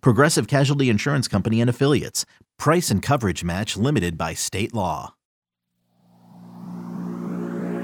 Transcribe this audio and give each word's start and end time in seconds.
Progressive 0.00 0.46
Casualty 0.46 0.90
Insurance 0.90 1.28
Company 1.28 1.60
and 1.60 1.68
Affiliates. 1.68 2.26
Price 2.58 2.90
and 2.90 3.02
coverage 3.02 3.42
match 3.42 3.76
limited 3.76 4.18
by 4.18 4.34
state 4.34 4.74
law. 4.74 5.14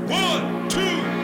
One, 0.06 0.69
two, 0.69 0.78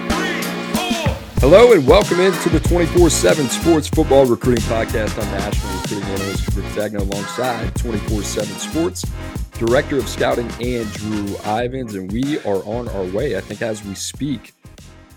three, 0.08 0.42
four. 0.72 1.14
Hello 1.40 1.72
and 1.72 1.86
welcome 1.86 2.18
into 2.20 2.48
the 2.48 2.60
24 2.60 3.10
7 3.10 3.48
Sports 3.48 3.88
Football 3.88 4.26
Recruiting 4.26 4.64
Podcast. 4.64 5.22
I'm 5.22 5.30
National 5.32 5.80
Recruiting 5.80 6.08
Analyst 6.08 6.46
Cooper 6.46 6.62
Petagna 6.68 7.00
alongside 7.00 7.74
24 7.76 8.22
7 8.22 8.58
Sports 8.58 9.04
Director 9.58 9.98
of 9.98 10.08
Scouting 10.08 10.50
Andrew 10.62 11.36
Ivins. 11.44 11.94
And 11.94 12.10
we 12.10 12.38
are 12.40 12.64
on 12.64 12.88
our 12.88 13.04
way, 13.04 13.36
I 13.36 13.40
think, 13.40 13.62
as 13.62 13.84
we 13.84 13.94
speak, 13.94 14.54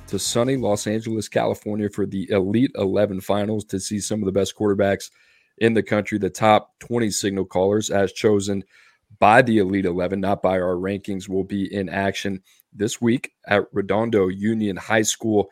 to 0.08 0.20
sunny 0.20 0.58
Los 0.58 0.88
Angeles, 0.88 1.28
California 1.28 1.90
for 1.90 2.06
the 2.06 2.30
Elite 2.30 2.72
11 2.76 3.22
finals 3.22 3.66
to 3.66 3.80
see 3.80 4.00
some 4.00 4.20
of 4.22 4.26
the 4.26 4.32
best 4.32 4.56
quarterbacks 4.56 5.10
in 5.58 5.74
the 5.74 5.84
country, 5.84 6.18
the 6.18 6.30
top 6.30 6.78
20 6.80 7.10
signal 7.12 7.46
callers 7.46 7.90
as 7.90 8.12
chosen 8.12 8.64
by 9.20 9.42
the 9.42 9.60
Elite 9.60 9.86
11, 9.86 10.20
not 10.20 10.42
by 10.42 10.60
our 10.60 10.76
rankings, 10.76 11.30
will 11.30 11.44
be 11.44 11.74
in 11.74 11.90
action 11.90 12.42
this 12.74 13.02
week 13.02 13.32
at 13.48 13.64
Redondo 13.72 14.28
Union 14.28 14.76
High 14.76 15.04
School 15.04 15.50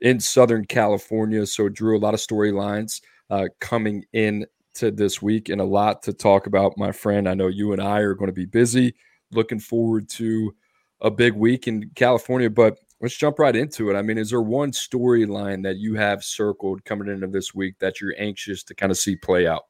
in 0.00 0.18
Southern 0.18 0.64
California. 0.64 1.46
So, 1.46 1.68
Drew, 1.68 1.96
a 1.96 2.00
lot 2.00 2.14
of 2.14 2.20
storylines 2.20 3.02
uh, 3.30 3.48
coming 3.60 4.04
in 4.12 4.46
to 4.74 4.90
this 4.90 5.20
week 5.20 5.48
and 5.48 5.60
a 5.60 5.64
lot 5.64 6.02
to 6.04 6.12
talk 6.12 6.46
about, 6.46 6.78
my 6.78 6.92
friend. 6.92 7.28
I 7.28 7.34
know 7.34 7.48
you 7.48 7.72
and 7.72 7.82
I 7.82 7.98
are 7.98 8.14
going 8.14 8.28
to 8.28 8.32
be 8.32 8.46
busy. 8.46 8.94
Looking 9.32 9.60
forward 9.60 10.08
to 10.10 10.54
a 11.00 11.10
big 11.10 11.34
week 11.34 11.68
in 11.68 11.90
California, 11.94 12.48
but 12.48 12.78
let's 13.02 13.16
jump 13.16 13.38
right 13.38 13.54
into 13.54 13.90
it. 13.90 13.96
I 13.96 14.02
mean, 14.02 14.16
is 14.16 14.30
there 14.30 14.40
one 14.40 14.70
storyline 14.70 15.62
that 15.64 15.76
you 15.76 15.94
have 15.96 16.24
circled 16.24 16.84
coming 16.84 17.08
into 17.08 17.26
this 17.26 17.54
week 17.54 17.74
that 17.80 18.00
you're 18.00 18.14
anxious 18.16 18.62
to 18.64 18.74
kind 18.74 18.92
of 18.92 18.96
see 18.96 19.16
play 19.16 19.46
out? 19.46 19.64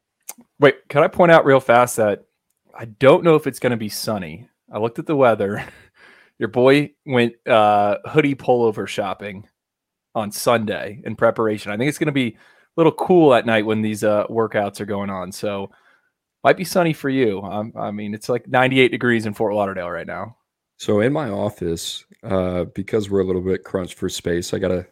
Wait, 0.60 0.76
can 0.88 1.02
I 1.02 1.08
point 1.08 1.32
out 1.32 1.44
real 1.44 1.60
fast 1.60 1.96
that 1.96 2.24
I 2.74 2.84
don't 2.84 3.24
know 3.24 3.34
if 3.34 3.46
it's 3.46 3.58
going 3.58 3.72
to 3.72 3.76
be 3.76 3.88
sunny. 3.88 4.48
I 4.70 4.78
looked 4.78 4.98
at 4.98 5.06
the 5.06 5.16
weather. 5.16 5.64
Your 6.38 6.48
boy 6.48 6.92
went 7.06 7.34
uh, 7.46 7.98
hoodie 8.06 8.34
pullover 8.34 8.86
shopping 8.86 9.48
on 10.14 10.32
Sunday 10.32 11.00
in 11.04 11.16
preparation. 11.16 11.72
I 11.72 11.76
think 11.76 11.88
it's 11.88 11.98
going 11.98 12.06
to 12.06 12.12
be 12.12 12.28
a 12.28 12.36
little 12.76 12.92
cool 12.92 13.34
at 13.34 13.46
night 13.46 13.66
when 13.66 13.82
these 13.82 14.04
uh, 14.04 14.26
workouts 14.28 14.80
are 14.80 14.86
going 14.86 15.10
on. 15.10 15.32
So 15.32 15.70
might 16.42 16.56
be 16.56 16.64
sunny 16.64 16.92
for 16.92 17.08
you. 17.08 17.40
Um, 17.42 17.72
I 17.76 17.90
mean, 17.90 18.14
it's 18.14 18.28
like 18.28 18.48
98 18.48 18.88
degrees 18.88 19.26
in 19.26 19.34
Fort 19.34 19.54
Lauderdale 19.54 19.90
right 19.90 20.06
now. 20.06 20.36
So 20.82 20.98
in 20.98 21.12
my 21.12 21.28
office, 21.28 22.04
uh, 22.24 22.64
because 22.64 23.08
we're 23.08 23.20
a 23.20 23.24
little 23.24 23.40
bit 23.40 23.62
crunched 23.62 23.94
for 23.94 24.08
space, 24.08 24.52
I 24.52 24.58
got 24.58 24.72
a 24.72 24.84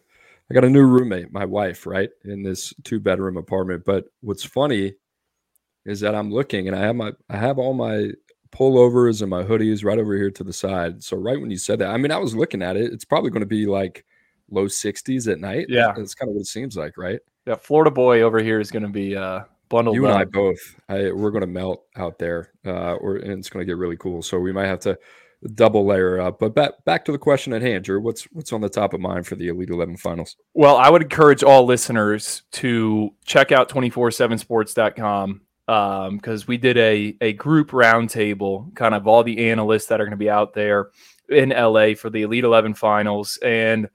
I 0.49 0.53
got 0.53 0.63
a 0.63 0.69
new 0.69 0.85
roommate, 0.85 1.33
my 1.33 1.43
wife, 1.43 1.85
right, 1.85 2.09
in 2.23 2.43
this 2.43 2.73
two 2.85 3.01
bedroom 3.01 3.35
apartment. 3.35 3.83
But 3.85 4.05
what's 4.21 4.45
funny 4.45 4.93
is 5.85 5.99
that 5.99 6.15
I'm 6.15 6.31
looking 6.31 6.69
and 6.69 6.77
I 6.77 6.79
have 6.79 6.95
my 6.95 7.11
I 7.29 7.35
have 7.35 7.59
all 7.59 7.73
my 7.73 8.11
pullovers 8.53 9.19
and 9.19 9.29
my 9.29 9.43
hoodies 9.43 9.83
right 9.83 9.99
over 9.99 10.15
here 10.15 10.31
to 10.31 10.45
the 10.45 10.53
side. 10.53 11.03
So 11.03 11.17
right 11.17 11.41
when 11.41 11.51
you 11.51 11.57
said 11.57 11.79
that, 11.79 11.89
I 11.89 11.97
mean, 11.97 12.11
I 12.11 12.19
was 12.19 12.37
looking 12.37 12.61
at 12.61 12.77
it. 12.77 12.93
It's 12.93 13.03
probably 13.03 13.29
going 13.29 13.41
to 13.41 13.45
be 13.45 13.65
like 13.65 14.05
low 14.49 14.67
60s 14.67 15.29
at 15.29 15.41
night. 15.41 15.65
Yeah, 15.67 15.91
that's 15.93 16.15
kind 16.15 16.29
of 16.29 16.35
what 16.35 16.41
it 16.43 16.47
seems 16.47 16.77
like, 16.77 16.97
right? 16.97 17.19
Yeah, 17.45 17.55
Florida 17.55 17.91
boy 17.91 18.21
over 18.21 18.41
here 18.41 18.61
is 18.61 18.71
going 18.71 18.83
to 18.83 18.89
be 18.89 19.17
uh, 19.17 19.41
bundled. 19.67 19.97
You 19.97 20.05
and 20.05 20.13
up. 20.13 20.21
I 20.21 20.23
both. 20.23 20.75
I, 20.87 21.11
we're 21.11 21.31
going 21.31 21.41
to 21.41 21.47
melt 21.47 21.83
out 21.97 22.17
there, 22.17 22.53
uh, 22.65 22.93
or 22.93 23.17
and 23.17 23.33
it's 23.33 23.49
going 23.49 23.61
to 23.61 23.69
get 23.69 23.75
really 23.75 23.97
cool. 23.97 24.21
So 24.21 24.39
we 24.39 24.53
might 24.53 24.67
have 24.67 24.79
to 24.81 24.97
double 25.53 25.85
layer 25.85 26.19
up. 26.19 26.39
But 26.39 26.53
back 26.53 26.83
back 26.85 27.05
to 27.05 27.11
the 27.11 27.17
question 27.17 27.53
at 27.53 27.61
hand, 27.61 27.83
Drew. 27.83 28.01
What's 28.01 28.23
what's 28.31 28.53
on 28.53 28.61
the 28.61 28.69
top 28.69 28.93
of 28.93 29.01
mind 29.01 29.27
for 29.27 29.35
the 29.35 29.47
Elite 29.47 29.69
Eleven 29.69 29.97
finals? 29.97 30.35
Well, 30.53 30.77
I 30.77 30.89
would 30.89 31.01
encourage 31.01 31.43
all 31.43 31.65
listeners 31.65 32.43
to 32.53 33.13
check 33.25 33.51
out 33.51 33.69
247sports.com 33.69 35.41
because 35.65 36.41
um, 36.41 36.45
we 36.47 36.57
did 36.57 36.77
a, 36.77 37.15
a 37.21 37.33
group 37.33 37.71
roundtable, 37.71 38.73
kind 38.75 38.93
of 38.93 39.07
all 39.07 39.23
the 39.23 39.49
analysts 39.49 39.87
that 39.87 40.01
are 40.01 40.05
going 40.05 40.11
to 40.11 40.17
be 40.17 40.29
out 40.29 40.53
there 40.53 40.89
in 41.29 41.49
LA 41.49 41.93
for 41.93 42.09
the 42.09 42.23
Elite 42.23 42.43
11 42.43 42.73
finals. 42.73 43.39
And, 43.41 43.87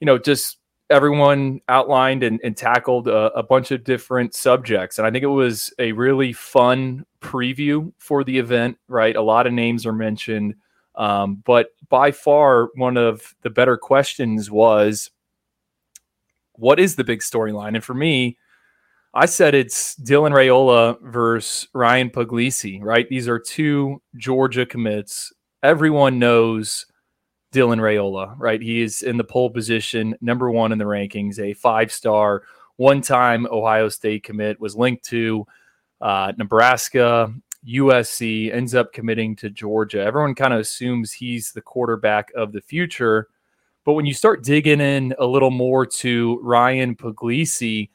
you 0.00 0.06
know, 0.06 0.18
just 0.18 0.58
everyone 0.90 1.60
outlined 1.68 2.22
and, 2.22 2.40
and 2.44 2.56
tackled 2.56 3.08
a, 3.08 3.32
a, 3.32 3.42
bunch 3.42 3.70
of 3.70 3.84
different 3.84 4.34
subjects. 4.34 4.98
And 4.98 5.06
I 5.06 5.10
think 5.10 5.22
it 5.22 5.28
was 5.28 5.72
a 5.78 5.92
really 5.92 6.32
fun 6.32 7.04
preview 7.20 7.92
for 7.98 8.24
the 8.24 8.38
event, 8.38 8.78
right? 8.88 9.16
A 9.16 9.22
lot 9.22 9.46
of 9.46 9.52
names 9.52 9.86
are 9.86 9.92
mentioned. 9.92 10.54
Um, 10.98 11.42
but 11.46 11.68
by 11.88 12.10
far, 12.10 12.70
one 12.74 12.96
of 12.96 13.34
the 13.42 13.50
better 13.50 13.78
questions 13.78 14.50
was 14.50 15.10
what 16.54 16.80
is 16.80 16.96
the 16.96 17.04
big 17.04 17.20
storyline? 17.20 17.74
And 17.76 17.84
for 17.84 17.94
me, 17.94 18.36
I 19.14 19.26
said 19.26 19.54
it's 19.54 19.94
Dylan 19.94 20.32
Raiola 20.32 21.00
versus 21.00 21.68
Ryan 21.72 22.10
Puglisi, 22.10 22.82
right? 22.82 23.08
These 23.08 23.28
are 23.28 23.38
two 23.38 24.02
Georgia 24.16 24.66
commits. 24.66 25.32
Everyone 25.62 26.18
knows 26.18 26.84
Dylan 27.54 27.80
Raiola, 27.80 28.34
right? 28.36 28.60
He 28.60 28.82
is 28.82 29.02
in 29.02 29.16
the 29.16 29.24
pole 29.24 29.50
position, 29.50 30.16
number 30.20 30.50
one 30.50 30.72
in 30.72 30.78
the 30.78 30.84
rankings, 30.84 31.38
a 31.38 31.54
five 31.54 31.90
star, 31.92 32.42
one 32.76 33.00
time 33.00 33.46
Ohio 33.46 33.88
State 33.88 34.24
commit, 34.24 34.60
was 34.60 34.76
linked 34.76 35.04
to 35.06 35.46
uh, 36.00 36.32
Nebraska, 36.36 37.32
USC, 37.68 38.52
ends 38.52 38.74
up 38.74 38.92
committing 38.92 39.36
to 39.36 39.50
Georgia. 39.50 40.02
Everyone 40.02 40.34
kind 40.34 40.54
of 40.54 40.60
assumes 40.60 41.12
he's 41.12 41.52
the 41.52 41.60
quarterback 41.60 42.30
of 42.34 42.52
the 42.52 42.60
future. 42.60 43.28
But 43.84 43.92
when 43.94 44.06
you 44.06 44.14
start 44.14 44.44
digging 44.44 44.80
in 44.80 45.14
a 45.18 45.26
little 45.26 45.50
more 45.50 45.86
to 45.86 46.38
Ryan 46.42 46.94
Puglisi, 46.94 47.90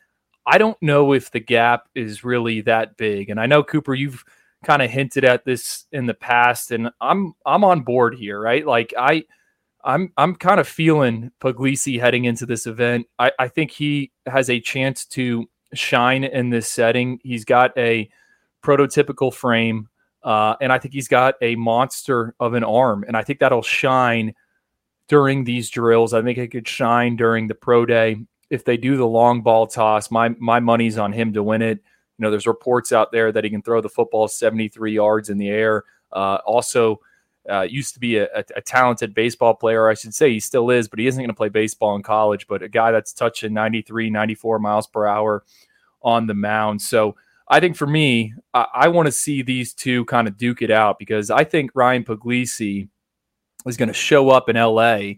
I 0.45 0.57
don't 0.57 0.81
know 0.81 1.13
if 1.13 1.31
the 1.31 1.39
gap 1.39 1.87
is 1.95 2.23
really 2.23 2.61
that 2.61 2.97
big. 2.97 3.29
And 3.29 3.39
I 3.39 3.45
know 3.45 3.63
Cooper, 3.63 3.93
you've 3.93 4.23
kind 4.63 4.81
of 4.81 4.89
hinted 4.89 5.23
at 5.23 5.45
this 5.45 5.85
in 5.91 6.05
the 6.05 6.13
past, 6.13 6.71
and 6.71 6.89
I'm 6.99 7.33
I'm 7.45 7.63
on 7.63 7.81
board 7.81 8.15
here, 8.15 8.41
right? 8.41 8.65
Like 8.65 8.93
I 8.97 9.25
I'm 9.83 10.11
I'm 10.17 10.35
kind 10.35 10.59
of 10.59 10.67
feeling 10.67 11.31
Puglisi 11.41 11.99
heading 11.99 12.25
into 12.25 12.45
this 12.45 12.65
event. 12.65 13.07
I, 13.19 13.31
I 13.39 13.47
think 13.47 13.71
he 13.71 14.11
has 14.25 14.49
a 14.49 14.59
chance 14.59 15.05
to 15.07 15.49
shine 15.73 16.23
in 16.23 16.49
this 16.49 16.67
setting. 16.67 17.19
He's 17.23 17.45
got 17.45 17.77
a 17.77 18.09
prototypical 18.63 19.33
frame, 19.33 19.89
uh, 20.23 20.55
and 20.61 20.71
I 20.71 20.79
think 20.79 20.93
he's 20.93 21.07
got 21.07 21.35
a 21.41 21.55
monster 21.55 22.33
of 22.39 22.53
an 22.53 22.63
arm, 22.63 23.03
and 23.07 23.15
I 23.17 23.23
think 23.23 23.39
that'll 23.39 23.61
shine 23.61 24.33
during 25.07 25.43
these 25.43 25.69
drills. 25.69 26.13
I 26.13 26.21
think 26.21 26.37
it 26.37 26.49
could 26.49 26.67
shine 26.67 27.15
during 27.15 27.47
the 27.47 27.55
pro 27.55 27.85
day 27.85 28.17
if 28.49 28.65
they 28.65 28.77
do 28.77 28.97
the 28.97 29.07
long 29.07 29.41
ball 29.41 29.67
toss. 29.67 30.09
My 30.09 30.29
my 30.39 30.59
money's 30.59 30.97
on 30.97 31.13
him 31.13 31.33
to 31.33 31.43
win 31.43 31.61
it. 31.61 31.79
You 32.17 32.23
know, 32.23 32.31
there's 32.31 32.47
reports 32.47 32.91
out 32.91 33.11
there 33.11 33.31
that 33.31 33.43
he 33.43 33.49
can 33.49 33.61
throw 33.61 33.81
the 33.81 33.89
football 33.89 34.27
73 34.27 34.93
yards 34.93 35.29
in 35.29 35.37
the 35.37 35.49
air. 35.49 35.83
Uh, 36.11 36.37
also 36.45 36.99
uh, 37.49 37.61
used 37.61 37.93
to 37.95 37.99
be 37.99 38.17
a, 38.17 38.25
a, 38.35 38.43
a, 38.57 38.61
talented 38.61 39.13
baseball 39.15 39.55
player, 39.55 39.89
I 39.89 39.95
should 39.95 40.13
say. 40.13 40.31
He 40.31 40.39
still 40.39 40.69
is, 40.69 40.87
but 40.87 40.99
he 40.99 41.07
isn't 41.07 41.19
going 41.19 41.29
to 41.29 41.35
play 41.35 41.49
baseball 41.49 41.95
in 41.95 42.03
college. 42.03 42.47
But 42.47 42.61
a 42.61 42.69
guy 42.69 42.91
that's 42.91 43.13
touching 43.13 43.53
93, 43.53 44.11
94 44.11 44.59
miles 44.59 44.87
per 44.87 45.07
hour 45.07 45.43
on 46.03 46.27
the 46.27 46.35
mound. 46.35 46.81
So 46.81 47.15
I 47.47 47.59
think 47.59 47.75
for 47.75 47.87
me, 47.87 48.33
I, 48.53 48.65
I 48.73 48.87
want 48.87 49.07
to 49.07 49.11
see 49.11 49.41
these 49.41 49.73
two 49.73 50.05
kind 50.05 50.27
of 50.27 50.37
duke 50.37 50.61
it 50.61 50.71
out 50.71 50.97
because 50.99 51.29
I 51.29 51.43
think 51.43 51.71
Ryan 51.75 52.03
Puglisi 52.03 52.89
is 53.65 53.77
going 53.77 53.87
to 53.87 53.93
show 53.93 54.29
up 54.29 54.49
in 54.49 54.55
LA 54.55 55.15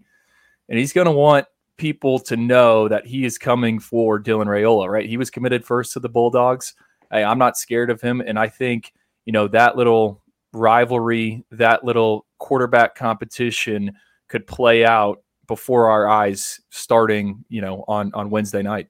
and 0.67 0.79
he's 0.79 0.93
going 0.93 1.05
to 1.05 1.11
want 1.11 1.45
people 1.77 2.19
to 2.19 2.37
know 2.37 2.87
that 2.87 3.05
he 3.05 3.25
is 3.25 3.37
coming 3.37 3.79
for 3.79 4.19
Dylan 4.21 4.45
Raiola, 4.45 4.87
right? 4.87 5.07
He 5.07 5.17
was 5.17 5.29
committed 5.29 5.65
first 5.65 5.93
to 5.93 5.99
the 5.99 6.09
Bulldogs. 6.09 6.73
Hey, 7.11 7.23
I'm 7.23 7.37
not 7.37 7.57
scared 7.57 7.89
of 7.89 8.01
him. 8.01 8.21
And 8.21 8.39
I 8.39 8.47
think 8.47 8.91
you 9.25 9.31
know, 9.31 9.47
that 9.49 9.75
little 9.75 10.23
rivalry, 10.53 11.43
that 11.51 11.83
little 11.83 12.25
quarterback 12.37 12.95
competition 12.95 13.91
could 14.29 14.47
play 14.47 14.85
out 14.85 15.21
before 15.47 15.89
our 15.89 16.07
eyes 16.07 16.61
starting, 16.69 17.43
you 17.49 17.61
know, 17.61 17.83
on 17.87 18.13
on 18.13 18.29
Wednesday 18.29 18.61
night. 18.61 18.87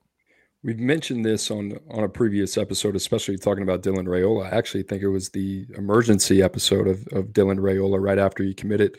We've 0.66 0.80
mentioned 0.80 1.24
this 1.24 1.52
on 1.52 1.78
on 1.92 2.02
a 2.02 2.08
previous 2.08 2.58
episode, 2.58 2.96
especially 2.96 3.38
talking 3.38 3.62
about 3.62 3.84
Dylan 3.84 4.08
Raiola. 4.08 4.52
I 4.52 4.56
actually 4.56 4.82
think 4.82 5.00
it 5.00 5.08
was 5.08 5.28
the 5.28 5.64
emergency 5.76 6.42
episode 6.42 6.88
of, 6.88 7.06
of 7.12 7.26
Dylan 7.26 7.60
Raiola 7.60 8.02
right 8.02 8.18
after 8.18 8.42
he 8.42 8.52
committed 8.52 8.98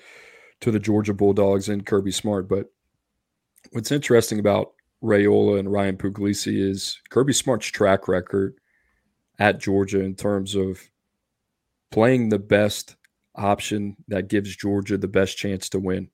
to 0.61 0.71
the 0.71 0.79
Georgia 0.79 1.13
Bulldogs 1.13 1.67
and 1.67 1.85
Kirby 1.85 2.11
Smart. 2.11 2.47
But 2.47 2.67
what's 3.73 3.91
interesting 3.91 4.39
about 4.39 4.75
Raiola 5.03 5.59
and 5.59 5.69
Ryan 5.69 5.97
Puglisi 5.97 6.57
is 6.57 6.97
Kirby 7.09 7.33
Smart's 7.33 7.67
track 7.67 8.07
record 8.07 8.55
at 9.37 9.59
Georgia 9.59 9.99
in 9.99 10.15
terms 10.15 10.55
of 10.55 10.79
playing 11.91 12.29
the 12.29 12.39
best 12.39 12.95
option 13.35 13.97
that 14.07 14.29
gives 14.29 14.55
Georgia 14.55 14.97
the 14.97 15.09
best 15.09 15.37
chance 15.37 15.67
to 15.67 15.79
win. 15.79 16.07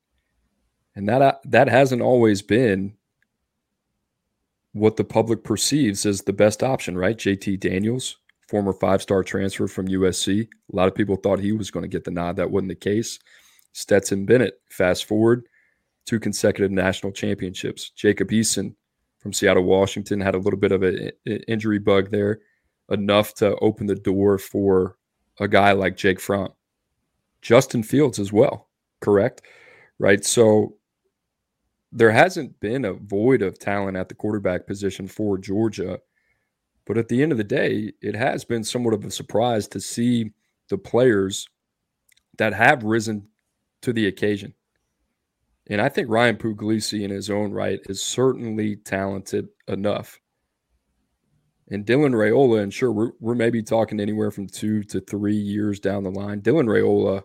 And 0.96 1.08
that 1.10 1.42
that 1.46 1.70
hasn't 1.70 2.02
always 2.02 2.42
been 2.42 2.98
what 4.74 4.98
the 4.98 5.04
public 5.04 5.44
perceives 5.44 6.06
as 6.06 6.22
the 6.22 6.34
best 6.34 6.64
option, 6.64 6.98
right? 6.98 7.18
JT 7.18 7.60
Daniels, 7.60 8.18
former 8.48 8.74
five-star 8.74 9.24
transfer 9.24 9.68
from 9.68 9.88
USC. 9.88 10.42
A 10.42 10.76
lot 10.76 10.88
of 10.88 10.96
people 10.96 11.16
thought 11.16 11.40
he 11.40 11.52
was 11.52 11.72
going 11.72 11.84
to 11.84 11.88
get 11.88 12.04
the 12.04 12.12
nod. 12.12 12.36
That 12.36 12.52
wasn't 12.52 12.70
the 12.70 12.76
case. 12.76 13.20
Stetson 13.74 14.26
Bennett, 14.26 14.62
fast 14.70 15.06
forward, 15.06 15.46
two 16.06 16.20
consecutive 16.20 16.72
national 16.72 17.12
championships. 17.12 17.92
Jacob 17.92 18.30
Eason 18.30 18.76
from 19.20 19.34
Seattle, 19.34 19.64
Washington, 19.64 20.20
had 20.20 20.36
a 20.36 20.40
little 20.40 20.60
bit 20.60 20.72
of 20.72 20.84
an 20.84 21.12
injury 21.26 21.80
bug 21.80 22.12
there, 22.12 22.42
enough 22.90 23.34
to 23.36 23.56
open 23.58 23.88
the 23.88 23.96
door 23.96 24.38
for 24.38 24.98
a 25.40 25.48
guy 25.48 25.72
like 25.72 25.98
Jake 25.98 26.20
Fromm. 26.20 26.50
Justin 27.42 27.84
Fields 27.84 28.20
as 28.20 28.34
well, 28.34 28.70
correct? 29.02 29.42
Right. 30.00 30.24
So 30.26 30.76
there 31.96 32.12
hasn't 32.12 32.60
been 32.60 32.86
a 32.86 32.94
void 32.94 33.44
of 33.44 33.60
talent 33.60 33.96
at 33.96 34.10
the 34.10 34.16
quarterback 34.16 34.66
position 34.66 35.08
for 35.08 35.38
Georgia. 35.38 36.00
But 36.86 36.98
at 36.98 37.08
the 37.08 37.22
end 37.22 37.32
of 37.32 37.38
the 37.38 37.44
day, 37.44 37.94
it 38.02 38.16
has 38.16 38.44
been 38.44 38.64
somewhat 38.64 38.96
of 38.96 39.06
a 39.06 39.12
surprise 39.12 39.68
to 39.70 39.80
see 39.80 40.32
the 40.70 40.78
players 40.78 41.48
that 42.38 42.54
have 42.54 42.84
risen 42.84 43.28
to 43.84 43.94
the 43.94 44.08
occasion. 44.08 44.56
And 45.70 45.80
I 45.80 45.88
think 45.88 46.10
Ryan 46.10 46.36
Puglisi, 46.36 47.04
in 47.04 47.12
his 47.12 47.30
own 47.30 47.52
right, 47.54 47.80
is 47.86 48.02
certainly 48.02 48.76
talented 48.76 49.48
enough. 49.68 50.20
And 51.70 51.86
Dylan 51.86 52.14
Raiola, 52.14 52.64
and 52.64 52.74
sure, 52.74 52.92
we're, 52.92 53.12
we're 53.20 53.36
maybe 53.36 53.64
talking 53.64 54.00
anywhere 54.00 54.32
from 54.32 54.48
two 54.48 54.84
to 54.86 55.00
three 55.00 55.38
years 55.38 55.80
down 55.80 56.04
the 56.04 56.12
line. 56.12 56.42
Dylan 56.42 56.66
Raiola 56.66 57.22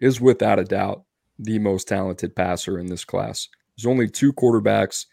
is 0.00 0.20
without 0.20 0.58
a 0.58 0.64
doubt 0.64 1.04
the 1.38 1.58
most 1.58 1.86
talented 1.86 2.34
passer 2.34 2.78
in 2.78 2.86
this 2.86 3.04
class. 3.04 3.48
There's 3.76 3.90
only 3.90 4.08
two 4.08 4.32
quarterbacks 4.32 5.06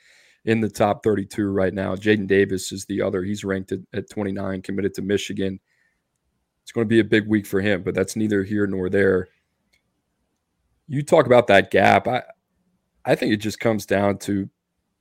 in 0.45 0.59
the 0.61 0.69
top 0.69 1.03
32 1.03 1.47
right 1.47 1.73
now. 1.73 1.95
Jadyn 1.95 2.27
Davis 2.27 2.71
is 2.71 2.85
the 2.85 3.01
other. 3.01 3.23
He's 3.23 3.43
ranked 3.43 3.71
at, 3.71 3.79
at 3.93 4.09
29, 4.09 4.61
committed 4.61 4.93
to 4.95 5.01
Michigan. 5.01 5.59
It's 6.63 6.71
going 6.71 6.85
to 6.85 6.89
be 6.89 6.99
a 6.99 7.05
big 7.05 7.27
week 7.27 7.45
for 7.45 7.61
him, 7.61 7.83
but 7.83 7.93
that's 7.93 8.15
neither 8.15 8.43
here 8.43 8.67
nor 8.67 8.89
there. 8.89 9.27
You 10.87 11.01
talk 11.01 11.25
about 11.25 11.47
that 11.47 11.71
gap. 11.71 12.07
I, 12.07 12.23
I 13.05 13.15
think 13.15 13.33
it 13.33 13.37
just 13.37 13.59
comes 13.59 13.85
down 13.85 14.17
to 14.19 14.49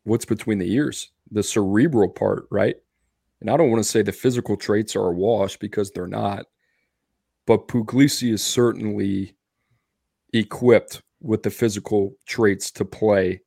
what's 0.05 0.25
between 0.25 0.59
the 0.59 0.73
ears, 0.73 1.11
the 1.31 1.43
cerebral 1.43 2.09
part, 2.09 2.47
right? 2.51 2.77
And 3.41 3.51
I 3.51 3.57
don't 3.57 3.71
want 3.71 3.83
to 3.83 3.89
say 3.89 4.03
the 4.03 4.13
physical 4.13 4.57
traits 4.57 4.95
are 4.97 5.09
a 5.09 5.13
wash 5.13 5.57
because 5.57 5.91
they're 5.91 6.07
not, 6.07 6.47
but 7.47 7.69
Puglisi 7.69 8.33
is 8.33 8.43
certainly 8.43 9.37
equipped 10.33 11.03
with 11.21 11.43
the 11.43 11.51
physical 11.51 12.15
traits 12.27 12.71
to 12.73 12.85
play 12.85 13.41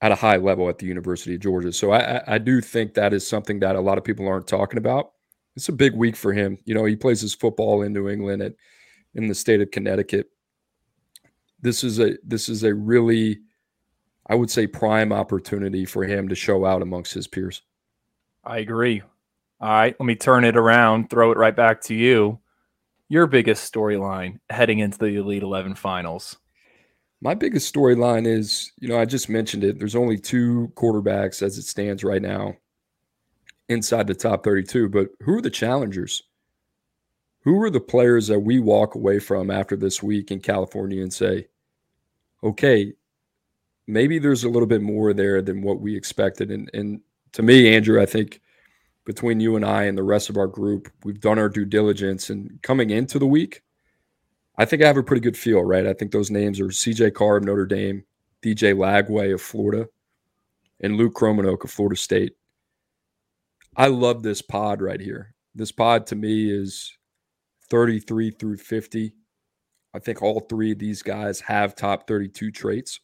at 0.00 0.12
a 0.12 0.16
high 0.16 0.36
level 0.36 0.68
at 0.68 0.78
the 0.78 0.86
University 0.86 1.34
of 1.34 1.40
Georgia. 1.40 1.72
So 1.72 1.92
I, 1.92 2.22
I 2.34 2.38
do 2.38 2.60
think 2.60 2.94
that 2.94 3.12
is 3.12 3.26
something 3.26 3.60
that 3.60 3.76
a 3.76 3.80
lot 3.80 3.98
of 3.98 4.04
people 4.04 4.28
aren't 4.28 4.46
talking 4.46 4.78
about. 4.78 5.12
It's 5.56 5.68
a 5.68 5.72
big 5.72 5.94
week 5.94 6.14
for 6.14 6.32
him. 6.32 6.58
You 6.64 6.74
know, 6.74 6.84
he 6.84 6.94
plays 6.94 7.20
his 7.20 7.34
football 7.34 7.82
in 7.82 7.92
New 7.92 8.08
England 8.08 8.42
at 8.42 8.54
in 9.14 9.26
the 9.26 9.34
state 9.34 9.60
of 9.60 9.70
Connecticut. 9.70 10.30
This 11.60 11.82
is 11.82 11.98
a 11.98 12.16
this 12.24 12.48
is 12.48 12.62
a 12.62 12.72
really 12.72 13.40
I 14.28 14.34
would 14.34 14.50
say 14.50 14.66
prime 14.66 15.12
opportunity 15.12 15.84
for 15.84 16.04
him 16.04 16.28
to 16.28 16.34
show 16.34 16.64
out 16.64 16.82
amongst 16.82 17.14
his 17.14 17.26
peers. 17.26 17.62
I 18.44 18.58
agree. 18.58 19.02
All 19.60 19.68
right, 19.68 19.96
let 19.98 20.06
me 20.06 20.14
turn 20.14 20.44
it 20.44 20.56
around, 20.56 21.10
throw 21.10 21.32
it 21.32 21.38
right 21.38 21.56
back 21.56 21.80
to 21.82 21.94
you. 21.94 22.38
Your 23.08 23.26
biggest 23.26 23.72
storyline 23.72 24.38
heading 24.50 24.78
into 24.78 24.98
the 24.98 25.16
Elite 25.16 25.42
11 25.42 25.74
finals. 25.74 26.36
My 27.20 27.34
biggest 27.34 27.72
storyline 27.72 28.26
is, 28.26 28.72
you 28.78 28.88
know, 28.88 28.98
I 28.98 29.04
just 29.04 29.28
mentioned 29.28 29.64
it. 29.64 29.78
There's 29.78 29.96
only 29.96 30.18
two 30.18 30.72
quarterbacks 30.76 31.42
as 31.42 31.58
it 31.58 31.62
stands 31.62 32.04
right 32.04 32.22
now 32.22 32.54
inside 33.68 34.06
the 34.06 34.14
top 34.14 34.44
32, 34.44 34.88
but 34.88 35.08
who 35.22 35.36
are 35.36 35.42
the 35.42 35.50
challengers? 35.50 36.22
Who 37.42 37.60
are 37.62 37.70
the 37.70 37.80
players 37.80 38.28
that 38.28 38.40
we 38.40 38.60
walk 38.60 38.94
away 38.94 39.18
from 39.18 39.50
after 39.50 39.76
this 39.76 40.02
week 40.02 40.30
in 40.30 40.40
California 40.40 41.02
and 41.02 41.12
say, 41.12 41.48
okay, 42.42 42.92
maybe 43.86 44.18
there's 44.18 44.44
a 44.44 44.48
little 44.48 44.68
bit 44.68 44.82
more 44.82 45.12
there 45.12 45.42
than 45.42 45.62
what 45.62 45.80
we 45.80 45.96
expected. 45.96 46.50
And 46.50 46.70
and 46.74 47.00
to 47.32 47.42
me, 47.42 47.74
Andrew, 47.74 48.00
I 48.00 48.06
think 48.06 48.40
between 49.04 49.40
you 49.40 49.56
and 49.56 49.64
I 49.64 49.84
and 49.84 49.96
the 49.96 50.02
rest 50.02 50.28
of 50.28 50.36
our 50.36 50.46
group, 50.46 50.88
we've 51.02 51.20
done 51.20 51.38
our 51.38 51.48
due 51.48 51.64
diligence 51.64 52.30
and 52.30 52.60
coming 52.62 52.90
into 52.90 53.18
the 53.18 53.26
week, 53.26 53.62
I 54.58 54.64
think 54.64 54.82
I 54.82 54.86
have 54.86 54.96
a 54.96 55.02
pretty 55.02 55.20
good 55.20 55.36
feel, 55.36 55.62
right? 55.62 55.86
I 55.86 55.94
think 55.94 56.10
those 56.10 56.30
names 56.30 56.60
are 56.60 56.66
CJ 56.66 57.14
Carr 57.14 57.38
of 57.38 57.44
Notre 57.44 57.64
Dame, 57.64 58.04
DJ 58.42 58.74
Lagway 58.74 59.32
of 59.32 59.40
Florida, 59.40 59.88
and 60.80 60.96
Luke 60.96 61.14
Kromenhoek 61.14 61.64
of 61.64 61.70
Florida 61.70 61.96
State. 61.96 62.34
I 63.76 63.86
love 63.86 64.22
this 64.22 64.42
pod 64.42 64.82
right 64.82 65.00
here. 65.00 65.34
This 65.54 65.72
pod 65.72 66.06
to 66.08 66.16
me 66.16 66.50
is 66.50 66.92
33 67.70 68.32
through 68.32 68.56
50. 68.56 69.14
I 69.94 69.98
think 70.00 70.20
all 70.20 70.40
three 70.40 70.72
of 70.72 70.78
these 70.78 71.02
guys 71.02 71.40
have 71.40 71.74
top 71.74 72.06
32 72.06 72.50
traits 72.50 73.00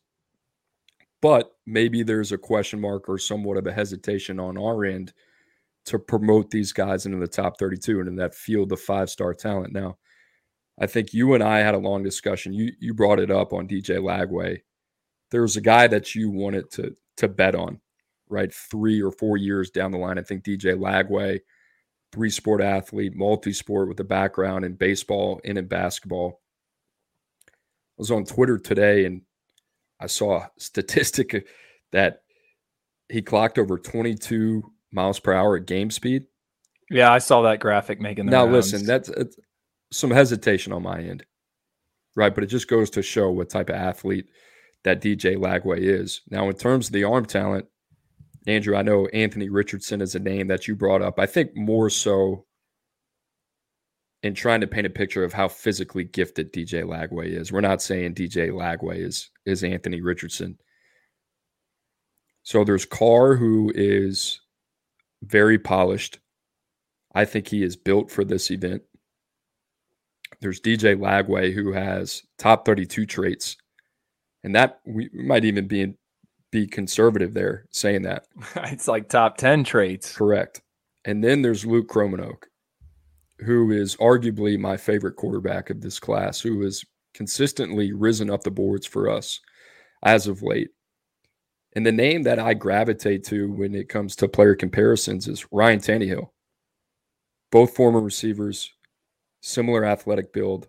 but 1.25 1.53
maybe 1.65 2.03
there's 2.03 2.33
a 2.33 2.37
question 2.37 2.79
mark 2.79 3.09
or 3.09 3.17
somewhat 3.17 3.57
of 3.57 3.67
a 3.67 3.73
hesitation 3.73 4.39
on 4.39 4.59
our 4.59 4.85
end 4.85 5.11
to 5.87 5.99
promote 5.99 6.51
these 6.51 6.71
guys 6.71 7.07
into 7.07 7.17
the 7.17 7.27
top 7.27 7.59
32 7.59 8.01
and 8.01 8.09
in 8.09 8.17
that 8.17 8.35
field 8.35 8.71
of 8.73 8.79
five 8.79 9.09
star 9.09 9.33
talent. 9.33 9.73
Now, 9.73 9.97
I 10.79 10.87
think 10.87 11.15
you 11.15 11.35
and 11.35 11.43
I 11.43 11.59
had 11.59 11.75
a 11.75 11.79
long 11.79 12.03
discussion. 12.03 12.53
You 12.53 12.73
you 12.81 12.95
brought 12.95 13.21
it 13.21 13.31
up 13.31 13.53
on 13.53 13.69
DJ 13.69 13.99
Lagway. 13.99 14.61
There's 15.31 15.57
a 15.57 15.61
guy 15.61 15.87
that 15.87 16.15
you 16.15 16.31
wanted 16.31 16.71
to 16.73 16.97
to 17.19 17.29
bet 17.29 17.55
on, 17.55 17.81
right? 18.29 18.53
Three 18.53 19.01
or 19.01 19.13
four 19.13 19.37
years 19.37 19.71
down 19.71 19.93
the 19.93 19.99
line. 19.99 20.19
I 20.19 20.23
think 20.23 20.45
DJ 20.45 20.77
Lagway, 20.77 21.41
three 22.13 22.31
sport 22.31 22.61
athlete, 22.61 23.15
multi 23.15 23.53
sport 23.53 23.89
with 23.89 24.01
a 24.01 24.05
background 24.05 24.65
in 24.65 24.75
baseball 24.75 25.41
and 25.45 25.59
in 25.59 25.67
basketball. 25.67 26.41
I 27.49 27.53
was 27.99 28.11
on 28.11 28.25
Twitter 28.25 28.59
today 28.59 29.05
and 29.05 29.23
I 30.01 30.07
saw 30.07 30.39
a 30.39 30.51
statistic 30.59 31.47
that 31.93 32.23
he 33.09 33.23
clocked 33.23 33.59
over 33.59 33.79
22 33.79 34.63
miles 34.93 35.21
per 35.21 35.33
hour 35.33 35.57
at 35.57 35.67
game 35.67 35.91
speed. 35.91 36.25
Yeah, 36.91 37.13
I 37.13 37.19
saw 37.19 37.43
that 37.43 37.61
graphic 37.61 38.01
making. 38.01 38.27
now, 38.27 38.45
rounds. 38.45 38.73
listen, 38.73 38.87
that's 38.87 39.11
some 39.95 40.11
hesitation 40.11 40.73
on 40.73 40.83
my 40.83 41.01
end, 41.01 41.25
right? 42.17 42.35
But 42.35 42.45
it 42.45 42.49
just 42.49 42.69
goes 42.69 42.91
to 42.91 43.03
show 43.03 43.31
what 43.31 43.51
type 43.51 43.71
of 43.71 43.77
athlete 43.77 44.27
that 44.83 45.01
DJ 45.01 45.37
Lagway 45.37 45.79
is. 45.79 46.23
Now, 46.31 46.49
in 46.49 46.57
terms 46.57 46.89
of 46.89 46.93
the 46.93 47.05
arm 47.05 47.25
talent, 47.27 47.67
Andrew, 48.47 48.77
I 48.77 48.83
know 48.83 49.07
Anthony 49.07 49.49
Richardson 49.49 50.01
is 50.01 50.15
a 50.15 50.19
name 50.19 50.49
that 50.49 50.69
you 50.69 50.77
brought 50.77 51.01
up. 51.01 51.19
I 51.19 51.27
think 51.27 51.57
more 51.57 51.89
so 51.89 52.45
in 54.23 54.35
trying 54.35 54.61
to 54.61 54.67
paint 54.67 54.87
a 54.87 54.91
picture 54.91 55.23
of 55.23 55.33
how 55.33 55.49
physically 55.49 56.05
gifted 56.05 56.53
DJ 56.53 56.83
Lagway 56.83 57.27
is. 57.27 57.53
We're 57.53 57.61
not 57.61 57.83
saying 57.83 58.15
DJ 58.15 58.51
Lagway 58.51 58.99
is 58.99 59.31
is 59.47 59.63
Anthony 59.63 60.01
Richardson. 60.01 60.59
So 62.43 62.65
there's 62.65 62.85
Carr 62.85 63.37
who 63.37 63.73
is 63.75 64.41
very 65.23 65.59
polished. 65.59 66.19
I 67.15 67.25
think 67.25 67.49
he 67.49 67.63
is 67.63 67.77
built 67.77 68.11
for 68.11 68.25
this 68.25 68.51
event. 68.51 68.83
There's 70.45 70.61
DJ 70.61 70.95
Lagway 70.95 71.55
who 71.55 71.73
has 71.73 72.23
top 72.39 72.67
32 72.67 73.07
traits. 73.07 73.57
And 74.43 74.55
that 74.55 74.81
we 74.85 75.09
might 75.15 75.47
even 75.47 75.67
be 75.67 75.95
be 76.53 76.67
conservative 76.67 77.33
there 77.33 77.65
saying 77.71 78.03
that. 78.03 78.27
it's 78.57 78.87
like 78.87 79.09
top 79.09 79.39
10 79.39 79.65
traits. 79.65 80.15
Correct. 80.15 80.61
And 81.07 81.25
then 81.25 81.41
there's 81.41 81.65
Luke 81.65 81.89
Kromenhoek 81.89 82.43
who 83.39 83.71
is 83.71 83.97
arguably 83.97 84.59
my 84.59 84.77
favorite 84.77 85.17
quarterback 85.17 85.71
of 85.71 85.81
this 85.81 85.99
class, 85.99 86.41
who 86.41 86.61
has 86.61 86.85
consistently 87.15 87.95
risen 87.95 88.29
up 88.29 88.43
the 88.43 88.51
boards 88.51 88.87
for 88.87 89.09
us 89.09 89.41
as 90.03 90.27
of 90.27 90.43
late. 90.43 90.69
And 91.75 91.87
the 91.87 91.93
name 91.93 92.23
that 92.25 92.39
I 92.39 92.53
gravitate 92.53 93.25
to 93.25 93.51
when 93.51 93.75
it 93.75 93.89
comes 93.89 94.15
to 94.17 94.29
player 94.29 94.55
comparisons 94.55 95.27
is 95.27 95.51
Ryan 95.51 95.81
Tannehill. 95.81 96.29
Both 97.51 97.75
former 97.75 98.01
receivers, 98.01 98.74
similar 99.45 99.85
athletic 99.85 100.33
build. 100.33 100.69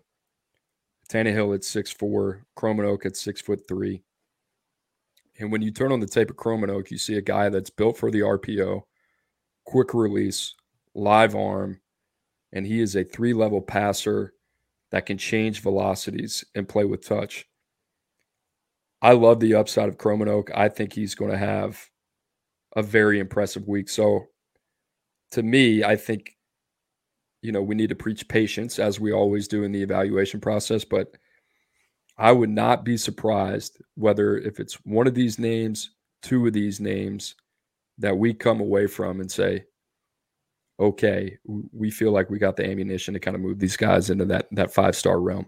Tannehill 1.08 1.54
at 1.54 1.64
six 1.64 1.94
6'4, 1.94 2.42
Kromenhoek 2.58 3.06
at 3.06 3.16
6 3.16 3.40
foot 3.40 3.62
3. 3.66 4.02
And 5.38 5.50
when 5.50 5.62
you 5.62 5.70
turn 5.70 5.92
on 5.92 6.00
the 6.00 6.06
tape 6.06 6.30
of 6.30 6.36
Kromenhoek, 6.36 6.90
you 6.90 6.98
see 6.98 7.16
a 7.16 7.22
guy 7.22 7.48
that's 7.48 7.70
built 7.70 7.96
for 7.96 8.10
the 8.10 8.20
RPO, 8.20 8.82
quick 9.64 9.94
release, 9.94 10.54
live 10.94 11.34
arm, 11.34 11.80
and 12.52 12.66
he 12.66 12.80
is 12.80 12.96
a 12.96 13.04
three 13.04 13.32
level 13.32 13.62
passer 13.62 14.34
that 14.90 15.06
can 15.06 15.16
change 15.16 15.62
velocities 15.62 16.44
and 16.54 16.68
play 16.68 16.84
with 16.84 17.06
touch. 17.06 17.46
I 19.00 19.12
love 19.12 19.40
the 19.40 19.54
upside 19.54 19.88
of 19.88 19.98
Kromenhoek. 19.98 20.50
I 20.54 20.68
think 20.68 20.92
he's 20.92 21.14
going 21.14 21.30
to 21.30 21.38
have 21.38 21.82
a 22.74 22.82
very 22.82 23.20
impressive 23.20 23.68
week. 23.68 23.88
So 23.88 24.26
to 25.32 25.42
me, 25.42 25.82
I 25.84 25.96
think 25.96 26.35
you 27.46 27.52
know, 27.52 27.62
we 27.62 27.76
need 27.76 27.90
to 27.90 27.94
preach 27.94 28.26
patience 28.26 28.80
as 28.80 28.98
we 28.98 29.12
always 29.12 29.46
do 29.46 29.62
in 29.62 29.70
the 29.70 29.80
evaluation 29.80 30.40
process, 30.40 30.84
but 30.84 31.16
I 32.18 32.32
would 32.32 32.50
not 32.50 32.84
be 32.84 32.96
surprised 32.96 33.80
whether 33.94 34.36
if 34.38 34.58
it's 34.58 34.74
one 34.84 35.06
of 35.06 35.14
these 35.14 35.38
names, 35.38 35.90
two 36.22 36.44
of 36.48 36.52
these 36.52 36.80
names 36.80 37.36
that 37.98 38.18
we 38.18 38.34
come 38.34 38.58
away 38.60 38.88
from 38.88 39.20
and 39.20 39.30
say, 39.30 39.64
okay, 40.80 41.38
we 41.72 41.88
feel 41.88 42.10
like 42.10 42.28
we 42.30 42.40
got 42.40 42.56
the 42.56 42.68
ammunition 42.68 43.14
to 43.14 43.20
kind 43.20 43.36
of 43.36 43.40
move 43.40 43.60
these 43.60 43.76
guys 43.76 44.10
into 44.10 44.24
that 44.24 44.48
that 44.50 44.74
five 44.74 44.96
star 44.96 45.20
realm. 45.20 45.46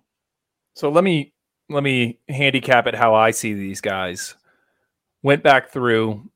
So 0.74 0.90
let 0.90 1.02
me 1.02 1.32
let 1.68 1.82
me 1.82 2.20
handicap 2.28 2.86
it 2.86 2.94
how 2.94 3.16
I 3.16 3.32
see 3.32 3.54
these 3.54 3.80
guys. 3.80 4.36
Went 5.24 5.42
back 5.42 5.70
through, 5.70 6.30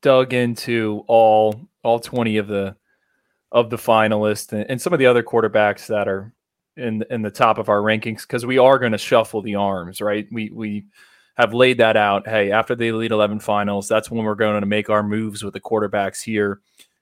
dug 0.00 0.32
into 0.32 1.04
all 1.08 1.68
all 1.84 2.00
20 2.00 2.38
of 2.38 2.48
the 2.48 2.74
of 3.52 3.70
the 3.70 3.76
finalists 3.76 4.52
and, 4.52 4.66
and 4.70 4.80
some 4.80 4.92
of 4.92 4.98
the 4.98 5.06
other 5.06 5.22
quarterbacks 5.22 5.86
that 5.86 6.08
are 6.08 6.32
in 6.76 7.04
in 7.10 7.22
the 7.22 7.30
top 7.30 7.58
of 7.58 7.68
our 7.68 7.80
rankings 7.80 8.22
because 8.22 8.46
we 8.46 8.58
are 8.58 8.78
going 8.78 8.92
to 8.92 8.98
shuffle 8.98 9.42
the 9.42 9.56
arms, 9.56 10.00
right? 10.00 10.26
We 10.30 10.50
we 10.50 10.86
have 11.36 11.54
laid 11.54 11.78
that 11.78 11.96
out. 11.96 12.28
Hey, 12.28 12.50
after 12.50 12.74
the 12.74 12.88
Elite 12.88 13.10
Eleven 13.10 13.40
finals, 13.40 13.88
that's 13.88 14.10
when 14.10 14.24
we're 14.24 14.34
going 14.34 14.60
to 14.60 14.66
make 14.66 14.90
our 14.90 15.02
moves 15.02 15.42
with 15.42 15.54
the 15.54 15.60
quarterbacks 15.60 16.22
here 16.22 16.60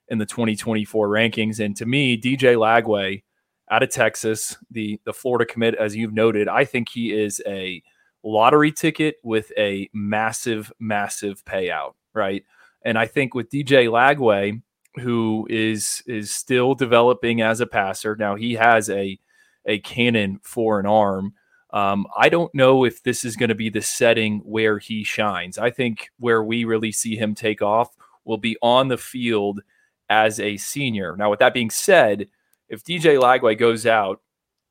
in 0.08 0.18
the 0.18 0.26
2024 0.26 1.08
rankings. 1.08 1.58
And 1.58 1.76
to 1.76 1.86
me, 1.86 2.20
DJ 2.20 2.56
Lagway 2.56 3.22
out 3.70 3.82
of 3.82 3.90
Texas, 3.90 4.56
the 4.70 5.00
the 5.04 5.12
Florida 5.12 5.50
commit, 5.50 5.74
as 5.74 5.96
you've 5.96 6.14
noted, 6.14 6.48
I 6.48 6.64
think 6.64 6.88
he 6.88 7.12
is 7.12 7.42
a 7.46 7.82
lottery 8.22 8.72
ticket 8.72 9.16
with 9.22 9.52
a 9.56 9.88
massive, 9.92 10.72
massive 10.78 11.44
payout, 11.44 11.94
right? 12.14 12.44
And 12.82 12.98
I 12.98 13.06
think 13.06 13.34
with 13.34 13.50
DJ 13.50 13.88
Lagway, 13.88 14.62
who 14.98 15.46
is 15.50 16.02
is 16.06 16.34
still 16.34 16.74
developing 16.74 17.42
as 17.42 17.60
a 17.60 17.66
passer. 17.66 18.16
Now 18.16 18.34
he 18.34 18.54
has 18.54 18.90
a 18.90 19.18
a 19.66 19.78
cannon 19.80 20.38
for 20.42 20.80
an 20.80 20.86
arm. 20.86 21.34
Um, 21.70 22.06
I 22.16 22.28
don't 22.28 22.54
know 22.54 22.84
if 22.84 23.02
this 23.02 23.24
is 23.24 23.36
going 23.36 23.48
to 23.48 23.54
be 23.54 23.68
the 23.68 23.82
setting 23.82 24.38
where 24.44 24.78
he 24.78 25.04
shines. 25.04 25.58
I 25.58 25.70
think 25.70 26.08
where 26.18 26.42
we 26.42 26.64
really 26.64 26.92
see 26.92 27.16
him 27.16 27.34
take 27.34 27.60
off 27.60 27.90
will 28.24 28.38
be 28.38 28.56
on 28.62 28.88
the 28.88 28.96
field 28.96 29.60
as 30.08 30.38
a 30.40 30.56
senior. 30.56 31.16
Now, 31.16 31.30
with 31.30 31.40
that 31.40 31.54
being 31.54 31.70
said, 31.70 32.28
if 32.68 32.84
DJ 32.84 33.20
Lagway 33.20 33.58
goes 33.58 33.86
out 33.86 34.20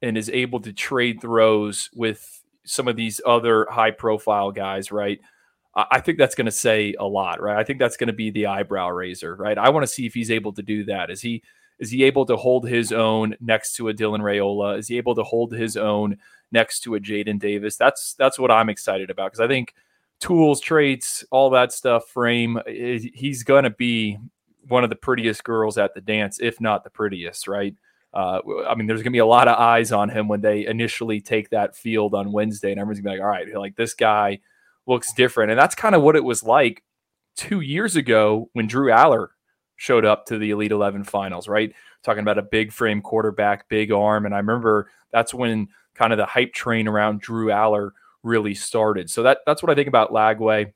and 0.02 0.18
is 0.18 0.30
able 0.30 0.60
to 0.62 0.74
trade 0.74 1.22
throws 1.22 1.90
with 1.94 2.44
some 2.66 2.88
of 2.88 2.96
these 2.96 3.22
other 3.26 3.68
high 3.70 3.92
profile 3.92 4.52
guys, 4.52 4.92
right? 4.92 5.20
I 5.76 6.00
think 6.00 6.18
that's 6.18 6.36
going 6.36 6.46
to 6.46 6.52
say 6.52 6.96
a 6.98 7.06
lot, 7.06 7.42
right? 7.42 7.58
I 7.58 7.64
think 7.64 7.80
that's 7.80 7.98
going 7.98 8.08
to 8.08 8.14
be 8.14 8.30
the 8.30 8.46
eyebrow 8.46 8.90
raiser, 8.90 9.36
right? 9.36 9.58
I 9.58 9.70
want 9.70 9.84
to 9.84 9.92
see 9.92 10.06
if 10.06 10.14
he's 10.14 10.32
able 10.32 10.54
to 10.54 10.62
do 10.62 10.86
that. 10.86 11.10
Is 11.10 11.22
he 11.22 11.44
is 11.80 11.92
he 11.92 12.06
able 12.06 12.26
to 12.28 12.38
hold 12.38 12.66
his 12.66 12.94
own 12.94 13.36
next 13.42 13.76
to 13.76 13.90
a 13.90 13.94
Dylan 13.94 14.22
Raiola? 14.22 14.78
Is 14.78 14.88
he 14.88 14.98
able 14.98 15.16
to 15.16 15.24
hold 15.24 15.52
his 15.52 15.76
own 15.76 16.18
next 16.54 16.80
to 16.82 16.96
a 16.96 17.00
Jadyn 17.00 17.40
Davis? 17.40 17.76
That's 17.76 18.14
that's 18.14 18.40
what 18.40 18.52
I'm 18.52 18.70
excited 18.70 19.10
about 19.10 19.32
because 19.32 19.44
I 19.44 19.50
think 19.50 19.74
tools, 20.22 20.62
traits, 20.62 21.26
all 21.30 21.50
that 21.50 21.74
stuff, 21.74 22.08
frame, 22.08 22.58
he's 22.66 23.44
going 23.44 23.66
to 23.66 23.70
be 23.70 24.18
one 24.70 24.86
of 24.86 24.90
the 24.90 24.96
prettiest 24.96 25.44
girls 25.44 25.78
at 25.78 25.94
the 25.94 26.02
dance, 26.02 26.40
if 26.40 26.62
not 26.62 26.86
the 26.86 26.90
prettiest, 26.90 27.50
right? 27.50 27.76
Uh, 28.14 28.40
I 28.66 28.76
mean, 28.76 28.88
there's 28.88 29.02
going 29.02 29.12
to 29.12 29.18
be 29.18 29.20
a 29.20 29.26
lot 29.26 29.50
of 29.50 29.60
eyes 29.60 29.92
on 29.92 30.08
him 30.08 30.30
when 30.30 30.40
they 30.40 30.66
initially 30.66 31.20
take 31.20 31.50
that 31.50 31.76
field 31.76 32.16
on 32.16 32.32
Wednesday, 32.32 32.72
and 32.72 32.80
everyone's 32.80 33.02
going 33.02 33.18
to 33.18 33.18
be 33.18 33.22
like, 33.22 33.26
all 33.26 33.30
right, 33.30 33.60
like 33.60 33.76
this 33.76 33.94
guy– 33.94 34.40
looks 34.88 35.14
different. 35.14 35.52
And 35.52 35.60
that's 35.60 35.76
kind 35.76 35.96
of 35.96 36.02
what 36.02 36.16
it 36.16 36.24
was 36.24 36.44
like 36.44 36.84
two 37.36 37.62
years 37.62 37.96
ago 37.96 38.50
when 38.54 38.68
Drew 38.68 38.90
Allar 38.92 39.30
showed 39.78 40.06
up 40.06 40.26
to 40.28 40.38
the 40.38 40.52
Elite 40.52 40.72
11 40.72 41.04
finals, 41.04 41.48
right? 41.48 41.74
Talking 42.04 42.22
about 42.22 42.38
a 42.38 42.44
big 42.44 42.72
frame 42.72 43.02
quarterback, 43.02 43.68
big 43.68 43.92
arm. 43.92 44.26
And 44.26 44.34
I 44.34 44.38
remember 44.38 44.90
that's 45.12 45.34
when 45.34 45.68
kind 45.96 46.14
of 46.14 46.18
the 46.18 46.26
hype 46.26 46.54
train 46.54 46.88
around 46.88 47.22
Drew 47.22 47.48
Allar 47.48 47.92
really 48.24 48.54
started. 48.54 49.10
So 49.10 49.24
that 49.24 49.40
that's 49.46 49.62
what 49.62 49.72
I 49.72 49.76
think 49.76 49.88
about 49.88 50.12
Lagway. 50.12 50.74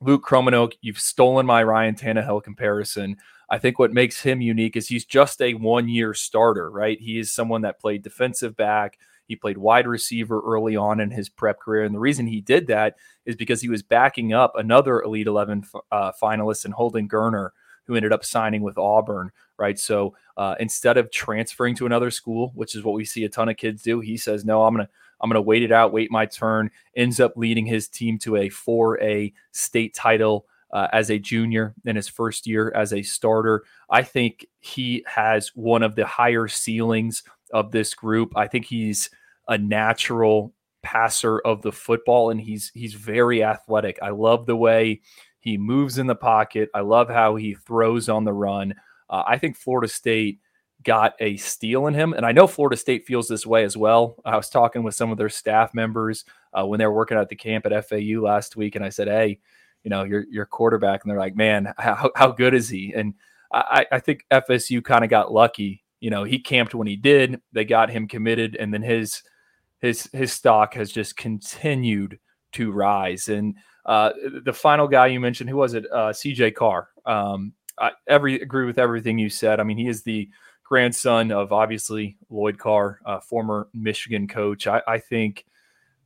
Luke 0.00 0.24
Kromenhoek, 0.24 0.72
you've 0.80 0.98
stolen 0.98 1.44
my 1.44 1.62
Ryan 1.62 1.94
Tannehill 1.94 2.42
comparison. 2.42 3.16
I 3.50 3.58
think 3.58 3.78
what 3.78 3.92
makes 3.92 4.22
him 4.22 4.40
unique 4.40 4.76
is 4.76 4.88
he's 4.88 5.04
just 5.04 5.42
a 5.42 5.54
one 5.54 5.88
year 5.88 6.14
starter, 6.14 6.70
right? 6.70 6.98
He 6.98 7.18
is 7.18 7.32
someone 7.32 7.62
that 7.62 7.80
played 7.80 8.02
defensive 8.02 8.56
back, 8.56 8.98
he 9.30 9.36
played 9.36 9.58
wide 9.58 9.86
receiver 9.86 10.42
early 10.44 10.74
on 10.74 10.98
in 10.98 11.08
his 11.08 11.28
prep 11.28 11.60
career. 11.60 11.84
And 11.84 11.94
the 11.94 12.00
reason 12.00 12.26
he 12.26 12.40
did 12.40 12.66
that 12.66 12.96
is 13.24 13.36
because 13.36 13.62
he 13.62 13.68
was 13.68 13.80
backing 13.80 14.32
up 14.32 14.54
another 14.56 15.02
Elite 15.02 15.28
11 15.28 15.62
uh, 15.92 16.10
finalist 16.20 16.64
in 16.64 16.72
Holden 16.72 17.08
Geriner, 17.08 17.50
who 17.84 17.94
ended 17.94 18.12
up 18.12 18.24
signing 18.24 18.60
with 18.60 18.76
Auburn, 18.76 19.30
right? 19.56 19.78
So 19.78 20.16
uh, 20.36 20.56
instead 20.58 20.96
of 20.96 21.12
transferring 21.12 21.76
to 21.76 21.86
another 21.86 22.10
school, 22.10 22.50
which 22.56 22.74
is 22.74 22.82
what 22.82 22.96
we 22.96 23.04
see 23.04 23.22
a 23.22 23.28
ton 23.28 23.48
of 23.48 23.56
kids 23.56 23.84
do, 23.84 24.00
he 24.00 24.16
says, 24.16 24.44
no, 24.44 24.64
I'm 24.64 24.74
going 24.74 24.86
to. 24.86 24.92
I'm 25.22 25.28
going 25.28 25.34
to 25.34 25.42
wait 25.42 25.62
it 25.62 25.70
out, 25.70 25.92
wait 25.92 26.10
my 26.10 26.24
turn. 26.24 26.70
Ends 26.96 27.20
up 27.20 27.36
leading 27.36 27.66
his 27.66 27.88
team 27.88 28.18
to 28.20 28.36
a 28.36 28.48
4A 28.48 29.34
state 29.52 29.92
title 29.92 30.46
uh, 30.72 30.88
as 30.94 31.10
a 31.10 31.18
junior 31.18 31.74
in 31.84 31.94
his 31.94 32.08
first 32.08 32.46
year 32.46 32.72
as 32.74 32.94
a 32.94 33.02
starter. 33.02 33.64
I 33.90 34.02
think 34.02 34.46
he 34.60 35.04
has 35.06 35.48
one 35.48 35.82
of 35.82 35.94
the 35.94 36.06
higher 36.06 36.48
ceilings 36.48 37.22
of 37.52 37.70
this 37.70 37.94
group. 37.94 38.32
I 38.36 38.46
think 38.46 38.64
he's 38.64 39.10
a 39.50 39.58
natural 39.58 40.54
passer 40.82 41.40
of 41.40 41.60
the 41.60 41.72
football 41.72 42.30
and 42.30 42.40
he's 42.40 42.70
he's 42.74 42.94
very 42.94 43.44
athletic. 43.44 43.98
I 44.00 44.10
love 44.10 44.46
the 44.46 44.56
way 44.56 45.02
he 45.40 45.58
moves 45.58 45.98
in 45.98 46.06
the 46.06 46.14
pocket. 46.14 46.70
I 46.74 46.80
love 46.80 47.08
how 47.08 47.36
he 47.36 47.54
throws 47.54 48.08
on 48.08 48.24
the 48.24 48.32
run. 48.32 48.74
Uh, 49.08 49.24
I 49.26 49.38
think 49.38 49.56
Florida 49.56 49.88
State 49.88 50.40
got 50.82 51.14
a 51.20 51.36
steal 51.36 51.86
in 51.88 51.94
him, 51.94 52.12
and 52.12 52.24
I 52.24 52.32
know 52.32 52.46
Florida 52.46 52.76
State 52.76 53.06
feels 53.06 53.28
this 53.28 53.46
way 53.46 53.64
as 53.64 53.76
well. 53.76 54.16
I 54.24 54.36
was 54.36 54.48
talking 54.48 54.82
with 54.82 54.94
some 54.94 55.10
of 55.10 55.18
their 55.18 55.28
staff 55.28 55.74
members 55.74 56.24
uh, 56.54 56.64
when 56.64 56.78
they 56.78 56.86
were 56.86 56.94
working 56.94 57.18
at 57.18 57.28
the 57.28 57.36
camp 57.36 57.66
at 57.66 57.88
FAU 57.88 58.20
last 58.20 58.56
week, 58.56 58.76
and 58.76 58.84
I 58.84 58.88
said, 58.88 59.08
"Hey, 59.08 59.40
you 59.82 59.90
know, 59.90 60.04
your 60.04 60.24
your 60.30 60.46
quarterback," 60.46 61.02
and 61.02 61.10
they're 61.10 61.18
like, 61.18 61.36
"Man, 61.36 61.74
how 61.78 62.10
how 62.14 62.30
good 62.30 62.54
is 62.54 62.68
he?" 62.68 62.92
And 62.94 63.14
I, 63.52 63.86
I 63.90 63.98
think 63.98 64.24
FSU 64.30 64.82
kind 64.82 65.04
of 65.04 65.10
got 65.10 65.32
lucky. 65.32 65.82
You 65.98 66.10
know, 66.10 66.24
he 66.24 66.38
camped 66.38 66.74
when 66.74 66.86
he 66.86 66.96
did. 66.96 67.40
They 67.52 67.64
got 67.64 67.90
him 67.90 68.06
committed, 68.06 68.56
and 68.56 68.72
then 68.72 68.82
his 68.82 69.22
his 69.80 70.08
his 70.12 70.32
stock 70.32 70.74
has 70.74 70.90
just 70.90 71.16
continued 71.16 72.18
to 72.52 72.72
rise. 72.72 73.28
And 73.28 73.56
uh, 73.86 74.10
the 74.44 74.52
final 74.52 74.88
guy 74.88 75.06
you 75.06 75.20
mentioned, 75.20 75.50
who 75.50 75.56
was 75.56 75.74
it? 75.74 75.90
Uh, 75.90 76.12
C.J. 76.12 76.52
Carr. 76.52 76.88
Um, 77.06 77.52
I 77.78 77.92
every 78.06 78.40
agree 78.40 78.66
with 78.66 78.78
everything 78.78 79.18
you 79.18 79.30
said. 79.30 79.58
I 79.58 79.62
mean, 79.62 79.78
he 79.78 79.88
is 79.88 80.02
the 80.02 80.28
grandson 80.64 81.32
of 81.32 81.52
obviously 81.52 82.16
Lloyd 82.28 82.58
Carr, 82.58 83.00
uh, 83.06 83.20
former 83.20 83.68
Michigan 83.72 84.28
coach. 84.28 84.66
I, 84.66 84.82
I 84.86 84.98
think 84.98 85.44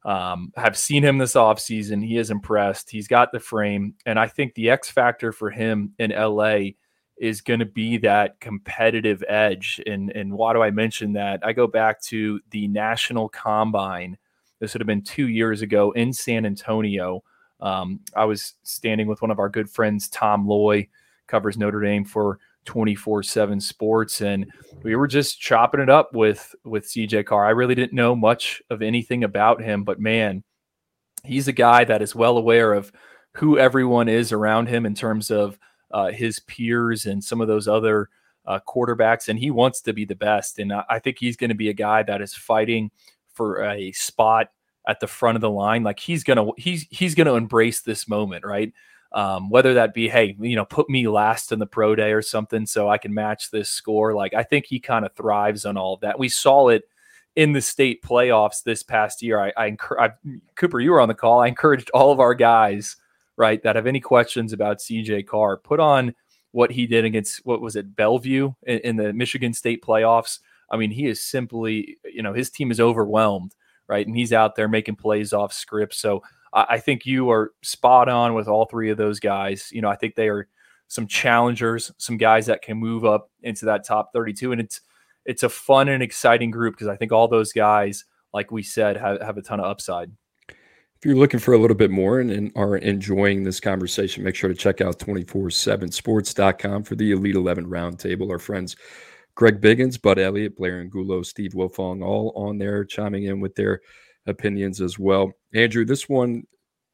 um, 0.04 0.52
have 0.56 0.76
seen 0.76 1.02
him 1.02 1.18
this 1.18 1.34
offseason. 1.34 2.04
He 2.04 2.16
is 2.16 2.30
impressed. 2.30 2.90
He's 2.90 3.08
got 3.08 3.32
the 3.32 3.40
frame, 3.40 3.94
and 4.06 4.18
I 4.18 4.28
think 4.28 4.54
the 4.54 4.70
X 4.70 4.90
factor 4.90 5.32
for 5.32 5.50
him 5.50 5.94
in 5.98 6.10
LA 6.10 6.72
is 7.16 7.40
going 7.40 7.60
to 7.60 7.66
be 7.66 7.96
that 7.98 8.40
competitive 8.40 9.22
edge. 9.28 9.80
And 9.86 10.10
and 10.10 10.32
why 10.32 10.52
do 10.52 10.62
I 10.62 10.70
mention 10.70 11.12
that? 11.14 11.40
I 11.44 11.52
go 11.52 11.66
back 11.66 12.00
to 12.02 12.40
the 12.50 12.68
National 12.68 13.28
Combine. 13.28 14.18
This 14.60 14.74
would 14.74 14.80
have 14.80 14.86
been 14.86 15.02
two 15.02 15.28
years 15.28 15.62
ago 15.62 15.92
in 15.92 16.12
San 16.12 16.46
Antonio. 16.46 17.22
Um, 17.60 18.00
I 18.16 18.24
was 18.24 18.54
standing 18.62 19.06
with 19.06 19.22
one 19.22 19.30
of 19.30 19.38
our 19.38 19.48
good 19.48 19.70
friends, 19.70 20.08
Tom 20.08 20.46
Loy, 20.46 20.88
covers 21.26 21.56
Notre 21.56 21.80
Dame 21.80 22.04
for 22.04 22.38
24/7 22.66 23.60
Sports, 23.60 24.20
and 24.20 24.50
we 24.82 24.96
were 24.96 25.06
just 25.06 25.40
chopping 25.40 25.80
it 25.80 25.90
up 25.90 26.14
with 26.14 26.54
with 26.64 26.86
CJ 26.86 27.24
Carr. 27.24 27.46
I 27.46 27.50
really 27.50 27.74
didn't 27.74 27.92
know 27.92 28.16
much 28.16 28.62
of 28.70 28.82
anything 28.82 29.24
about 29.24 29.62
him, 29.62 29.84
but 29.84 30.00
man, 30.00 30.42
he's 31.24 31.48
a 31.48 31.52
guy 31.52 31.84
that 31.84 32.02
is 32.02 32.14
well 32.14 32.36
aware 32.36 32.72
of 32.72 32.92
who 33.34 33.58
everyone 33.58 34.08
is 34.08 34.32
around 34.32 34.68
him 34.68 34.86
in 34.86 34.94
terms 34.94 35.30
of 35.30 35.58
uh, 35.94 36.10
his 36.10 36.40
peers 36.40 37.06
and 37.06 37.22
some 37.22 37.40
of 37.40 37.48
those 37.48 37.68
other 37.68 38.10
uh, 38.46 38.58
quarterbacks, 38.66 39.28
and 39.28 39.38
he 39.38 39.50
wants 39.50 39.80
to 39.80 39.92
be 39.92 40.04
the 40.04 40.16
best. 40.16 40.58
And 40.58 40.72
I, 40.72 40.98
think 40.98 41.18
he's 41.18 41.36
going 41.36 41.50
to 41.50 41.54
be 41.54 41.70
a 41.70 41.74
guy 41.74 42.02
that 42.02 42.20
is 42.20 42.34
fighting 42.34 42.90
for 43.32 43.62
a 43.62 43.92
spot 43.92 44.48
at 44.86 45.00
the 45.00 45.06
front 45.06 45.36
of 45.36 45.40
the 45.40 45.50
line. 45.50 45.82
Like 45.82 46.00
he's 46.00 46.24
gonna 46.24 46.50
he's 46.58 46.86
he's 46.90 47.14
gonna 47.14 47.34
embrace 47.34 47.80
this 47.80 48.06
moment, 48.06 48.44
right? 48.44 48.72
Um, 49.12 49.48
whether 49.48 49.74
that 49.74 49.94
be, 49.94 50.08
hey, 50.08 50.36
you 50.40 50.56
know, 50.56 50.64
put 50.64 50.90
me 50.90 51.06
last 51.06 51.52
in 51.52 51.60
the 51.60 51.66
pro 51.66 51.94
day 51.94 52.12
or 52.12 52.20
something 52.20 52.66
so 52.66 52.88
I 52.88 52.98
can 52.98 53.14
match 53.14 53.52
this 53.52 53.70
score. 53.70 54.12
Like, 54.12 54.34
I 54.34 54.42
think 54.42 54.66
he 54.66 54.80
kind 54.80 55.06
of 55.06 55.14
thrives 55.14 55.64
on 55.64 55.76
all 55.76 55.94
of 55.94 56.00
that. 56.00 56.18
We 56.18 56.28
saw 56.28 56.68
it 56.68 56.82
in 57.36 57.52
the 57.52 57.60
state 57.60 58.02
playoffs 58.02 58.64
this 58.64 58.82
past 58.82 59.22
year. 59.22 59.38
I, 59.38 59.52
I, 59.56 59.76
I, 60.00 60.10
Cooper, 60.56 60.80
you 60.80 60.90
were 60.90 61.00
on 61.00 61.06
the 61.06 61.14
call. 61.14 61.38
I 61.40 61.46
encouraged 61.46 61.92
all 61.94 62.10
of 62.10 62.18
our 62.18 62.34
guys, 62.34 62.96
right, 63.36 63.62
that 63.62 63.76
have 63.76 63.86
any 63.86 64.00
questions 64.00 64.52
about 64.52 64.78
CJ 64.78 65.26
Carr, 65.26 65.56
put 65.56 65.80
on 65.80 66.14
what 66.52 66.70
he 66.70 66.86
did 66.86 67.04
against 67.04 67.44
what 67.44 67.60
was 67.60 67.76
it, 67.76 67.96
Belleville 67.96 68.56
in, 68.62 68.78
in 68.80 68.96
the 68.96 69.12
Michigan 69.12 69.52
State 69.52 69.82
playoffs. 69.82 70.38
I 70.70 70.76
mean, 70.76 70.90
he 70.90 71.06
is 71.06 71.20
simply, 71.20 71.98
you 72.04 72.22
know, 72.22 72.32
his 72.32 72.50
team 72.50 72.70
is 72.70 72.80
overwhelmed, 72.80 73.54
right, 73.88 74.06
and 74.06 74.16
he's 74.16 74.32
out 74.32 74.56
there 74.56 74.68
making 74.68 74.96
plays 74.96 75.32
off 75.32 75.52
script. 75.52 75.94
So 75.94 76.22
I, 76.54 76.78
think 76.78 77.04
you 77.04 77.30
are 77.30 77.52
spot 77.62 78.08
on 78.08 78.34
with 78.34 78.46
all 78.46 78.66
three 78.66 78.90
of 78.90 78.96
those 78.96 79.18
guys. 79.18 79.70
You 79.72 79.82
know, 79.82 79.88
I 79.88 79.96
think 79.96 80.14
they 80.14 80.28
are 80.28 80.46
some 80.86 81.08
challengers, 81.08 81.90
some 81.98 82.16
guys 82.16 82.46
that 82.46 82.62
can 82.62 82.76
move 82.76 83.04
up 83.04 83.30
into 83.42 83.64
that 83.64 83.84
top 83.84 84.12
32. 84.12 84.52
And 84.52 84.60
it's 84.60 84.80
it's 85.26 85.42
a 85.42 85.48
fun 85.48 85.88
and 85.88 86.02
exciting 86.02 86.50
group 86.50 86.74
because 86.74 86.86
I 86.86 86.96
think 86.96 87.10
all 87.10 87.26
those 87.26 87.52
guys, 87.52 88.04
like 88.32 88.52
we 88.52 88.62
said, 88.62 88.96
have, 88.98 89.20
have 89.22 89.38
a 89.38 89.42
ton 89.42 89.58
of 89.58 89.66
upside. 89.66 90.12
If 91.04 91.08
you're 91.08 91.18
looking 91.18 91.38
for 91.38 91.52
a 91.52 91.58
little 91.58 91.76
bit 91.76 91.90
more 91.90 92.20
and, 92.20 92.30
and 92.30 92.50
are 92.56 92.78
enjoying 92.78 93.44
this 93.44 93.60
conversation, 93.60 94.24
make 94.24 94.34
sure 94.34 94.48
to 94.48 94.54
check 94.54 94.80
out 94.80 94.98
247sports.com 95.00 96.82
for 96.82 96.94
the 96.94 97.12
Elite 97.12 97.34
11 97.34 97.66
Roundtable. 97.66 98.30
Our 98.30 98.38
friends 98.38 98.74
Greg 99.34 99.60
Biggins, 99.60 100.00
Bud 100.00 100.18
Elliott, 100.18 100.56
Blair 100.56 100.80
Angulo, 100.80 101.20
Steve 101.20 101.52
Wiltfong, 101.52 102.02
all 102.02 102.32
on 102.34 102.56
there 102.56 102.86
chiming 102.86 103.24
in 103.24 103.38
with 103.38 103.54
their 103.54 103.82
opinions 104.26 104.80
as 104.80 104.98
well. 104.98 105.30
Andrew, 105.52 105.84
this 105.84 106.08
one 106.08 106.44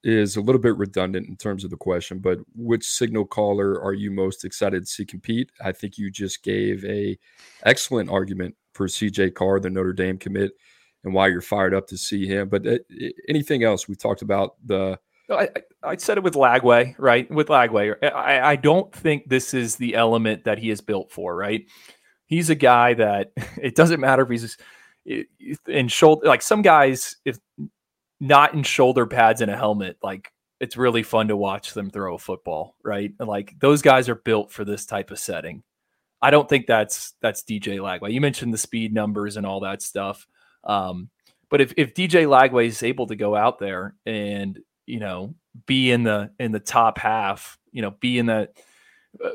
is 0.02 0.34
a 0.34 0.40
little 0.40 0.60
bit 0.60 0.76
redundant 0.76 1.28
in 1.28 1.36
terms 1.36 1.62
of 1.62 1.70
the 1.70 1.76
question, 1.76 2.18
but 2.18 2.40
which 2.56 2.84
signal 2.84 3.26
caller 3.26 3.80
are 3.80 3.94
you 3.94 4.10
most 4.10 4.44
excited 4.44 4.86
to 4.86 4.90
see 4.90 5.04
compete? 5.04 5.52
I 5.64 5.70
think 5.70 5.98
you 5.98 6.10
just 6.10 6.42
gave 6.42 6.84
a 6.84 7.16
excellent 7.62 8.10
argument 8.10 8.56
for 8.74 8.88
CJ 8.88 9.34
Carr, 9.34 9.60
the 9.60 9.70
Notre 9.70 9.92
Dame 9.92 10.18
commit, 10.18 10.50
and 11.04 11.14
why 11.14 11.28
you're 11.28 11.40
fired 11.40 11.74
up 11.74 11.86
to 11.88 11.98
see 11.98 12.26
him. 12.26 12.48
But 12.48 12.66
uh, 12.66 12.78
anything 13.28 13.64
else? 13.64 13.88
We 13.88 13.94
talked 13.94 14.22
about 14.22 14.56
the. 14.64 14.98
I, 15.30 15.48
I 15.82 15.96
said 15.96 16.18
it 16.18 16.24
with 16.24 16.34
Lagway, 16.34 16.96
right? 16.98 17.30
With 17.30 17.48
Lagway, 17.48 17.94
I, 18.02 18.40
I 18.40 18.56
don't 18.56 18.92
think 18.92 19.28
this 19.28 19.54
is 19.54 19.76
the 19.76 19.94
element 19.94 20.42
that 20.44 20.58
he 20.58 20.70
is 20.70 20.80
built 20.80 21.12
for, 21.12 21.36
right? 21.36 21.64
He's 22.26 22.50
a 22.50 22.56
guy 22.56 22.94
that 22.94 23.32
it 23.62 23.76
doesn't 23.76 24.00
matter 24.00 24.22
if 24.22 24.28
he's 24.28 24.56
in 25.66 25.88
shoulder 25.88 26.26
like 26.26 26.42
some 26.42 26.62
guys 26.62 27.16
if 27.24 27.38
not 28.20 28.54
in 28.54 28.62
shoulder 28.62 29.06
pads 29.06 29.40
and 29.40 29.50
a 29.50 29.56
helmet 29.56 29.96
like 30.02 30.30
it's 30.60 30.76
really 30.76 31.02
fun 31.02 31.28
to 31.28 31.36
watch 31.36 31.72
them 31.72 31.88
throw 31.88 32.14
a 32.14 32.18
football 32.18 32.76
right 32.84 33.12
like 33.18 33.58
those 33.60 33.80
guys 33.80 34.08
are 34.08 34.14
built 34.14 34.52
for 34.52 34.64
this 34.64 34.84
type 34.84 35.10
of 35.10 35.18
setting 35.18 35.62
i 36.20 36.30
don't 36.30 36.48
think 36.48 36.66
that's 36.66 37.14
that's 37.22 37.42
dj 37.42 37.78
lagway 37.78 38.12
you 38.12 38.20
mentioned 38.20 38.52
the 38.52 38.58
speed 38.58 38.92
numbers 38.92 39.38
and 39.38 39.46
all 39.46 39.60
that 39.60 39.80
stuff 39.80 40.26
um, 40.64 41.08
but 41.48 41.60
if, 41.60 41.72
if 41.76 41.94
dj 41.94 42.26
lagway 42.26 42.66
is 42.66 42.82
able 42.82 43.06
to 43.06 43.16
go 43.16 43.34
out 43.34 43.58
there 43.58 43.94
and 44.06 44.58
you 44.86 45.00
know 45.00 45.34
be 45.66 45.90
in 45.90 46.02
the 46.02 46.30
in 46.38 46.52
the 46.52 46.60
top 46.60 46.98
half 46.98 47.58
you 47.72 47.82
know 47.82 47.92
be 48.00 48.18
in 48.18 48.26
the 48.26 48.48
uh, 49.24 49.28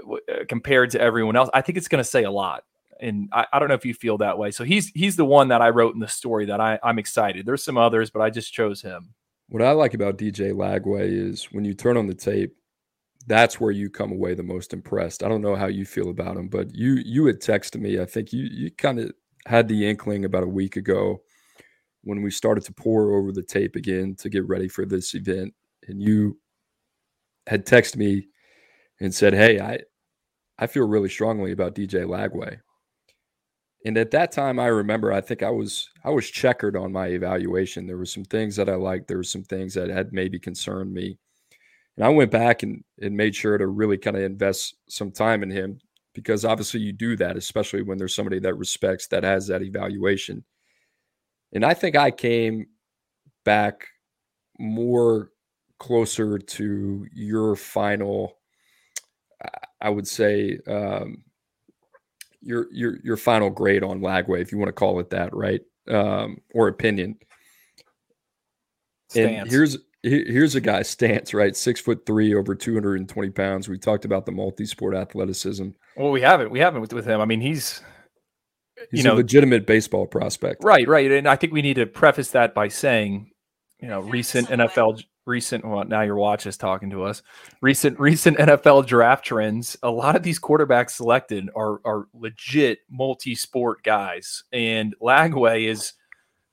compared 0.48 0.92
to 0.92 1.00
everyone 1.00 1.36
else 1.36 1.50
i 1.54 1.62
think 1.62 1.78
it's 1.78 1.88
going 1.88 2.04
to 2.04 2.10
say 2.10 2.24
a 2.24 2.32
lot 2.32 2.64
and 3.00 3.30
I, 3.32 3.46
I, 3.52 3.60
don't 3.60 3.68
know 3.68 3.76
if 3.76 3.86
you 3.86 3.94
feel 3.94 4.18
that 4.20 4.38
way. 4.38 4.52
So 4.52 4.64
he's 4.64 4.90
he's 4.90 5.16
the 5.16 5.26
one 5.26 5.50
that 5.50 5.62
I 5.62 5.70
wrote 5.70 5.94
in 5.94 6.00
the 6.00 6.08
story 6.08 6.46
that 6.46 6.60
I, 6.60 6.80
I'm 6.84 7.00
excited. 7.00 7.46
There's 7.46 7.64
some 7.64 7.78
others, 7.78 8.10
but 8.10 8.22
I 8.22 8.30
just 8.30 8.54
chose 8.54 8.82
him. 8.82 9.14
What 9.50 9.62
I 9.62 9.72
like 9.72 9.94
about 9.94 10.18
DJ 10.18 10.54
Lagway 10.54 11.12
is 11.12 11.46
when 11.52 11.66
you 11.66 11.74
turn 11.74 11.98
on 11.98 12.08
the 12.08 12.16
tape, 12.16 12.56
that's 13.28 13.60
where 13.60 13.72
you 13.72 13.90
come 13.90 14.12
away 14.12 14.34
the 14.34 14.44
most 14.44 14.74
impressed. 14.74 15.24
I 15.24 15.28
don't 15.28 15.42
know 15.42 15.56
how 15.56 15.68
you 15.68 15.86
feel 15.86 16.10
about 16.10 16.38
him, 16.38 16.48
but 16.48 16.74
you 16.74 17.02
you 17.06 17.26
had 17.26 17.42
texted 17.42 17.82
me. 17.82 18.00
I 18.00 18.06
think 18.06 18.32
you 18.34 18.48
you 18.52 18.72
kind 18.72 19.00
of 19.00 19.12
had 19.46 19.68
the 19.68 19.88
inkling 19.88 20.26
about 20.26 20.44
a 20.44 20.48
week 20.48 20.76
ago 20.76 21.22
when 22.04 22.22
we 22.22 22.32
started 22.32 22.64
to 22.66 22.74
pour 22.74 23.12
over 23.16 23.32
the 23.32 23.44
tape 23.44 23.76
again 23.76 24.16
to 24.16 24.30
get 24.30 24.48
ready 24.48 24.68
for 24.68 24.86
this 24.86 25.16
event, 25.16 25.54
and 25.88 26.02
you 26.02 26.40
had 27.48 27.66
texted 27.66 27.98
me 27.98 28.28
and 29.00 29.14
said, 29.14 29.34
"Hey, 29.34 29.60
I 29.60 29.80
I 30.58 30.68
feel 30.68 30.88
really 30.88 31.10
strongly 31.10 31.52
about 31.52 31.76
DJ 31.76 32.06
Lagway." 32.06 32.60
And 33.86 33.98
at 34.00 34.12
that 34.12 34.32
time, 34.32 34.60
I 34.60 34.68
remember 34.68 35.14
I 35.14 35.22
think 35.22 35.44
I 35.44 35.52
was 35.52 35.90
I 36.04 36.10
was 36.10 36.30
checkered 36.30 36.76
on 36.76 36.92
my 36.92 37.08
evaluation. 37.08 37.86
There 37.86 37.98
were 37.98 38.06
some 38.06 38.26
things 38.26 38.56
that 38.56 38.70
I 38.70 38.76
liked. 38.76 39.08
There 39.08 39.18
were 39.18 39.24
some 39.24 39.44
things 39.44 39.76
that 39.76 39.90
had 39.90 40.12
maybe 40.12 40.40
concerned 40.40 40.94
me. 40.94 41.18
And 41.98 42.06
I 42.06 42.10
went 42.10 42.32
back 42.32 42.64
and, 42.64 42.84
and 43.02 43.16
made 43.16 43.36
sure 43.36 43.58
to 43.58 43.68
really 43.68 43.98
kind 43.98 44.18
of 44.18 44.24
invest 44.24 44.76
some 44.90 45.12
time 45.12 45.44
in 45.44 45.52
him 45.52 45.80
because 46.16 46.46
obviously 46.46 46.80
you 46.80 46.94
do 46.94 47.16
that, 47.18 47.38
especially 47.38 47.84
when 47.84 47.98
there's 48.00 48.16
somebody 48.16 48.40
that 48.40 48.56
respects 48.56 49.08
that 49.08 49.24
has 49.24 49.48
that 49.48 49.62
evaluation. 49.62 50.44
And 51.54 51.64
I 51.64 51.76
think 51.76 51.96
I 51.96 52.10
came 52.10 52.68
back 53.44 53.88
more 54.58 55.32
closer 55.78 56.40
to 56.40 57.06
your 57.14 57.56
final, 57.56 58.38
I 59.80 59.90
would 59.90 60.08
say, 60.08 60.60
um, 60.68 61.24
your 62.42 62.68
your 62.72 62.98
your 63.04 63.18
final 63.18 63.50
grade 63.50 63.84
on 63.84 64.02
Lagway, 64.02 64.42
if 64.42 64.52
you 64.52 64.58
want 64.58 64.70
to 64.70 64.74
call 64.74 65.00
it 65.00 65.10
that, 65.10 65.36
right? 65.36 65.62
Um, 65.88 66.42
or 66.54 66.68
opinion. 66.68 67.18
Stance. 69.10 69.42
And 69.42 69.50
here's 69.50 69.78
here's 70.06 70.56
a 70.56 70.62
guy 70.62 70.82
stance 70.84 71.34
right? 71.34 71.56
Six 71.56 71.82
foot 71.82 72.06
three 72.06 72.34
over 72.34 72.56
220 72.56 73.30
pounds. 73.32 73.68
We 73.68 73.78
talked 73.78 74.06
about 74.06 74.26
the 74.26 74.32
multi-sport 74.32 74.96
athleticism. 74.96 75.70
Well 75.98 76.12
we 76.12 76.22
haven't 76.22 76.52
we 76.52 76.60
haven't 76.60 76.82
with, 76.82 76.94
with 76.94 77.06
him. 77.06 77.20
I 77.20 77.26
mean 77.26 77.42
he's 77.42 77.82
he's 78.92 79.00
you 79.00 79.04
know, 79.04 79.14
a 79.14 79.18
legitimate 79.18 79.66
baseball 79.66 80.06
prospect. 80.06 80.64
Right 80.64 80.88
right. 80.88 81.12
And 81.12 81.28
i 81.28 81.36
think 81.36 81.54
we 81.54 81.62
need 81.62 81.76
to 81.76 81.86
preface 81.86 82.32
that 82.32 82.54
by 82.54 82.68
saying 82.68 83.32
you 83.82 83.88
know 83.88 84.02
recent 84.02 84.48
nfl 84.50 85.04
recent 85.26 85.66
well 85.66 85.84
now 85.84 86.02
your 86.02 86.16
watch 86.16 86.46
is 86.46 86.58
talking 86.58 86.92
to 86.92 87.04
us. 87.04 87.24
Recent 87.62 88.00
recent 88.00 88.38
nfl 88.38 88.86
draft 88.86 89.26
trends 89.26 89.76
a 89.82 89.90
lot 89.90 90.16
of 90.16 90.24
these 90.24 90.40
quarterbacks 90.40 90.92
selected 90.92 91.50
are 91.56 91.80
are 91.84 92.08
legit 92.14 92.80
multi-sport 92.90 93.84
guys. 93.84 94.44
And 94.54 94.96
lagway 95.02 95.68
is 95.68 95.94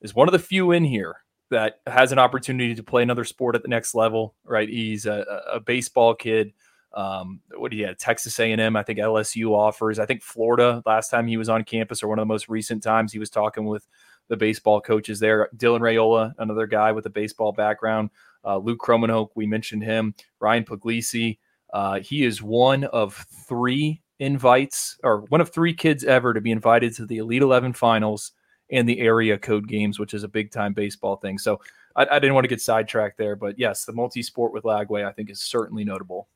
is 0.01 0.15
one 0.15 0.27
of 0.27 0.33
the 0.33 0.38
few 0.38 0.73
in 0.73 0.85
here 0.85 1.17
that 1.53 1.81
has 1.87 2.12
an 2.12 2.19
opportunity 2.19 2.75
to 2.75 2.83
play 2.83 3.03
another 3.03 3.25
sport 3.25 3.55
at 3.55 3.62
the 3.62 3.69
next 3.69 3.95
level 3.95 4.35
right 4.45 4.69
he's 4.69 5.07
a, 5.07 5.25
a 5.53 5.61
baseball 5.61 6.15
kid 6.15 6.53
um, 6.95 7.41
what 7.57 7.71
do 7.71 7.77
you 7.77 7.87
have? 7.87 7.97
Texas 7.97 8.38
A&M, 8.38 8.77
I 8.77 8.83
think 8.83 8.99
LSU 8.99 9.51
offers. 9.53 9.99
I 9.99 10.07
think 10.07 10.23
Florida 10.23 10.83
last 10.85 11.09
time 11.09 11.27
he 11.27 11.37
was 11.37 11.49
on 11.49 11.65
campus, 11.65 12.03
or 12.03 12.09
one 12.09 12.19
of 12.19 12.23
the 12.23 12.33
most 12.33 12.49
recent 12.49 12.83
times 12.83 13.12
he 13.12 13.19
was 13.19 13.31
talking 13.31 13.65
with 13.65 13.87
the 14.29 14.37
baseball 14.37 14.81
coaches 14.81 15.19
there. 15.19 15.49
Dylan 15.57 15.81
Raiola, 15.81 16.35
another 16.38 16.67
guy 16.67 16.93
with 16.93 17.07
a 17.07 17.11
baseball 17.11 17.53
background. 17.53 18.11
Uh, 18.45 18.59
Luke 18.59 18.81
Kromenhoek, 18.81 19.29
we 19.35 19.47
mentioned 19.47 19.83
him. 19.83 20.15
Ryan 20.41 20.65
Puglisi, 20.65 21.38
uh, 21.73 22.01
he 22.01 22.25
is 22.25 22.43
one 22.43 22.85
of 22.85 23.27
three 23.49 24.03
invites, 24.19 24.99
or 25.03 25.23
one 25.29 25.41
of 25.41 25.51
three 25.51 25.75
kids 25.75 26.05
ever 26.05 26.35
to 26.35 26.41
be 26.41 26.51
invited 26.51 26.95
to 26.97 27.07
the 27.07 27.19
Elite 27.19 27.43
11 27.43 27.73
finals 27.73 28.33
and 28.72 28.88
the 28.88 29.00
area 29.00 29.38
code 29.38 29.68
games, 29.68 29.98
which 29.98 30.14
is 30.14 30.24
a 30.24 30.28
big 30.28 30.50
time 30.50 30.72
baseball 30.72 31.16
thing. 31.16 31.38
So 31.38 31.61
I, 31.94 32.06
I 32.11 32.18
didn't 32.18 32.35
want 32.35 32.44
to 32.44 32.48
get 32.48 32.61
sidetracked 32.61 33.18
there, 33.18 33.37
but 33.37 33.58
yes, 33.58 33.85
the 33.85 33.92
multi 33.92 34.22
sport 34.22 34.52
with 34.52 34.64
Lagway, 34.64 35.06
I 35.06 35.12
think, 35.12 35.30
is 35.30 35.40
certainly 35.40 35.85
notable. 35.85 36.28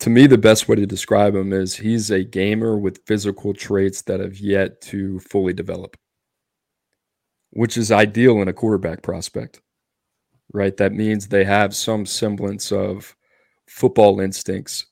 To 0.00 0.10
me, 0.10 0.26
the 0.26 0.38
best 0.38 0.68
way 0.68 0.76
to 0.76 0.86
describe 0.86 1.34
him 1.34 1.52
is 1.52 1.74
he's 1.74 2.10
a 2.10 2.22
gamer 2.22 2.76
with 2.76 3.04
physical 3.06 3.54
traits 3.54 4.02
that 4.02 4.20
have 4.20 4.38
yet 4.38 4.80
to 4.82 5.18
fully 5.20 5.52
develop, 5.52 5.96
which 7.50 7.76
is 7.76 7.90
ideal 7.90 8.40
in 8.42 8.48
a 8.48 8.52
quarterback 8.52 9.02
prospect 9.02 9.60
right? 10.52 10.76
That 10.76 10.92
means 10.92 11.28
they 11.28 11.44
have 11.44 11.74
some 11.74 12.06
semblance 12.06 12.72
of 12.72 13.14
football 13.66 14.20
instincts. 14.20 14.86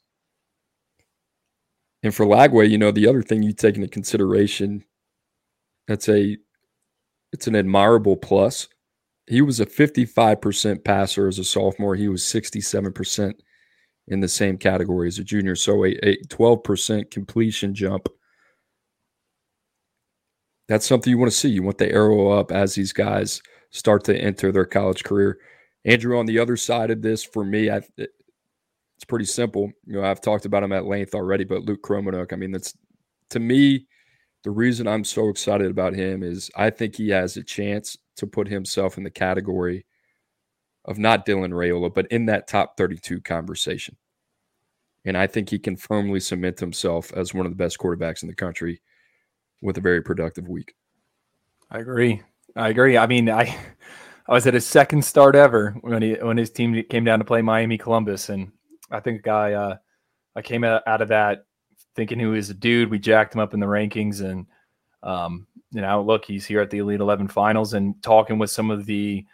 And 2.03 2.15
for 2.15 2.27
Lagway, 2.27 2.69
you 2.69 2.79
know, 2.79 2.91
the 2.91 3.09
other 3.09 3.23
thing 3.23 3.43
you 3.43 3.53
take 3.53 3.77
into 3.77 3.89
consideration, 3.89 4.85
that's 5.89 6.09
a 6.09 6.37
it's 7.33 7.47
an 7.47 7.57
admirable 7.57 8.17
plus. 8.17 8.69
He 9.27 9.43
was 9.43 9.59
a 9.59 9.67
55% 9.67 10.85
passer 10.85 11.27
as 11.27 11.39
a 11.39 11.45
sophomore. 11.45 11.97
He 11.97 12.09
was 12.09 12.23
67% 12.23 13.35
in 14.07 14.21
the 14.21 14.29
same 14.29 14.57
category 14.57 15.09
as 15.09 15.19
a 15.19 15.25
junior. 15.25 15.57
So 15.57 15.85
a, 15.85 15.91
a 16.05 16.17
12% 16.29 17.11
completion 17.11 17.75
jump. 17.75 18.09
That's 20.69 20.87
something 20.87 21.11
you 21.11 21.19
want 21.19 21.33
to 21.33 21.37
see. 21.37 21.49
You 21.49 21.65
want 21.65 21.79
the 21.79 21.91
arrow 21.91 22.31
up 22.31 22.53
as 22.53 22.75
these 22.75 22.93
guys– 22.93 23.43
start 23.77 24.05
to 24.05 24.17
enter 24.17 24.51
their 24.51 24.65
college 24.65 25.05
career. 25.05 25.39
Andrew, 25.85 26.19
on 26.19 26.27
the 26.27 26.39
other 26.39 26.57
side 26.57 26.91
of 26.91 27.03
this, 27.03 27.23
for 27.23 27.45
me, 27.45 27.71
I, 27.71 27.83
it's 27.97 29.05
pretty 29.07 29.25
simple. 29.25 29.71
You 29.87 30.01
know, 30.01 30.05
I've 30.05 30.21
talked 30.21 30.47
about 30.47 30.63
him 30.63 30.73
at 30.73 30.87
length 30.87 31.15
already, 31.15 31.45
but 31.45 31.63
Luke 31.63 31.83
Kromenhoek, 31.83 32.33
I 32.33 32.37
mean, 32.37 32.51
that's 32.51 32.77
to 33.31 33.39
me, 33.39 33.87
the 34.47 34.53
reason 34.53 34.87
I'm 34.87 35.03
so 35.03 35.29
excited 35.29 35.73
about 35.73 35.97
him 35.97 36.23
is 36.23 36.53
I 36.55 36.71
think 36.71 36.95
he 36.95 37.09
has 37.09 37.37
a 37.37 37.43
chance 37.43 37.99
to 38.15 38.29
put 38.29 38.47
himself 38.47 38.97
in 38.97 39.03
the 39.03 39.11
category 39.11 39.85
of 40.85 41.01
not 41.01 41.27
Dylan 41.27 41.51
Raiola, 41.51 41.93
but 41.93 42.07
in 42.13 42.27
that 42.27 42.47
top 42.47 42.77
32 42.77 43.23
conversation. 43.23 43.97
And 45.05 45.19
I 45.19 45.27
think 45.27 45.51
he 45.51 45.59
can 45.59 45.77
firmly 45.77 46.21
cement 46.21 46.61
himself 46.61 47.13
as 47.13 47.35
one 47.35 47.45
of 47.45 47.51
the 47.51 47.57
best 47.57 47.77
quarterbacks 47.79 48.23
in 48.23 48.29
the 48.29 48.37
country 48.37 48.81
with 49.63 49.79
a 49.79 49.81
very 49.81 50.01
productive 50.01 50.47
week. 50.47 50.77
I 51.69 51.81
agree. 51.81 52.23
I 52.55 52.69
agree. 52.69 52.97
I 52.97 53.09
mean, 53.09 53.29
I 53.29 53.53
I 54.29 54.33
was 54.33 54.47
at 54.47 54.55
his 54.55 54.65
second 54.65 55.05
start 55.05 55.35
ever 55.35 55.73
when 55.81 56.03
he 56.03 56.13
when 56.23 56.37
his 56.37 56.53
team 56.53 56.85
came 56.89 57.03
down 57.03 57.19
to 57.19 57.25
play 57.25 57.43
Miami 57.43 57.79
Columbus, 57.79 58.29
and 58.29 58.53
I 58.93 59.01
think 59.01 59.27
I 59.27 59.55
uh, 59.55 59.77
I 60.37 60.43
came 60.43 60.63
out 60.63 60.85
of 60.87 61.09
that 61.09 61.47
thinking 61.97 62.21
he 62.21 62.27
was 62.27 62.51
a 62.51 62.55
dude. 62.55 62.91
We 62.91 62.99
jacked 62.99 63.35
him 63.35 63.41
up 63.41 63.55
in 63.55 63.61
the 63.61 63.67
rankings, 63.67 64.21
and 64.21 64.47
um, 65.03 65.47
you 65.73 65.81
know, 65.81 66.03
look, 66.03 66.25
he's 66.25 66.47
here 66.47 66.61
at 66.61 66.71
the 66.71 66.79
Elite 66.79 67.01
Eleven 67.01 67.27
finals 67.27 67.75
and 67.75 68.01
talking 68.03 68.39
with 68.39 68.51
some 68.51 68.71
of 68.71 68.87
the 68.87 69.25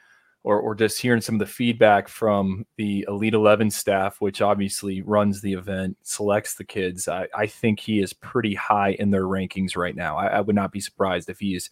or, 0.44 0.59
or 0.59 0.75
just 0.75 1.01
hearing 1.01 1.20
some 1.20 1.37
of 1.37 1.38
the 1.38 1.46
feedback 1.46 2.09
from 2.09 2.66
the 2.77 3.05
Elite 3.09 3.35
11 3.35 3.70
staff, 3.70 4.20
which 4.20 4.42
obviously 4.42 5.03
runs 5.03 5.40
the 5.40 5.53
event, 5.53 5.96
selects 6.03 6.55
the 6.55 6.64
kids, 6.64 7.07
I, 7.07 7.29
I 7.35 7.46
think 7.46 7.79
he 7.79 8.01
is 8.01 8.12
pretty 8.12 8.55
high 8.55 8.90
in 8.98 9.11
their 9.11 9.25
rankings 9.25 9.77
right 9.77 9.94
now. 9.94 10.16
I, 10.16 10.27
I, 10.27 10.40
would 10.40 10.57
not 10.57 10.72
be 10.72 10.81
surprised 10.81 11.31
if 11.31 11.38
he 11.38 11.55
is 11.55 11.70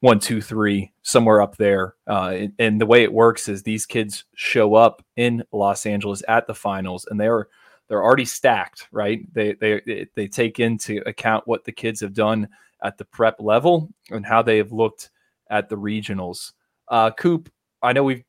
one, 0.00 0.18
two, 0.18 0.42
three, 0.42 0.92
somewhere 1.02 1.40
up 1.40 1.56
there. 1.56 1.94
Uh, 2.06 2.32
and, 2.34 2.52
and, 2.58 2.80
the 2.80 2.86
way 2.86 3.02
it 3.02 3.12
works 3.12 3.48
is 3.48 3.62
these 3.62 3.86
kids 3.86 4.24
show 4.34 4.74
up 4.74 5.02
in 5.16 5.42
Los 5.52 5.86
Angeles 5.86 6.22
at 6.28 6.46
the 6.46 6.54
finals, 6.54 7.06
and 7.10 7.18
they're 7.18 7.48
they're 7.90 8.04
already 8.04 8.24
stacked, 8.24 8.86
right? 8.92 9.20
They 9.34 9.54
they 9.54 10.06
they 10.14 10.28
take 10.28 10.60
into 10.60 11.02
account 11.06 11.46
what 11.48 11.64
the 11.64 11.72
kids 11.72 12.00
have 12.00 12.14
done 12.14 12.48
at 12.84 12.96
the 12.96 13.04
prep 13.04 13.40
level 13.40 13.92
and 14.10 14.24
how 14.24 14.42
they 14.42 14.58
have 14.58 14.70
looked 14.70 15.10
at 15.50 15.68
the 15.68 15.76
regionals. 15.76 16.52
Uh, 16.86 17.10
Coop, 17.10 17.50
I 17.82 17.92
know 17.92 18.04
we've 18.04 18.22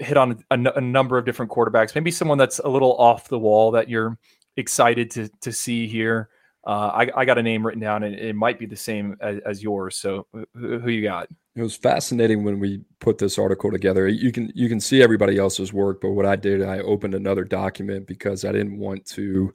hit 0.00 0.16
on 0.16 0.44
a, 0.50 0.56
a, 0.56 0.80
number 0.80 1.16
of 1.16 1.24
different 1.24 1.52
quarterbacks. 1.52 1.94
Maybe 1.94 2.10
someone 2.10 2.36
that's 2.36 2.58
a 2.58 2.68
little 2.68 2.96
off 2.96 3.28
the 3.28 3.38
wall 3.38 3.70
that 3.70 3.88
you're 3.88 4.18
excited 4.56 5.08
to 5.12 5.28
to 5.40 5.52
see 5.52 5.86
here. 5.86 6.28
Uh, 6.66 6.90
I, 6.92 7.20
I, 7.20 7.24
got 7.24 7.38
a 7.38 7.42
name 7.44 7.64
written 7.64 7.80
down, 7.80 8.02
and 8.02 8.12
it 8.16 8.34
might 8.34 8.58
be 8.58 8.66
the 8.66 8.74
same 8.74 9.16
as, 9.20 9.38
as 9.46 9.62
yours. 9.62 9.96
So, 9.98 10.26
who, 10.32 10.80
who, 10.80 10.90
you 10.90 11.00
got? 11.00 11.28
It 11.54 11.62
was 11.62 11.76
fascinating 11.76 12.42
when 12.42 12.58
we 12.58 12.80
put 12.98 13.18
this 13.18 13.38
article 13.38 13.70
together. 13.70 14.08
You 14.08 14.32
can 14.32 14.50
you 14.52 14.68
can 14.68 14.80
see 14.80 15.00
everybody 15.00 15.38
else's 15.38 15.72
work, 15.72 16.00
but 16.00 16.10
what 16.10 16.26
I 16.26 16.34
did, 16.34 16.64
I 16.64 16.80
opened 16.80 17.14
another 17.14 17.44
document 17.44 18.08
because 18.08 18.44
I 18.44 18.50
didn't 18.50 18.78
want 18.78 19.06
to, 19.10 19.54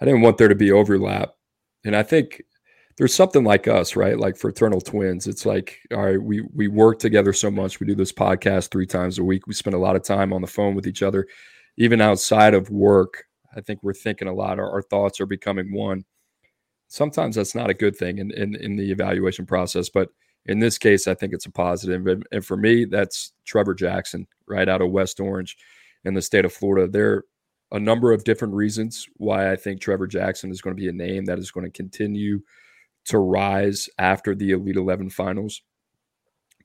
I 0.00 0.06
didn't 0.06 0.22
want 0.22 0.38
there 0.38 0.48
to 0.48 0.54
be 0.54 0.72
overlap, 0.72 1.34
and 1.84 1.94
I 1.94 2.02
think 2.02 2.40
there's 2.96 3.14
something 3.14 3.44
like 3.44 3.68
us, 3.68 3.94
right? 3.94 4.18
Like 4.18 4.38
fraternal 4.38 4.80
twins. 4.80 5.26
It's 5.26 5.44
like, 5.44 5.78
all 5.92 6.02
right, 6.02 6.22
we 6.22 6.40
we 6.54 6.66
work 6.66 6.98
together 6.98 7.34
so 7.34 7.50
much. 7.50 7.78
We 7.78 7.86
do 7.86 7.94
this 7.94 8.12
podcast 8.12 8.70
three 8.70 8.86
times 8.86 9.18
a 9.18 9.24
week. 9.24 9.46
We 9.46 9.52
spend 9.52 9.74
a 9.74 9.78
lot 9.78 9.96
of 9.96 10.02
time 10.02 10.32
on 10.32 10.40
the 10.40 10.46
phone 10.46 10.74
with 10.74 10.86
each 10.86 11.02
other, 11.02 11.26
even 11.76 12.00
outside 12.00 12.54
of 12.54 12.70
work. 12.70 13.24
I 13.54 13.60
think 13.60 13.82
we're 13.82 13.92
thinking 13.92 14.28
a 14.28 14.34
lot. 14.34 14.58
Our, 14.58 14.70
our 14.70 14.82
thoughts 14.82 15.20
are 15.20 15.26
becoming 15.26 15.74
one. 15.74 16.06
Sometimes 16.88 17.36
that's 17.36 17.54
not 17.54 17.70
a 17.70 17.74
good 17.74 17.96
thing 17.96 18.18
in, 18.18 18.30
in 18.32 18.56
in 18.56 18.76
the 18.76 18.90
evaluation 18.90 19.46
process, 19.46 19.88
but 19.88 20.08
in 20.46 20.58
this 20.58 20.78
case, 20.78 21.06
I 21.06 21.14
think 21.14 21.34
it's 21.34 21.46
a 21.46 21.52
positive. 21.52 22.06
And, 22.06 22.26
and 22.32 22.44
for 22.44 22.56
me, 22.56 22.86
that's 22.86 23.32
Trevor 23.44 23.74
Jackson, 23.74 24.26
right 24.46 24.68
out 24.68 24.80
of 24.80 24.90
West 24.90 25.20
Orange 25.20 25.56
in 26.04 26.14
the 26.14 26.22
state 26.22 26.46
of 26.46 26.52
Florida. 26.52 26.90
There 26.90 27.12
are 27.12 27.24
a 27.72 27.78
number 27.78 28.12
of 28.12 28.24
different 28.24 28.54
reasons 28.54 29.06
why 29.18 29.52
I 29.52 29.56
think 29.56 29.80
Trevor 29.80 30.06
Jackson 30.06 30.50
is 30.50 30.62
going 30.62 30.74
to 30.74 30.80
be 30.80 30.88
a 30.88 30.92
name 30.92 31.26
that 31.26 31.38
is 31.38 31.50
going 31.50 31.66
to 31.66 31.70
continue 31.70 32.40
to 33.06 33.18
rise 33.18 33.88
after 33.98 34.34
the 34.34 34.52
Elite 34.52 34.76
11 34.76 35.10
finals. 35.10 35.60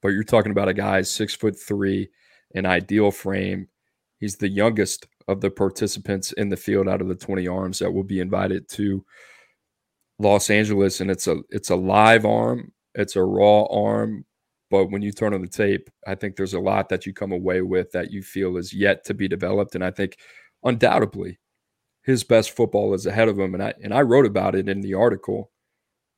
But 0.02 0.10
you're 0.10 0.24
talking 0.24 0.52
about 0.52 0.70
a 0.70 0.74
guy 0.74 1.02
six 1.02 1.36
foot 1.36 1.60
three, 1.60 2.10
an 2.56 2.66
ideal 2.66 3.12
frame. 3.12 3.68
He's 4.20 4.38
the 4.38 4.50
youngest 4.50 5.08
of 5.28 5.42
the 5.42 5.52
participants 5.52 6.32
in 6.34 6.50
the 6.50 6.58
field 6.58 6.88
out 6.88 7.02
of 7.02 7.08
the 7.08 7.16
20 7.16 7.48
arms 7.48 7.80
that 7.80 7.92
will 7.92 8.04
be 8.04 8.20
invited 8.20 8.70
to 8.70 9.04
Los 10.24 10.50
Angeles. 10.50 11.02
And 11.02 11.12
it's 11.12 11.28
a 11.28 11.38
it's 11.50 11.70
a 11.70 11.76
live 11.76 12.26
arm, 12.26 12.72
it's 12.96 13.16
a 13.16 13.24
raw 13.24 13.66
arm. 13.66 14.26
But 14.72 14.90
when 14.90 15.04
you 15.04 15.12
turn 15.12 15.36
on 15.36 15.42
the 15.42 15.48
tape, 15.48 15.90
I 16.08 16.16
think 16.16 16.36
there's 16.36 16.56
a 16.56 16.60
lot 16.60 16.90
that 16.90 17.06
you 17.06 17.14
come 17.14 17.32
away 17.32 17.62
with 17.62 17.92
that 17.92 18.12
you 18.12 18.24
feel 18.24 18.58
is 18.58 18.74
yet 18.74 19.06
to 19.06 19.14
be 19.14 19.28
developed. 19.28 19.76
And 19.76 19.84
I 19.84 19.92
think 19.92 20.18
undoubtedly 20.64 21.38
his 22.02 22.24
best 22.24 22.56
football 22.56 22.94
is 22.96 23.06
ahead 23.06 23.30
of 23.30 23.38
him. 23.38 23.54
And 23.54 23.64
I 23.64 23.74
and 23.84 23.94
I 23.94 24.02
wrote 24.02 24.26
about 24.26 24.56
it 24.56 24.68
in 24.68 24.82
the 24.82 24.96
article 24.96 25.52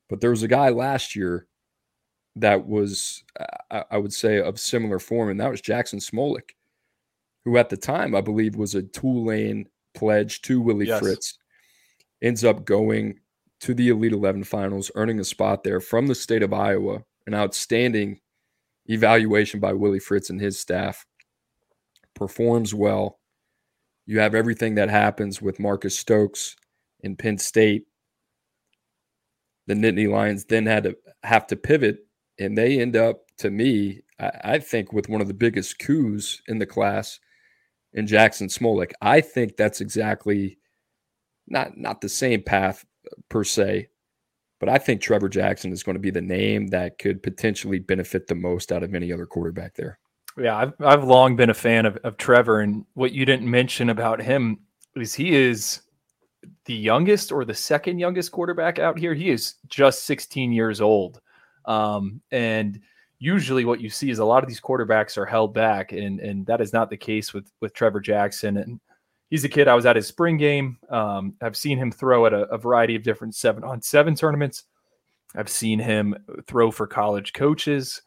but 0.08 0.20
there 0.20 0.30
was 0.30 0.42
a 0.42 0.48
guy 0.48 0.68
last 0.68 1.16
year 1.16 1.46
that 2.36 2.66
was, 2.66 3.24
I 3.70 3.96
would 3.96 4.12
say, 4.12 4.40
of 4.40 4.60
similar 4.60 4.98
form, 4.98 5.30
and 5.30 5.40
that 5.40 5.50
was 5.50 5.60
Jackson 5.60 5.98
Smolik, 5.98 6.50
who 7.44 7.56
at 7.56 7.70
the 7.70 7.76
time 7.76 8.14
I 8.14 8.20
believe 8.20 8.56
was 8.56 8.74
a 8.74 8.82
Tulane 8.82 9.68
pledge 9.94 10.42
to 10.42 10.60
Willie 10.60 10.86
yes. 10.86 11.00
Fritz, 11.00 11.38
ends 12.22 12.44
up 12.44 12.64
going 12.64 13.18
to 13.60 13.74
the 13.74 13.88
Elite 13.88 14.12
11 14.12 14.44
finals, 14.44 14.90
earning 14.94 15.20
a 15.20 15.24
spot 15.24 15.64
there 15.64 15.80
from 15.80 16.06
the 16.06 16.14
state 16.14 16.42
of 16.42 16.52
Iowa, 16.52 17.02
an 17.26 17.34
outstanding 17.34 18.20
evaluation 18.86 19.60
by 19.60 19.72
Willie 19.72 19.98
Fritz 19.98 20.30
and 20.30 20.40
his 20.40 20.58
staff. 20.58 21.06
Performs 22.14 22.74
well. 22.74 23.18
You 24.06 24.20
have 24.20 24.34
everything 24.34 24.76
that 24.76 24.88
happens 24.88 25.42
with 25.42 25.58
Marcus 25.58 25.98
Stokes 25.98 26.56
in 27.00 27.16
Penn 27.16 27.38
State 27.38 27.86
the 29.66 29.74
Nittany 29.74 30.08
Lions 30.08 30.44
then 30.44 30.66
had 30.66 30.84
to 30.84 30.96
have 31.22 31.46
to 31.48 31.56
pivot, 31.56 32.06
and 32.38 32.56
they 32.56 32.80
end 32.80 32.96
up, 32.96 33.22
to 33.38 33.50
me, 33.50 34.00
I, 34.18 34.30
I 34.44 34.58
think, 34.58 34.92
with 34.92 35.08
one 35.08 35.20
of 35.20 35.28
the 35.28 35.34
biggest 35.34 35.78
coups 35.78 36.40
in 36.46 36.58
the 36.58 36.66
class 36.66 37.18
in 37.92 38.06
Jackson 38.06 38.48
Smolik. 38.48 38.92
I 39.00 39.20
think 39.20 39.56
that's 39.56 39.80
exactly 39.80 40.58
not 41.48 41.76
not 41.76 42.00
the 42.00 42.08
same 42.08 42.42
path 42.42 42.84
per 43.28 43.44
se, 43.44 43.88
but 44.58 44.68
I 44.68 44.78
think 44.78 45.00
Trevor 45.00 45.28
Jackson 45.28 45.72
is 45.72 45.82
going 45.82 45.94
to 45.94 46.00
be 46.00 46.10
the 46.10 46.20
name 46.20 46.68
that 46.68 46.98
could 46.98 47.22
potentially 47.22 47.78
benefit 47.78 48.26
the 48.26 48.34
most 48.34 48.72
out 48.72 48.82
of 48.82 48.94
any 48.94 49.12
other 49.12 49.26
quarterback 49.26 49.74
there. 49.74 49.98
Yeah, 50.38 50.56
I've 50.56 50.74
I've 50.80 51.04
long 51.04 51.36
been 51.36 51.50
a 51.50 51.54
fan 51.54 51.86
of, 51.86 51.96
of 51.98 52.16
Trevor, 52.16 52.60
and 52.60 52.84
what 52.94 53.12
you 53.12 53.24
didn't 53.24 53.50
mention 53.50 53.90
about 53.90 54.20
him 54.20 54.58
is 54.94 55.14
he 55.14 55.34
is 55.34 55.82
the 56.66 56.74
youngest 56.74 57.32
or 57.32 57.44
the 57.44 57.54
second 57.54 57.98
youngest 57.98 58.32
quarterback 58.32 58.78
out 58.78 58.98
here. 58.98 59.14
He 59.14 59.30
is 59.30 59.54
just 59.68 60.04
16 60.04 60.52
years 60.52 60.80
old. 60.80 61.20
Um, 61.64 62.20
and 62.30 62.80
usually 63.18 63.64
what 63.64 63.80
you 63.80 63.88
see 63.88 64.10
is 64.10 64.18
a 64.18 64.24
lot 64.24 64.42
of 64.42 64.48
these 64.48 64.60
quarterbacks 64.60 65.16
are 65.16 65.26
held 65.26 65.54
back, 65.54 65.92
and 65.92 66.20
and 66.20 66.46
that 66.46 66.60
is 66.60 66.72
not 66.72 66.90
the 66.90 66.96
case 66.96 67.32
with 67.32 67.50
with 67.60 67.72
Trevor 67.74 68.00
Jackson. 68.00 68.58
And 68.58 68.80
he's 69.30 69.44
a 69.44 69.48
kid. 69.48 69.68
I 69.68 69.74
was 69.74 69.86
at 69.86 69.96
his 69.96 70.06
spring 70.06 70.36
game. 70.36 70.78
Um, 70.90 71.34
I've 71.40 71.56
seen 71.56 71.78
him 71.78 71.90
throw 71.90 72.26
at 72.26 72.32
a, 72.32 72.42
a 72.48 72.58
variety 72.58 72.96
of 72.96 73.02
different 73.02 73.34
seven 73.34 73.64
on 73.64 73.82
seven 73.82 74.14
tournaments. 74.14 74.64
I've 75.34 75.48
seen 75.48 75.78
him 75.78 76.14
throw 76.46 76.70
for 76.70 76.86
college 76.86 77.32
coaches. 77.32 78.02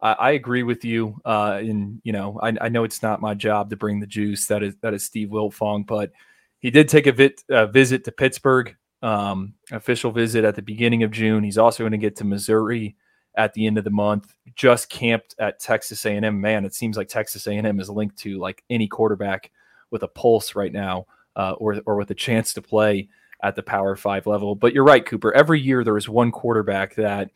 I, 0.00 0.12
I 0.12 0.30
agree 0.32 0.62
with 0.62 0.84
you. 0.84 1.20
Uh, 1.24 1.58
and 1.60 2.00
you 2.04 2.12
know, 2.12 2.38
I, 2.42 2.52
I, 2.60 2.68
know 2.68 2.84
it's 2.84 3.02
not 3.02 3.20
my 3.20 3.34
job 3.34 3.70
to 3.70 3.76
bring 3.76 4.00
the 4.00 4.06
juice. 4.06 4.46
That 4.46 4.62
is 4.62 4.74
that 4.82 4.94
is 4.94 5.04
Steve 5.04 5.28
Wiltfong, 5.28 5.86
but 5.86 6.12
he 6.58 6.70
did 6.70 6.88
take 6.88 7.06
a 7.06 7.12
vit, 7.12 7.42
uh, 7.50 7.66
visit 7.66 8.04
to 8.04 8.12
Pittsburgh, 8.12 8.74
um, 9.02 9.54
official 9.72 10.10
visit 10.10 10.44
at 10.44 10.56
the 10.56 10.62
beginning 10.62 11.02
of 11.02 11.10
June. 11.10 11.44
He's 11.44 11.58
also 11.58 11.82
going 11.82 11.92
to 11.92 11.98
get 11.98 12.16
to 12.16 12.24
Missouri 12.24 12.96
at 13.36 13.52
the 13.52 13.66
end 13.66 13.78
of 13.78 13.84
the 13.84 13.90
month. 13.90 14.34
Just 14.54 14.88
camped 14.88 15.34
at 15.38 15.60
Texas 15.60 16.04
A&M. 16.04 16.40
Man, 16.40 16.64
it 16.64 16.74
seems 16.74 16.96
like 16.96 17.08
Texas 17.08 17.46
A&M 17.46 17.78
is 17.78 17.90
linked 17.90 18.18
to 18.20 18.38
like 18.38 18.62
any 18.70 18.88
quarterback 18.88 19.50
with 19.90 20.02
a 20.02 20.08
pulse 20.08 20.54
right 20.54 20.72
now, 20.72 21.06
uh, 21.36 21.52
or 21.58 21.80
or 21.86 21.96
with 21.96 22.10
a 22.10 22.14
chance 22.14 22.52
to 22.54 22.62
play 22.62 23.08
at 23.42 23.56
the 23.56 23.62
Power 23.62 23.96
Five 23.96 24.26
level. 24.26 24.54
But 24.54 24.72
you're 24.72 24.84
right, 24.84 25.04
Cooper. 25.04 25.34
Every 25.34 25.60
year 25.60 25.84
there 25.84 25.96
is 25.96 26.08
one 26.08 26.32
quarterback 26.32 26.94
that 26.96 27.30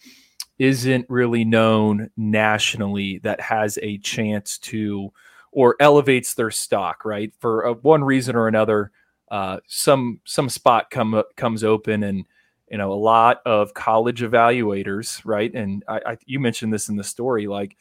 isn't 0.59 1.07
really 1.09 1.45
known 1.45 2.11
nationally 2.17 3.19
that 3.19 3.41
has 3.41 3.79
a 3.83 3.99
chance 3.99 4.59
to 4.59 5.11
or 5.53 5.75
elevates 5.81 6.35
their 6.35 6.51
stock, 6.51 7.05
right? 7.05 7.33
For 7.39 7.67
uh, 7.67 7.73
one 7.75 8.05
reason 8.05 8.37
or 8.37 8.47
another, 8.47 8.93
uh, 9.31 9.59
some 9.67 10.21
some 10.25 10.49
spot 10.49 10.91
come 10.91 11.23
comes 11.37 11.65
open 11.65 12.03
and 12.03 12.25
you 12.71 12.79
know 12.79 12.93
a 12.93 12.95
lot 12.95 13.41
of 13.47 13.75
college 13.75 14.23
evaluators 14.23 15.21
right 15.25 15.53
and 15.55 15.85
I, 15.89 16.01
I, 16.07 16.17
you 16.25 16.41
mentioned 16.41 16.73
this 16.73 16.89
in 16.89 16.97
the 16.97 17.05
story 17.05 17.47
like 17.47 17.77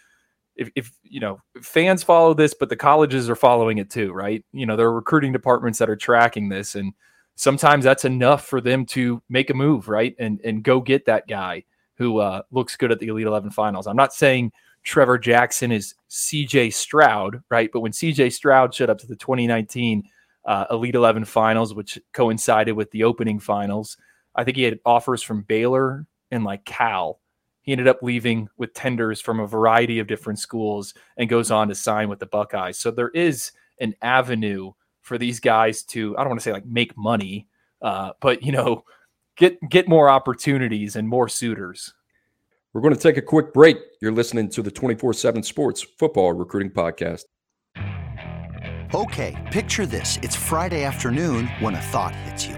if, 0.59 0.69
if 0.75 0.91
you 1.03 1.19
know 1.19 1.41
fans 1.61 2.03
follow 2.03 2.33
this 2.33 2.53
but 2.53 2.69
the 2.69 2.75
colleges 2.75 3.29
are 3.29 3.35
following 3.35 3.77
it 3.77 3.89
too 3.89 4.11
right 4.11 4.43
you 4.51 4.65
know 4.65 4.75
there 4.75 4.87
are 4.87 4.93
recruiting 4.93 5.31
departments 5.31 5.79
that 5.79 5.89
are 5.89 5.95
tracking 5.95 6.49
this 6.49 6.75
and 6.75 6.93
sometimes 7.35 7.83
that's 7.83 8.05
enough 8.05 8.45
for 8.45 8.61
them 8.61 8.85
to 8.85 9.21
make 9.29 9.49
a 9.49 9.53
move 9.53 9.87
right 9.87 10.15
and 10.19 10.39
and 10.43 10.63
go 10.63 10.79
get 10.81 11.05
that 11.05 11.27
guy 11.27 11.63
who 11.95 12.19
uh, 12.19 12.41
looks 12.51 12.75
good 12.75 12.91
at 12.91 12.99
the 12.99 13.07
elite 13.07 13.25
11 13.25 13.49
finals 13.49 13.87
i'm 13.87 13.95
not 13.95 14.13
saying 14.13 14.51
trevor 14.83 15.17
jackson 15.17 15.71
is 15.71 15.95
cj 16.09 16.71
stroud 16.73 17.41
right 17.49 17.71
but 17.71 17.79
when 17.79 17.91
cj 17.91 18.31
stroud 18.31 18.73
showed 18.73 18.89
up 18.89 18.99
to 18.99 19.07
the 19.07 19.15
2019 19.15 20.03
uh, 20.45 20.65
Elite 20.71 20.95
11 20.95 21.25
finals, 21.25 21.75
which 21.75 21.99
coincided 22.13 22.71
with 22.71 22.89
the 22.89 23.03
opening 23.03 23.39
finals. 23.39 23.97
I 24.35 24.43
think 24.43 24.57
he 24.57 24.63
had 24.63 24.79
offers 24.85 25.21
from 25.21 25.43
Baylor 25.43 26.07
and 26.31 26.43
like 26.43 26.65
Cal. 26.65 27.19
He 27.61 27.71
ended 27.71 27.87
up 27.87 28.01
leaving 28.01 28.49
with 28.57 28.73
tenders 28.73 29.21
from 29.21 29.39
a 29.39 29.47
variety 29.47 29.99
of 29.99 30.07
different 30.07 30.39
schools 30.39 30.93
and 31.17 31.29
goes 31.29 31.51
on 31.51 31.67
to 31.67 31.75
sign 31.75 32.09
with 32.09 32.19
the 32.19 32.25
Buckeyes. 32.25 32.79
So 32.79 32.91
there 32.91 33.09
is 33.09 33.51
an 33.79 33.95
avenue 34.01 34.71
for 35.01 35.17
these 35.17 35.39
guys 35.39 35.83
to, 35.83 36.17
I 36.17 36.21
don't 36.21 36.29
want 36.29 36.41
to 36.41 36.43
say 36.43 36.53
like 36.53 36.65
make 36.65 36.97
money, 36.97 37.47
uh, 37.81 38.11
but 38.21 38.43
you 38.43 38.51
know, 38.51 38.83
get 39.37 39.57
get 39.69 39.87
more 39.87 40.09
opportunities 40.09 40.95
and 40.95 41.07
more 41.07 41.27
suitors. 41.27 41.93
We're 42.73 42.81
going 42.81 42.93
to 42.93 42.99
take 42.99 43.17
a 43.17 43.21
quick 43.21 43.53
break. 43.53 43.77
You're 44.01 44.11
listening 44.11 44.49
to 44.49 44.61
the 44.61 44.69
24 44.69 45.13
7 45.13 45.41
Sports 45.41 45.81
Football 45.97 46.33
Recruiting 46.33 46.71
Podcast. 46.71 47.23
Okay, 48.93 49.49
picture 49.51 49.85
this. 49.85 50.17
It's 50.21 50.35
Friday 50.35 50.83
afternoon 50.83 51.47
when 51.59 51.75
a 51.75 51.81
thought 51.81 52.13
hits 52.15 52.47
you. 52.47 52.57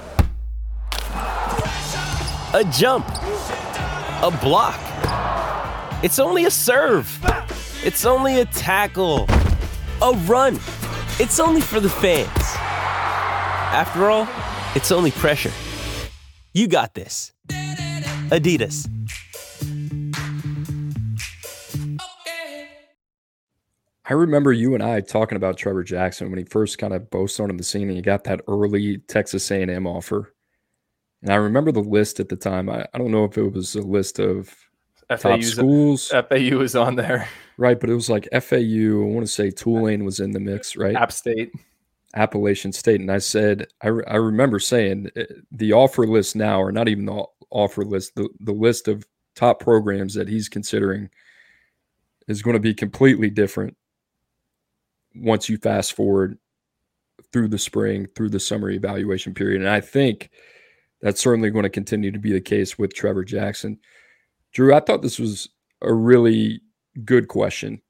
a 2.53 2.65
jump, 2.65 3.07
a 3.07 4.37
block. 4.41 4.79
It's 6.03 6.19
only 6.19 6.45
a 6.45 6.51
serve. 6.51 7.17
It's 7.83 8.05
only 8.05 8.41
a 8.41 8.45
tackle, 8.45 9.25
a 10.01 10.11
run. 10.25 10.55
It's 11.17 11.39
only 11.39 11.61
for 11.61 11.79
the 11.79 11.89
fans. 11.89 12.27
After 13.73 14.09
all, 14.09 14.27
it's 14.75 14.91
only 14.91 15.11
pressure. 15.11 15.51
You 16.53 16.67
got 16.67 16.93
this. 16.93 17.31
Adidas. 17.47 18.89
I 24.03 24.13
remember 24.13 24.51
you 24.51 24.73
and 24.73 24.83
I 24.83 24.99
talking 24.99 25.37
about 25.37 25.55
Trevor 25.55 25.83
Jackson 25.83 26.29
when 26.29 26.37
he 26.37 26.43
first 26.43 26.77
kind 26.77 26.93
of 26.93 27.09
boasted 27.09 27.49
on 27.49 27.55
the 27.55 27.63
scene 27.63 27.87
and 27.87 27.95
he 27.95 28.01
got 28.01 28.25
that 28.25 28.41
early 28.49 28.97
Texas 29.07 29.49
A&M 29.49 29.87
offer. 29.87 30.33
And 31.21 31.31
I 31.31 31.35
remember 31.35 31.71
the 31.71 31.81
list 31.81 32.19
at 32.19 32.29
the 32.29 32.35
time. 32.35 32.69
I, 32.69 32.87
I 32.93 32.97
don't 32.97 33.11
know 33.11 33.25
if 33.25 33.37
it 33.37 33.53
was 33.53 33.75
a 33.75 33.81
list 33.81 34.19
of 34.19 34.55
FAU's, 35.09 35.21
top 35.21 35.43
schools. 35.43 36.07
FAU 36.09 36.57
was 36.57 36.75
on 36.75 36.95
there. 36.95 37.27
Right, 37.57 37.79
but 37.79 37.89
it 37.89 37.95
was 37.95 38.09
like 38.09 38.27
FAU. 38.31 39.01
I 39.01 39.05
want 39.05 39.25
to 39.25 39.31
say 39.31 39.51
Tulane 39.51 40.03
was 40.03 40.19
in 40.19 40.31
the 40.31 40.39
mix, 40.39 40.75
right? 40.75 40.95
App 40.95 41.11
State. 41.11 41.51
Appalachian 42.15 42.71
State. 42.71 43.01
And 43.01 43.11
I 43.11 43.19
said, 43.19 43.67
I, 43.81 43.87
re- 43.89 44.05
I 44.07 44.15
remember 44.15 44.59
saying 44.59 45.09
eh, 45.15 45.25
the 45.51 45.73
offer 45.73 46.05
list 46.07 46.35
now, 46.35 46.61
or 46.61 46.71
not 46.71 46.87
even 46.87 47.05
the 47.05 47.23
offer 47.49 47.85
list, 47.85 48.15
the, 48.15 48.29
the 48.39 48.51
list 48.51 48.87
of 48.87 49.05
top 49.35 49.59
programs 49.59 50.13
that 50.15 50.27
he's 50.27 50.49
considering 50.49 51.09
is 52.27 52.41
going 52.41 52.55
to 52.55 52.59
be 52.59 52.73
completely 52.73 53.29
different 53.29 53.77
once 55.15 55.49
you 55.49 55.57
fast 55.57 55.93
forward 55.93 56.37
through 57.31 57.47
the 57.47 57.57
spring, 57.57 58.07
through 58.15 58.29
the 58.29 58.39
summer 58.39 58.69
evaluation 58.69 59.33
period. 59.33 59.61
And 59.61 59.69
I 59.69 59.81
think 59.81 60.31
that's 61.01 61.21
certainly 61.21 61.49
going 61.49 61.63
to 61.63 61.69
continue 61.69 62.11
to 62.11 62.19
be 62.19 62.31
the 62.31 62.41
case 62.41 62.77
with 62.77 62.93
Trevor 62.93 63.23
Jackson. 63.23 63.79
Drew, 64.53 64.73
I 64.73 64.79
thought 64.79 65.01
this 65.01 65.19
was 65.19 65.49
a 65.81 65.93
really 65.93 66.61
good 67.05 67.27
question 67.27 67.81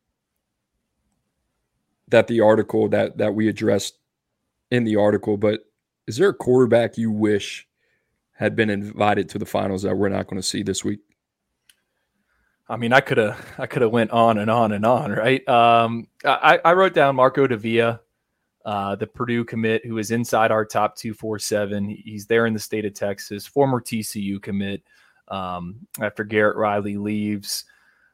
that 2.07 2.27
the 2.27 2.41
article 2.41 2.87
that 2.89 3.17
that 3.17 3.33
we 3.33 3.47
addressed 3.47 3.97
in 4.69 4.83
the 4.83 4.95
article, 4.95 5.37
but 5.37 5.61
is 6.07 6.17
there 6.17 6.29
a 6.29 6.33
quarterback 6.33 6.97
you 6.97 7.11
wish 7.11 7.67
had 8.33 8.55
been 8.55 8.69
invited 8.69 9.29
to 9.29 9.39
the 9.39 9.45
finals 9.45 9.83
that 9.83 9.95
we're 9.97 10.09
not 10.09 10.27
going 10.27 10.41
to 10.41 10.47
see 10.47 10.63
this 10.63 10.83
week? 10.83 10.99
I 12.69 12.77
mean, 12.77 12.93
I 12.93 13.01
could 13.01 13.17
have 13.17 13.45
I 13.57 13.65
could 13.65 13.81
have 13.81 13.91
went 13.91 14.11
on 14.11 14.37
and 14.37 14.49
on 14.49 14.71
and 14.71 14.85
on, 14.85 15.11
right? 15.11 15.47
Um, 15.47 16.07
I, 16.23 16.59
I 16.63 16.73
wrote 16.73 16.93
down 16.93 17.15
Marco 17.15 17.47
Davia, 17.47 17.99
uh, 18.65 18.95
the 18.95 19.07
Purdue 19.07 19.43
commit, 19.43 19.85
who 19.85 19.97
is 19.97 20.11
inside 20.11 20.51
our 20.51 20.65
top 20.65 20.95
two 20.95 21.13
four 21.13 21.39
seven. 21.39 21.89
He's 21.89 22.25
there 22.25 22.45
in 22.45 22.53
the 22.53 22.59
state 22.59 22.85
of 22.85 22.93
Texas, 22.93 23.45
former 23.45 23.81
TCU 23.81 24.41
commit. 24.41 24.83
Um, 25.27 25.87
after 26.01 26.23
Garrett 26.23 26.57
Riley 26.57 26.97
leaves 26.97 27.65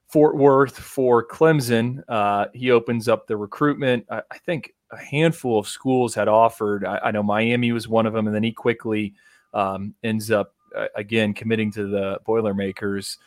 Fort 0.08 0.38
Worth 0.38 0.78
for 0.78 1.26
Clemson, 1.26 2.04
uh, 2.08 2.46
he 2.54 2.72
opens 2.72 3.08
up 3.08 3.26
the 3.26 3.36
recruitment. 3.36 4.06
I, 4.10 4.22
I, 4.32 4.38
think 4.38 4.74
a 4.92 4.98
handful 4.98 5.58
of 5.58 5.68
schools 5.68 6.14
had 6.14 6.28
offered. 6.28 6.86
I, 6.86 7.00
I, 7.06 7.12
know 7.12 7.24
Miami 7.24 7.72
was 7.72 7.88
one 7.88 8.06
of 8.06 8.14
them, 8.14 8.28
and 8.28 8.36
then 8.36 8.44
he 8.44 8.52
quickly 8.52 9.16
um, 9.54 9.96
ends 10.04 10.30
up 10.30 10.54
uh, 10.76 10.88
again 10.96 11.34
committing 11.34 11.72
to 11.72 11.88
the 11.88 12.20
Boilermakers 12.26 13.18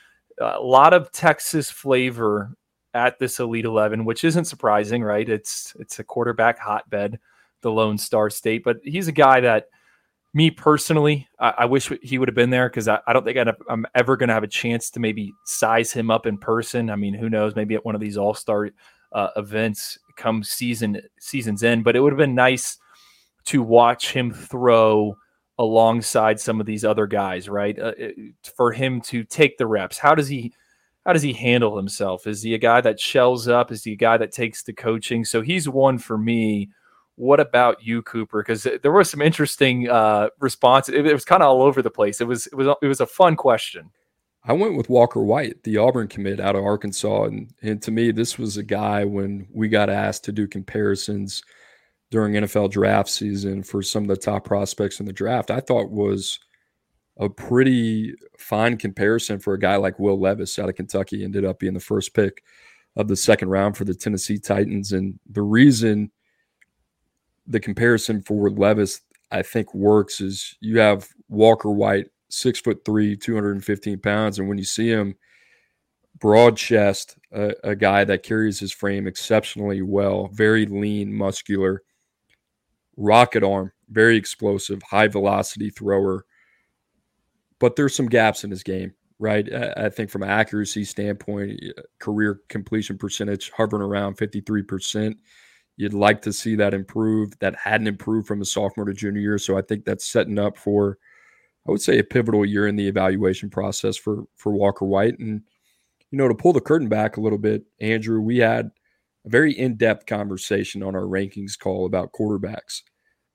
a 0.41 0.61
lot 0.61 0.95
of 0.95 1.13
Texas 1.13 1.71
flavor 1.71 2.57
at 2.95 3.19
this 3.19 3.41
Elite 3.41 3.65
11, 3.65 4.05
which 4.05 4.25
isn't 4.25 4.47
surprising, 4.47 5.03
right? 5.03 5.29
It's 5.29 5.75
it's 5.79 5.99
a 5.99 6.05
quarterback 6.05 6.59
hotbed, 6.59 7.19
the 7.61 7.71
Lone 7.71 7.99
Star 7.99 8.31
State, 8.31 8.65
but 8.65 8.79
he's 8.83 9.09
a 9.09 9.13
guy 9.13 9.41
that 9.41 9.67
me 10.33 10.51
personally, 10.51 11.29
I, 11.39 11.55
I 11.59 11.65
wish 11.65 11.91
he 12.03 12.19
would 12.19 12.29
have 12.29 12.35
been 12.35 12.51
there 12.51 12.69
because 12.69 12.89
I, 12.89 13.01
I, 13.07 13.13
don't 13.13 13.25
think 13.25 13.37
i 13.37 13.53
am 13.69 13.85
ever 13.95 14.17
going 14.17 14.29
to 14.29 14.35
have 14.35 14.45
a 14.45 14.49
chance 14.49 14.91
to 14.91 15.01
maybe 15.01 15.33
size 15.45 15.93
him 15.93 16.11
up 16.11 16.27
in 16.27 16.39
person. 16.39 16.89
I 16.89 16.97
mean, 16.97 17.15
who 17.15 17.29
knows? 17.29 17.57
Maybe 17.57 17.75
at 17.75 17.85
one 17.85 17.95
of 17.95 18.01
these 18.01 18.17
All 18.17 18.35
Star 18.35 18.71
uh, 19.13 19.29
events 19.37 19.99
come 20.17 20.45
season 20.45 21.01
seasons 21.19 21.63
end, 21.65 21.85
but 21.85 21.97
it 21.97 22.01
would 22.01 22.13
have 22.13 22.19
been 22.19 22.35
nice 22.35 22.79
to 23.47 23.63
watch 23.63 24.13
him 24.13 24.33
throw 24.33 25.17
alongside 25.59 26.41
some 26.41 26.61
of 26.61 26.67
these 26.67 26.85
other 26.85 27.07
guys, 27.07 27.49
right? 27.49 27.79
Uh, 27.79 27.93
for 28.57 28.73
him 28.73 29.01
to 29.01 29.25
take 29.25 29.59
the 29.59 29.67
reps, 29.67 29.99
how 29.99 30.15
does 30.15 30.29
he 30.29 30.53
how 31.05 31.13
does 31.13 31.23
he 31.23 31.33
handle 31.33 31.77
himself? 31.77 32.27
Is 32.27 32.43
he 32.43 32.55
a 32.55 32.59
guy 32.59 32.81
that 32.81 33.01
shells 33.01 33.49
up? 33.49 33.73
Is 33.73 33.85
he 33.85 33.93
a 33.93 33.97
guy 33.97 34.17
that 34.17 34.33
takes 34.33 34.63
the 34.63 34.73
coaching? 34.73 35.25
So 35.25 35.41
he's 35.41 35.69
one 35.69 35.99
for 35.99 36.19
me. 36.19 36.71
What 37.17 37.41
about 37.41 37.83
you, 37.83 38.03
Cooper? 38.03 38.43
Because 38.43 38.67
there 38.83 38.93
was 38.93 39.11
some 39.11 39.21
interesting 39.21 39.89
uh, 39.89 40.29
response. 40.39 40.89
It, 40.89 41.07
it 41.07 41.13
was 41.13 41.25
kind 41.25 41.43
of 41.43 41.49
all 41.49 41.63
over 41.63 41.83
the 41.83 41.91
place. 41.91 42.21
It 42.21 42.27
was 42.27 42.47
it 42.47 42.55
was 42.55 42.69
it 42.83 42.87
was 42.87 43.01
a 43.01 43.07
fun 43.07 43.37
question. 43.37 43.91
I 44.45 44.55
went 44.55 44.77
with 44.77 44.89
Walker 44.89 45.23
White, 45.23 45.63
the 45.65 45.77
Auburn 45.77 46.09
commit 46.09 46.41
out 46.41 46.57
of 46.57 46.65
Arkansas, 46.65 47.25
and, 47.25 47.53
and 47.61 47.83
to 47.83 47.91
me, 47.91 48.11
this 48.11 48.39
was 48.39 48.57
a 48.57 48.63
guy 48.63 49.05
when 49.05 49.47
we 49.53 49.69
got 49.69 49.91
asked 49.91 50.25
to 50.25 50.33
do 50.33 50.49
comparisons 50.49 51.43
during 52.11 52.35
NFL 52.35 52.71
draft 52.71 53.09
season 53.09 53.63
for 53.63 53.83
some 53.83 54.03
of 54.03 54.09
the 54.09 54.17
top 54.17 54.45
prospects 54.45 55.01
in 55.01 55.07
the 55.07 55.13
draft, 55.13 55.51
I 55.51 55.61
thought 55.61 55.91
was 55.91 56.41
a 57.21 57.29
pretty 57.29 58.15
fine 58.39 58.77
comparison 58.77 59.39
for 59.39 59.55
a 59.55 59.59
guy 59.59 59.77
like 59.77 59.99
Will 59.99 60.19
Levis 60.19 60.59
out 60.59 60.69
of 60.69 60.75
Kentucky. 60.75 61.23
Ended 61.23 61.45
up 61.45 61.61
being 61.61 61.75
the 61.75 61.81
first 61.81 62.15
pick 62.15 62.43
of 62.97 63.07
the 63.07 63.17
second 63.17 63.51
round 63.51 63.77
for 63.77 63.85
the 63.85 63.95
Tennessee 63.95 64.39
Titans. 64.39 64.93
And 64.93 65.21
the 65.31 65.43
reason 65.43 66.11
the 67.47 67.61
comparison 67.61 68.23
for 68.23 68.51
Levis, 68.51 69.03
I 69.31 69.43
think, 69.43 69.73
works 69.75 70.21
is 70.21 70.57
you 70.61 70.79
have 70.79 71.09
Walker 71.29 71.71
White, 71.71 72.07
six 72.31 72.59
foot 72.59 72.85
three, 72.85 73.17
215 73.17 73.99
pounds. 74.01 74.39
And 74.39 74.49
when 74.49 74.59
you 74.59 74.65
see 74.65 74.89
him, 74.89 75.15
broad 76.19 76.57
chest, 76.57 77.17
a, 77.33 77.53
a 77.65 77.77
guy 77.77 78.05
that 78.05 78.23
carries 78.23 78.59
his 78.59 78.73
frame 78.73 79.07
exceptionally 79.07 79.83
well, 79.83 80.29
very 80.33 80.65
lean, 80.67 81.13
muscular 81.13 81.83
rocket 82.97 83.43
arm, 83.43 83.73
very 83.91 84.17
explosive, 84.17 84.81
high 84.83 85.09
velocity 85.09 85.71
thrower. 85.71 86.25
But 87.61 87.77
there's 87.77 87.95
some 87.95 88.09
gaps 88.09 88.43
in 88.43 88.51
his 88.51 88.65
game, 88.65 88.93
right? 89.19 89.49
I 89.77 89.89
think 89.91 90.11
from 90.11 90.23
an 90.23 90.31
accuracy 90.31 90.83
standpoint, 90.83 91.63
career 92.01 92.41
completion 92.49 92.99
percentage 92.99 93.51
hovering 93.51 93.83
around 93.83 94.17
53%. 94.17 95.15
You'd 95.77 95.95
like 95.95 96.21
to 96.23 96.33
see 96.33 96.57
that 96.57 96.75
improve. 96.75 97.39
That 97.39 97.55
hadn't 97.55 97.87
improved 97.87 98.27
from 98.27 98.41
a 98.41 98.45
sophomore 98.45 98.87
to 98.87 98.93
junior 98.93 99.21
year. 99.21 99.39
So 99.39 99.57
I 99.57 99.63
think 99.63 99.85
that's 99.85 100.05
setting 100.05 100.39
up 100.39 100.57
for, 100.57 100.99
I 101.69 101.71
would 101.71 101.81
say, 101.81 101.99
a 101.99 102.05
pivotal 102.05 102.45
year 102.45 102.67
in 102.67 102.77
the 102.77 102.89
evaluation 102.89 103.49
process 103.51 103.97
for 103.97 104.25
for 104.37 104.53
Walker 104.53 104.85
White. 104.85 105.19
And, 105.19 105.43
you 106.11 106.19
know, 106.19 106.29
to 106.29 106.35
pull 106.35 106.53
the 106.53 106.61
curtain 106.61 106.89
back 106.89 107.17
a 107.17 107.21
little 107.21 107.39
bit, 107.39 107.63
Andrew, 107.81 108.21
we 108.21 108.39
had 108.39 108.71
a 109.27 109.29
very 109.29 109.53
in-depth 109.53 110.07
conversation 110.07 110.83
on 110.83 110.95
our 110.95 111.03
rankings 111.03 111.59
call 111.59 111.87
about 111.87 112.13
quarterbacks 112.13 112.83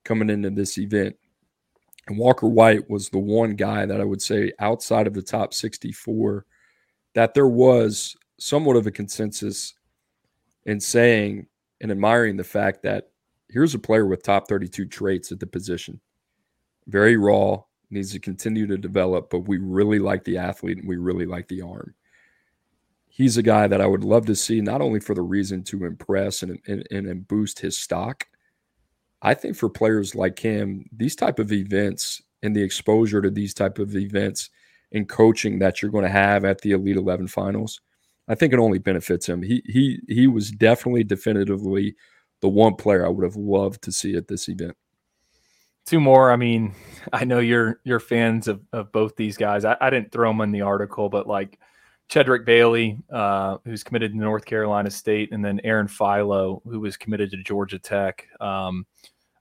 coming 0.04 0.30
into 0.30 0.50
this 0.50 0.78
event. 0.78 1.16
And 2.06 2.18
Walker 2.18 2.46
White 2.46 2.88
was 2.88 3.08
the 3.08 3.18
one 3.18 3.56
guy 3.56 3.84
that 3.86 4.00
I 4.00 4.04
would 4.04 4.22
say 4.22 4.52
outside 4.58 5.06
of 5.06 5.14
the 5.14 5.22
top 5.22 5.52
64 5.52 6.46
that 7.14 7.34
there 7.34 7.48
was 7.48 8.16
somewhat 8.38 8.76
of 8.76 8.86
a 8.86 8.90
consensus 8.90 9.74
in 10.66 10.78
saying 10.80 11.46
and 11.80 11.90
admiring 11.90 12.36
the 12.36 12.44
fact 12.44 12.82
that 12.82 13.10
here's 13.48 13.74
a 13.74 13.78
player 13.78 14.06
with 14.06 14.22
top 14.22 14.48
32 14.48 14.86
traits 14.86 15.32
at 15.32 15.40
the 15.40 15.46
position. 15.46 16.00
Very 16.86 17.16
raw, 17.16 17.62
needs 17.90 18.12
to 18.12 18.18
continue 18.18 18.66
to 18.66 18.76
develop, 18.76 19.30
but 19.30 19.40
we 19.40 19.58
really 19.58 19.98
like 19.98 20.24
the 20.24 20.38
athlete 20.38 20.78
and 20.78 20.88
we 20.88 20.96
really 20.96 21.26
like 21.26 21.48
the 21.48 21.62
arm. 21.62 21.94
he's 23.08 23.38
a 23.38 23.42
guy 23.42 23.66
that 23.66 23.80
I 23.80 23.86
would 23.86 24.04
love 24.04 24.26
to 24.26 24.36
see, 24.36 24.60
not 24.60 24.82
only 24.82 25.00
for 25.00 25.14
the 25.14 25.22
reason 25.22 25.62
to 25.64 25.86
impress 25.86 26.42
and, 26.42 26.60
and, 26.66 26.86
and 26.90 27.26
boost 27.26 27.58
his 27.58 27.78
stock. 27.78 28.26
I 29.22 29.34
think 29.34 29.56
for 29.56 29.68
players 29.68 30.14
like 30.14 30.38
him, 30.38 30.88
these 30.92 31.16
type 31.16 31.38
of 31.38 31.52
events 31.52 32.22
and 32.42 32.54
the 32.54 32.62
exposure 32.62 33.22
to 33.22 33.30
these 33.30 33.54
type 33.54 33.78
of 33.78 33.96
events 33.96 34.50
and 34.92 35.08
coaching 35.08 35.58
that 35.58 35.80
you're 35.80 35.90
going 35.90 36.04
to 36.04 36.10
have 36.10 36.44
at 36.44 36.60
the 36.60 36.72
Elite 36.72 36.96
11 36.96 37.28
finals, 37.28 37.80
I 38.28 38.34
think 38.34 38.52
it 38.52 38.58
only 38.58 38.78
benefits 38.78 39.28
him. 39.28 39.42
He 39.42 39.62
he 39.66 40.00
he 40.08 40.26
was 40.26 40.50
definitely 40.50 41.04
definitively 41.04 41.94
the 42.40 42.48
one 42.48 42.74
player 42.74 43.06
I 43.06 43.08
would 43.08 43.24
have 43.24 43.36
loved 43.36 43.82
to 43.82 43.92
see 43.92 44.16
at 44.16 44.28
this 44.28 44.48
event. 44.48 44.76
Two 45.86 46.00
more. 46.00 46.32
I 46.32 46.36
mean, 46.36 46.74
I 47.12 47.24
know 47.24 47.38
you're 47.38 47.80
you're 47.84 48.00
fans 48.00 48.48
of, 48.48 48.60
of 48.72 48.92
both 48.92 49.16
these 49.16 49.36
guys. 49.36 49.64
I, 49.64 49.76
I 49.80 49.90
didn't 49.90 50.12
throw 50.12 50.30
them 50.30 50.40
in 50.40 50.52
the 50.52 50.62
article, 50.62 51.08
but 51.08 51.26
like 51.26 51.58
Chedrick 52.08 52.44
Bailey, 52.44 52.98
uh, 53.10 53.58
who's 53.64 53.82
committed 53.82 54.12
to 54.12 54.18
North 54.18 54.44
Carolina 54.44 54.90
State, 54.90 55.32
and 55.32 55.44
then 55.44 55.60
Aaron 55.64 55.88
Philo, 55.88 56.62
who 56.64 56.80
was 56.80 56.96
committed 56.96 57.30
to 57.32 57.36
Georgia 57.38 57.78
Tech. 57.78 58.26
Um, 58.40 58.86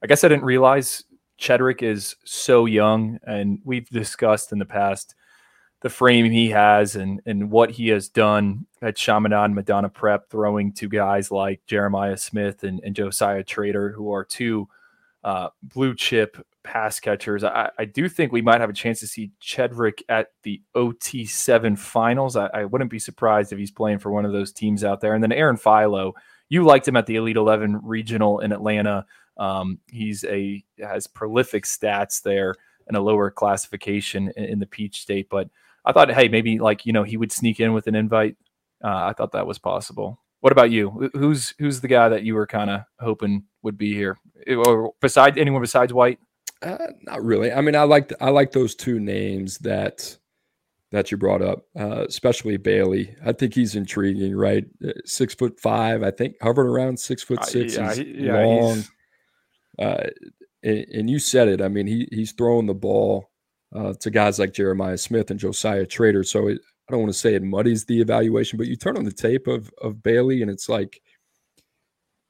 I 0.04 0.08
guess 0.08 0.24
I 0.24 0.28
didn't 0.28 0.46
realize 0.46 1.04
Chedrick 1.40 1.84
is 1.84 2.16
so 2.24 2.66
young, 2.66 3.20
and 3.24 3.60
we've 3.64 3.90
discussed 3.90 4.52
in 4.52 4.60
the 4.60 4.66
past 4.66 5.16
the 5.82 5.90
frame 5.90 6.32
he 6.32 6.50
has 6.50 6.96
and 6.96 7.22
and 7.28 7.52
what 7.52 7.70
he 7.70 7.90
has 7.90 8.10
done 8.10 8.66
at 8.82 8.96
Chaminade 8.96 9.52
Madonna 9.52 9.90
Prep, 9.90 10.30
throwing 10.30 10.74
to 10.74 10.90
guys 10.90 11.30
like 11.30 11.62
Jeremiah 11.68 12.18
Smith 12.18 12.64
and, 12.64 12.82
and 12.84 12.96
Josiah 12.96 13.44
Trader, 13.44 13.92
who 13.92 14.12
are 14.12 14.24
two 14.24 14.68
uh, 15.24 15.50
blue 15.62 15.94
chip 15.94 16.38
pass 16.66 17.00
catchers. 17.00 17.44
I, 17.44 17.70
I, 17.78 17.86
do 17.86 18.10
think 18.10 18.32
we 18.32 18.42
might 18.42 18.60
have 18.60 18.70
a 18.70 18.74
chance 18.74 19.00
to 19.00 19.08
see 19.08 19.32
Chedrick 19.42 20.02
at 20.10 20.30
the 20.44 20.62
OT7 20.76 21.78
finals. 21.78 22.36
I, 22.36 22.48
I, 22.48 22.66
wouldn't 22.66 22.90
be 22.90 23.00
surprised 23.00 23.54
if 23.54 23.60
he's 23.60 23.72
playing 23.72 24.00
for 24.00 24.12
one 24.12 24.26
of 24.26 24.32
those 24.32 24.52
teams 24.52 24.84
out 24.84 25.00
there. 25.00 25.14
And 25.14 25.24
then 25.24 25.32
Aaron 25.32 25.58
Philo, 25.58 26.14
you 26.50 26.66
liked 26.66 26.88
him 26.88 26.98
at 26.98 27.06
the 27.06 27.16
Elite 27.16 27.38
11 27.38 27.82
regional 27.84 28.40
in 28.40 28.52
Atlanta. 28.52 29.06
Um, 29.38 29.80
he's 29.88 30.24
a 30.26 30.64
has 30.80 31.08
prolific 31.08 31.66
stats 31.66 32.22
there 32.22 32.56
and 32.88 32.98
a 32.98 33.02
lower 33.02 33.30
classification 33.30 34.32
in, 34.36 34.46
in 34.46 34.60
the 34.60 34.66
Peach 34.66 35.02
State, 35.02 35.28
but 35.30 35.50
I 35.86 35.92
thought, 35.92 36.12
hey, 36.12 36.28
maybe 36.28 36.60
like 36.60 36.86
you 36.86 36.94
know 36.94 37.04
he 37.04 37.18
would 37.18 37.32
sneak 37.32 37.60
in 37.60 37.74
with 37.74 37.88
an 37.88 37.96
invite. 37.96 38.36
Uh, 38.84 39.06
I 39.06 39.14
thought 39.14 39.34
that 39.34 39.48
was 39.48 39.60
possible. 39.60 40.20
What 40.40 40.52
about 40.52 40.72
you? 40.72 41.10
Who's 41.14 41.54
who's 41.60 41.82
the 41.82 41.88
guy 41.88 42.10
that 42.10 42.24
you 42.24 42.36
were 42.36 42.48
kind 42.48 42.70
of 42.70 42.82
hoping 43.00 43.44
would 43.62 43.78
be 43.78 43.94
here, 43.94 44.18
or 44.48 44.94
besides 45.02 45.38
anyone 45.38 45.62
besides 45.62 45.94
White? 45.94 46.20
Uh, 46.62 46.78
not 47.04 47.24
really. 47.24 47.52
I 47.52 47.62
mean, 47.62 47.76
I 47.76 47.84
like 47.84 48.12
I 48.22 48.30
like 48.30 48.52
those 48.52 48.76
two 48.76 49.00
names 49.00 49.58
that 49.60 50.18
that 50.92 51.12
you 51.12 51.18
brought 51.18 51.42
up, 51.42 51.66
uh, 51.78 52.06
especially 52.08 52.58
Bailey. 52.58 53.16
I 53.26 53.34
think 53.34 53.54
he's 53.54 53.76
intriguing, 53.76 54.36
right? 54.36 54.66
Uh, 54.86 54.94
six 55.04 55.34
foot 55.34 55.60
five, 55.60 56.04
I 56.04 56.12
think, 56.12 56.36
hovering 56.42 56.70
around 56.70 57.00
six 57.00 57.22
foot 57.22 57.40
uh, 57.40 57.46
six. 57.46 57.78
Uh, 57.78 57.82
yeah, 57.82 57.94
he's 57.94 58.16
yeah, 58.18 58.46
long. 58.46 58.76
He's... 58.76 58.92
Uh, 59.78 60.08
and, 60.64 60.86
and, 60.94 61.10
you 61.10 61.20
said 61.20 61.50
it. 61.50 61.62
I 61.62 61.68
mean, 61.68 61.86
he 61.86 62.08
he's 62.12 62.32
throwing 62.32 62.66
the 62.66 62.74
ball 62.74 63.30
uh, 63.76 63.94
to 64.00 64.10
guys 64.10 64.40
like 64.40 64.54
Jeremiah 64.54 64.98
Smith 64.98 65.32
and 65.32 65.40
Josiah 65.40 65.86
Trader. 65.86 66.24
So 66.24 66.48
it, 66.48 66.62
I 66.88 66.94
don't 66.94 67.02
want 67.02 67.14
to 67.14 67.20
say 67.20 67.36
it 67.36 67.44
muddies 67.44 67.86
the 67.86 68.00
evaluation, 68.00 68.58
but 68.58 68.68
you 68.68 68.78
turn 68.78 68.98
on 68.98 69.04
the 69.04 69.12
tape 69.12 69.48
of 69.48 69.70
of 69.82 70.02
Bailey, 70.02 70.42
and 70.42 70.50
it's 70.50 70.70
like 70.70 71.02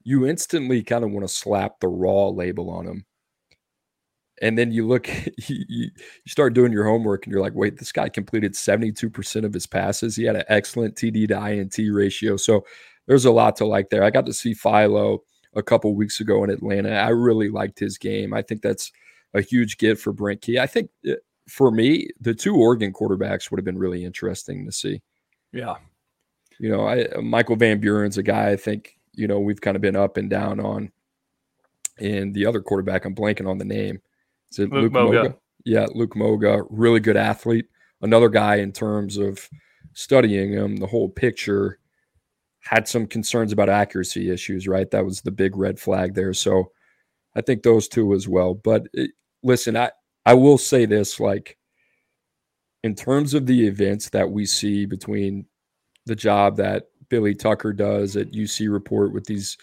you 0.03 0.25
instantly 0.25 0.81
kind 0.83 1.03
of 1.03 1.11
want 1.11 1.27
to 1.27 1.33
slap 1.33 1.79
the 1.79 1.87
raw 1.87 2.29
label 2.29 2.69
on 2.69 2.87
him. 2.87 3.05
And 4.41 4.57
then 4.57 4.71
you 4.71 4.87
look, 4.87 5.07
you, 5.47 5.65
you 5.67 5.89
start 6.27 6.53
doing 6.53 6.71
your 6.71 6.85
homework, 6.85 7.25
and 7.25 7.31
you're 7.31 7.41
like, 7.41 7.55
wait, 7.55 7.77
this 7.77 7.91
guy 7.91 8.09
completed 8.09 8.53
72% 8.53 9.45
of 9.45 9.53
his 9.53 9.67
passes. 9.67 10.15
He 10.15 10.23
had 10.23 10.35
an 10.35 10.43
excellent 10.47 10.95
TD 10.95 11.27
to 11.29 11.47
INT 11.47 11.77
ratio. 11.93 12.37
So 12.37 12.65
there's 13.07 13.25
a 13.25 13.31
lot 13.31 13.55
to 13.57 13.65
like 13.65 13.89
there. 13.89 14.03
I 14.03 14.09
got 14.09 14.25
to 14.25 14.33
see 14.33 14.53
Philo 14.53 15.23
a 15.55 15.63
couple 15.63 15.95
weeks 15.95 16.19
ago 16.19 16.43
in 16.43 16.49
Atlanta. 16.49 16.91
I 16.91 17.09
really 17.09 17.49
liked 17.49 17.79
his 17.79 17.97
game. 17.97 18.33
I 18.33 18.41
think 18.41 18.61
that's 18.61 18.91
a 19.33 19.41
huge 19.41 19.77
get 19.77 19.99
for 19.99 20.11
Brent 20.11 20.41
Key. 20.41 20.59
I 20.59 20.67
think 20.67 20.89
uh, 21.07 21.13
for 21.47 21.71
me, 21.71 22.09
the 22.19 22.33
two 22.33 22.55
Oregon 22.55 22.91
quarterbacks 22.91 23.49
would 23.49 23.59
have 23.59 23.65
been 23.65 23.77
really 23.77 24.03
interesting 24.03 24.65
to 24.65 24.71
see. 24.71 25.01
Yeah. 25.51 25.75
You 26.59 26.69
know, 26.69 26.87
I, 26.87 27.07
Michael 27.21 27.55
Van 27.55 27.79
Buren's 27.79 28.17
a 28.17 28.23
guy 28.23 28.49
I 28.49 28.55
think, 28.55 28.97
you 29.13 29.27
know, 29.27 29.39
we've 29.39 29.61
kind 29.61 29.75
of 29.75 29.81
been 29.81 29.95
up 29.95 30.17
and 30.17 30.29
down 30.29 30.59
on. 30.59 30.91
And 31.97 32.33
the 32.33 32.45
other 32.45 32.61
quarterback, 32.61 33.05
I'm 33.05 33.15
blanking 33.15 33.49
on 33.49 33.57
the 33.57 33.65
name. 33.65 34.01
Is 34.55 34.65
it 34.65 34.71
Luke, 34.71 34.83
Luke 34.83 34.93
Moga? 34.93 35.17
Moga? 35.17 35.35
Yeah, 35.65 35.87
Luke 35.93 36.15
Moga, 36.15 36.61
really 36.69 36.99
good 36.99 37.17
athlete. 37.17 37.65
Another 38.01 38.29
guy 38.29 38.57
in 38.57 38.71
terms 38.71 39.17
of 39.17 39.49
studying 39.93 40.53
him, 40.53 40.77
the 40.77 40.87
whole 40.87 41.09
picture 41.09 41.79
had 42.59 42.87
some 42.87 43.05
concerns 43.05 43.51
about 43.51 43.69
accuracy 43.69 44.31
issues, 44.31 44.67
right? 44.67 44.89
That 44.91 45.05
was 45.05 45.21
the 45.21 45.31
big 45.31 45.55
red 45.57 45.79
flag 45.79 46.15
there. 46.15 46.33
So 46.33 46.71
I 47.35 47.41
think 47.41 47.63
those 47.63 47.87
two 47.87 48.13
as 48.13 48.27
well. 48.27 48.53
But 48.53 48.87
it, 48.93 49.11
listen, 49.43 49.75
I, 49.75 49.91
I 50.25 50.33
will 50.33 50.57
say 50.57 50.85
this 50.85 51.19
like, 51.19 51.57
in 52.83 52.95
terms 52.95 53.33
of 53.33 53.45
the 53.45 53.67
events 53.67 54.09
that 54.09 54.29
we 54.29 54.45
see 54.45 54.85
between 54.85 55.45
the 56.05 56.15
job 56.15 56.57
that 56.57 56.85
Billy 57.09 57.33
Tucker 57.33 57.73
does 57.73 58.15
at 58.15 58.31
UC 58.31 58.71
Report 58.71 59.11
with 59.11 59.25
these 59.25 59.57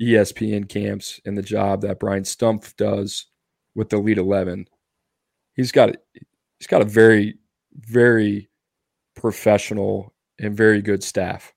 ESPN 0.00 0.68
camps 0.68 1.20
and 1.24 1.36
the 1.36 1.42
job 1.42 1.80
that 1.82 1.98
Brian 1.98 2.22
Stumpf 2.22 2.76
does 2.76 3.26
with 3.78 3.90
the 3.90 3.96
Elite 3.96 4.18
Eleven, 4.18 4.68
he's 5.54 5.70
got 5.70 5.96
he's 6.58 6.66
got 6.66 6.82
a 6.82 6.84
very 6.84 7.38
very 7.74 8.50
professional 9.14 10.12
and 10.40 10.56
very 10.56 10.82
good 10.82 11.02
staff. 11.04 11.54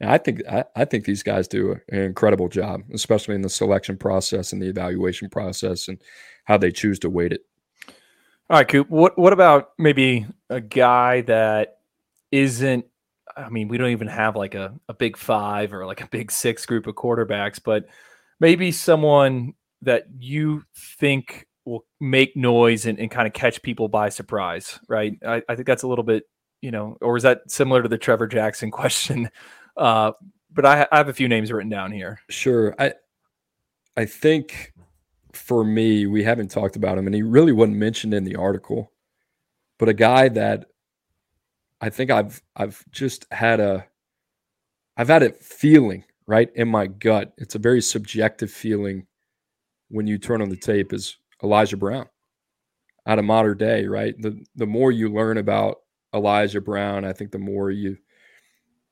And 0.00 0.10
I 0.10 0.16
think 0.16 0.40
I, 0.50 0.64
I 0.74 0.86
think 0.86 1.04
these 1.04 1.22
guys 1.22 1.46
do 1.46 1.78
an 1.90 2.00
incredible 2.00 2.48
job, 2.48 2.84
especially 2.92 3.34
in 3.34 3.42
the 3.42 3.50
selection 3.50 3.98
process 3.98 4.52
and 4.52 4.62
the 4.62 4.68
evaluation 4.68 5.28
process 5.28 5.88
and 5.88 6.00
how 6.44 6.56
they 6.56 6.72
choose 6.72 6.98
to 7.00 7.10
weight 7.10 7.32
it. 7.32 7.42
All 8.48 8.56
right, 8.56 8.66
Coop. 8.66 8.88
What 8.88 9.18
what 9.18 9.34
about 9.34 9.72
maybe 9.78 10.26
a 10.48 10.62
guy 10.62 11.20
that 11.22 11.80
isn't 12.32 12.86
I 13.36 13.50
mean, 13.50 13.68
we 13.68 13.76
don't 13.76 13.90
even 13.90 14.08
have 14.08 14.36
like 14.36 14.54
a, 14.54 14.74
a 14.88 14.94
big 14.94 15.18
five 15.18 15.74
or 15.74 15.84
like 15.84 16.00
a 16.00 16.08
big 16.08 16.32
six 16.32 16.64
group 16.64 16.86
of 16.86 16.94
quarterbacks, 16.94 17.60
but 17.62 17.84
maybe 18.40 18.72
someone 18.72 19.52
that 19.82 20.06
you 20.18 20.64
think 20.74 21.46
will 21.68 21.84
make 22.00 22.36
noise 22.36 22.86
and, 22.86 22.98
and 22.98 23.10
kind 23.10 23.26
of 23.26 23.32
catch 23.32 23.62
people 23.62 23.88
by 23.88 24.08
surprise, 24.08 24.78
right? 24.88 25.14
I, 25.26 25.42
I 25.48 25.54
think 25.54 25.66
that's 25.66 25.82
a 25.82 25.88
little 25.88 26.04
bit, 26.04 26.24
you 26.60 26.70
know, 26.70 26.96
or 27.00 27.16
is 27.16 27.22
that 27.22 27.42
similar 27.48 27.82
to 27.82 27.88
the 27.88 27.98
Trevor 27.98 28.26
Jackson 28.26 28.70
question? 28.72 29.30
Uh, 29.76 30.12
but 30.52 30.64
I, 30.64 30.86
I 30.90 30.96
have 30.96 31.08
a 31.08 31.14
few 31.14 31.28
names 31.28 31.52
written 31.52 31.70
down 31.70 31.92
here. 31.92 32.20
Sure. 32.30 32.74
I 32.78 32.94
I 33.96 34.06
think 34.06 34.72
for 35.32 35.64
me, 35.64 36.06
we 36.06 36.22
haven't 36.22 36.50
talked 36.50 36.76
about 36.76 36.98
him, 36.98 37.06
and 37.06 37.14
he 37.14 37.22
really 37.22 37.52
wasn't 37.52 37.76
mentioned 37.76 38.14
in 38.14 38.24
the 38.24 38.36
article. 38.36 38.92
But 39.78 39.88
a 39.88 39.94
guy 39.94 40.28
that 40.30 40.66
I 41.80 41.90
think 41.90 42.10
I've 42.10 42.42
I've 42.56 42.84
just 42.90 43.26
had 43.32 43.60
a 43.60 43.86
I've 44.96 45.08
had 45.08 45.22
a 45.22 45.32
feeling 45.32 46.04
right 46.26 46.50
in 46.54 46.68
my 46.68 46.86
gut. 46.86 47.32
It's 47.38 47.54
a 47.54 47.60
very 47.60 47.80
subjective 47.80 48.50
feeling 48.50 49.06
when 49.88 50.06
you 50.06 50.18
turn 50.18 50.42
on 50.42 50.48
the 50.48 50.56
tape 50.56 50.92
is 50.92 51.16
Elijah 51.42 51.76
Brown 51.76 52.06
out 53.06 53.18
of 53.18 53.24
Mater 53.24 53.54
Dei, 53.54 53.86
right? 53.86 54.14
The 54.20 54.44
the 54.54 54.66
more 54.66 54.92
you 54.92 55.12
learn 55.12 55.38
about 55.38 55.78
Elijah 56.14 56.60
Brown, 56.60 57.04
I 57.04 57.12
think 57.12 57.32
the 57.32 57.38
more 57.38 57.70
you 57.70 57.96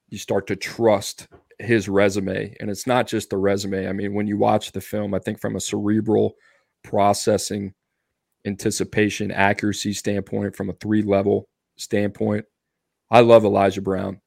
you 0.08 0.18
start 0.18 0.46
to 0.46 0.56
trust 0.56 1.28
his 1.58 1.88
resume. 1.88 2.54
And 2.60 2.70
it's 2.70 2.86
not 2.86 3.06
just 3.06 3.30
the 3.30 3.38
resume. 3.38 3.88
I 3.88 3.92
mean, 3.92 4.14
when 4.14 4.26
you 4.26 4.36
watch 4.36 4.72
the 4.72 4.80
film, 4.80 5.14
I 5.14 5.18
think 5.18 5.40
from 5.40 5.56
a 5.56 5.60
cerebral 5.60 6.34
processing, 6.84 7.74
anticipation, 8.44 9.30
accuracy 9.30 9.92
standpoint, 9.92 10.54
from 10.54 10.70
a 10.70 10.74
three 10.74 11.02
level 11.02 11.48
standpoint, 11.76 12.44
I 13.10 13.20
love 13.20 13.44
Elijah 13.44 13.82
Brown. 13.82 14.20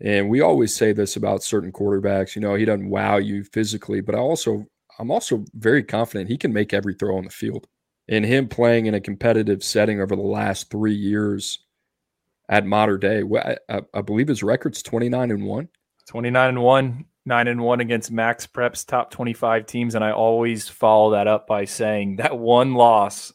And 0.00 0.28
we 0.28 0.40
always 0.40 0.74
say 0.74 0.92
this 0.92 1.16
about 1.16 1.42
certain 1.42 1.72
quarterbacks, 1.72 2.36
you 2.36 2.42
know, 2.42 2.54
he 2.54 2.64
doesn't 2.64 2.90
wow 2.90 3.16
you 3.16 3.42
physically, 3.44 4.00
but 4.00 4.14
I 4.14 4.18
also 4.18 4.66
I'm 4.98 5.10
also 5.10 5.44
very 5.54 5.82
confident 5.82 6.28
he 6.28 6.36
can 6.36 6.52
make 6.52 6.74
every 6.74 6.94
throw 6.94 7.16
on 7.16 7.24
the 7.24 7.30
field. 7.30 7.66
And 8.08 8.24
him 8.24 8.48
playing 8.48 8.86
in 8.86 8.94
a 8.94 9.00
competitive 9.00 9.62
setting 9.62 10.00
over 10.00 10.16
the 10.16 10.22
last 10.22 10.70
3 10.70 10.94
years 10.94 11.60
at 12.48 12.66
Mater 12.66 12.96
Dei, 12.96 13.22
I, 13.68 13.80
I 13.92 14.00
believe 14.00 14.28
his 14.28 14.42
record's 14.42 14.82
29 14.82 15.30
and 15.30 15.44
1. 15.44 15.68
29 16.06 16.48
and 16.48 16.62
1, 16.62 17.04
9 17.26 17.48
and 17.48 17.60
1 17.60 17.80
against 17.80 18.10
Max 18.10 18.46
Prep's 18.46 18.84
top 18.84 19.10
25 19.10 19.66
teams. 19.66 19.94
And 19.94 20.02
I 20.02 20.12
always 20.12 20.68
follow 20.68 21.10
that 21.10 21.26
up 21.26 21.46
by 21.46 21.66
saying 21.66 22.16
that 22.16 22.38
one 22.38 22.72
loss 22.74 23.32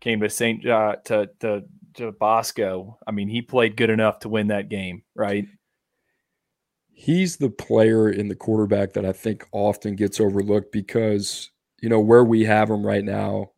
came 0.00 0.20
to 0.20 0.30
St. 0.30 0.66
Uh, 0.66 0.96
to, 1.04 1.28
to, 1.40 1.64
to 1.94 2.12
Bosco. 2.12 2.98
I 3.06 3.10
mean, 3.10 3.28
he 3.28 3.42
played 3.42 3.76
good 3.76 3.90
enough 3.90 4.20
to 4.20 4.30
win 4.30 4.46
that 4.46 4.70
game, 4.70 5.02
right? 5.14 5.46
He's 7.00 7.36
the 7.36 7.50
player 7.50 8.10
in 8.10 8.28
the 8.28 8.34
quarterback 8.34 8.92
that 8.92 9.06
I 9.06 9.12
think 9.12 9.46
often 9.52 9.96
gets 9.96 10.20
overlooked 10.20 10.70
because, 10.70 11.50
you 11.80 11.88
know, 11.88 12.00
where 12.00 12.24
we 12.24 12.44
have 12.44 12.68
him 12.68 12.86
right 12.86 13.04
now, 13.04 13.52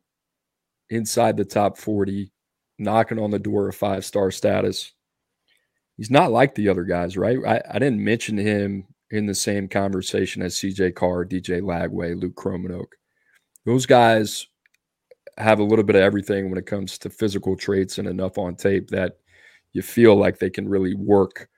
inside 0.90 1.36
the 1.36 1.45
top 1.45 1.76
40, 1.76 2.30
knocking 2.78 3.18
on 3.18 3.30
the 3.30 3.38
door 3.38 3.68
of 3.68 3.74
five 3.74 4.05
star 4.05 4.30
status 4.30 4.93
he's 5.97 6.11
not 6.11 6.32
like 6.32 6.55
the 6.55 6.68
other 6.68 6.84
guys, 6.84 7.16
right? 7.16 7.38
I, 7.47 7.62
I 7.70 7.78
didn't 7.78 8.03
mention 8.03 8.36
him 8.36 8.86
in 9.11 9.26
the 9.26 9.34
same 9.34 9.68
conversation 9.68 10.43
as 10.43 10.57
CJ 10.57 10.95
Carr, 10.95 11.24
DJ 11.24 11.61
Lagway, 11.61 12.20
Luke 12.20 12.34
Kromenhoek. 12.34 12.93
Those 13.66 13.86
guys 13.86 14.47
have 15.38 15.61
a 15.61 15.64
little 15.64 15.84
bit 15.84 15.97
of 15.97 16.03
everything 16.03 16.49
when 16.49 16.59
it 16.59 16.66
comes 16.66 16.99
to 16.99 17.11
physical 17.11 17.57
traits 17.57 17.99
and 17.99 18.09
enough 18.09 18.38
on 18.38 18.57
tape 18.57 18.88
that 18.88 19.18
you 19.72 19.82
feel 19.82 20.16
like 20.16 20.38
they 20.38 20.51
can 20.51 20.68
really 20.68 20.95
work 20.95 21.49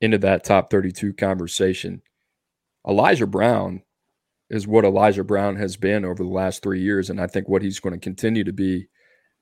into 0.00 0.18
that 0.18 0.44
top 0.44 0.70
32 0.70 1.14
conversation. 1.14 2.02
Elijah 2.86 3.26
Brown 3.26 3.82
is 4.50 4.66
what 4.66 4.84
Elijah 4.84 5.24
Brown 5.24 5.56
has 5.56 5.76
been 5.76 6.04
over 6.04 6.22
the 6.22 6.28
last 6.28 6.62
three 6.62 6.80
years, 6.80 7.10
and 7.10 7.20
I 7.20 7.26
think 7.26 7.48
what 7.48 7.62
he's 7.62 7.80
going 7.80 7.94
to 7.94 8.00
continue 8.00 8.44
to 8.44 8.52
be 8.52 8.88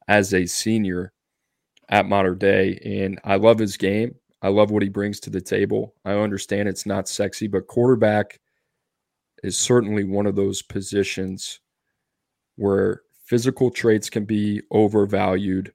as 0.08 0.32
a 0.32 0.46
senior 0.46 1.12
at 1.88 2.06
Mater 2.06 2.34
Dei. 2.34 2.78
And 2.84 3.20
I 3.24 3.36
love 3.36 3.58
his 3.58 3.76
game. 3.76 4.14
I 4.40 4.48
love 4.48 4.70
what 4.70 4.82
he 4.82 4.88
brings 4.88 5.20
to 5.20 5.30
the 5.30 5.40
table. 5.40 5.94
I 6.04 6.12
understand 6.12 6.68
it's 6.68 6.86
not 6.86 7.08
sexy, 7.08 7.46
but 7.46 7.66
quarterback 7.66 8.40
is 9.42 9.58
certainly 9.58 10.04
one 10.04 10.26
of 10.26 10.36
those 10.36 10.62
positions 10.62 11.60
where 12.56 13.02
physical 13.24 13.70
traits 13.70 14.08
can 14.08 14.24
be 14.24 14.62
overvalued 14.70 15.72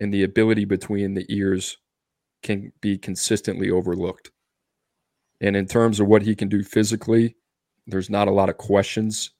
and 0.00 0.12
the 0.12 0.24
ability 0.24 0.64
between 0.64 1.14
the 1.14 1.26
ears 1.28 1.76
can 2.42 2.72
be 2.80 2.98
consistently 2.98 3.70
overlooked. 3.70 4.30
And 5.40 5.56
in 5.56 5.66
terms 5.66 6.00
of 6.00 6.06
what 6.06 6.22
he 6.22 6.34
can 6.34 6.48
do 6.48 6.62
physically, 6.62 7.36
there's 7.86 8.10
not 8.10 8.28
a 8.28 8.32
lot 8.32 8.48
of 8.48 8.56
questions. 8.56 9.30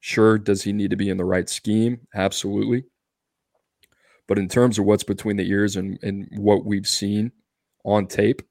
Sure, 0.00 0.38
does 0.38 0.62
he 0.62 0.72
need 0.72 0.90
to 0.90 0.96
be 0.96 1.08
in 1.08 1.16
the 1.16 1.24
right 1.24 1.48
scheme? 1.48 2.06
Absolutely. 2.14 2.84
But 4.28 4.38
in 4.38 4.48
terms 4.48 4.78
of 4.78 4.84
what's 4.84 5.04
between 5.04 5.36
the 5.36 5.48
ears 5.48 5.76
and, 5.76 5.98
and 6.02 6.28
what 6.36 6.64
we've 6.64 6.88
seen 6.88 7.32
on 7.84 8.06
tape, 8.06 8.42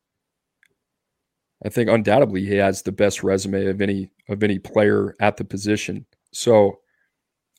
I 1.64 1.70
think 1.70 1.90
undoubtedly 1.90 2.46
he 2.46 2.56
has 2.56 2.82
the 2.82 2.92
best 2.92 3.24
resume 3.24 3.68
of 3.68 3.82
any 3.82 4.12
of 4.30 4.44
any 4.44 4.60
player 4.60 5.16
at 5.20 5.38
the 5.38 5.44
position. 5.44 6.06
So 6.32 6.80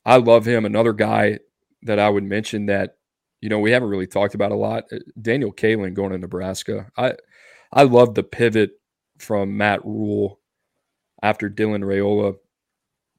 I 0.04 0.16
love 0.16 0.44
him. 0.44 0.64
Another 0.64 0.92
guy 0.92 1.38
that 1.82 1.98
I 1.98 2.08
would 2.08 2.24
mention 2.24 2.66
that 2.66 2.96
you 3.42 3.50
know 3.50 3.58
we 3.58 3.72
haven't 3.72 3.90
really 3.90 4.06
talked 4.06 4.34
about 4.34 4.52
a 4.52 4.56
lot, 4.56 4.84
uh, 4.92 4.98
Daniel 5.20 5.52
Kaelin 5.52 5.92
going 5.92 6.12
to 6.12 6.18
Nebraska. 6.18 6.90
I 6.96 7.14
I 7.72 7.82
love 7.82 8.14
the 8.14 8.22
pivot 8.22 8.70
from 9.18 9.56
Matt 9.56 9.84
Rhule 9.84 10.40
after 11.22 11.50
Dylan 11.50 11.84
Raiola 11.84 12.36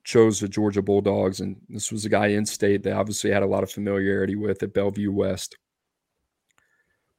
chose 0.03 0.39
the 0.39 0.47
Georgia 0.47 0.81
Bulldogs, 0.81 1.41
and 1.41 1.57
this 1.69 1.91
was 1.91 2.05
a 2.05 2.09
guy 2.09 2.27
in 2.27 2.45
state 2.45 2.83
they 2.83 2.91
obviously 2.91 3.31
had 3.31 3.43
a 3.43 3.47
lot 3.47 3.63
of 3.63 3.71
familiarity 3.71 4.35
with 4.35 4.63
at 4.63 4.73
Bellevue 4.73 5.11
West. 5.11 5.57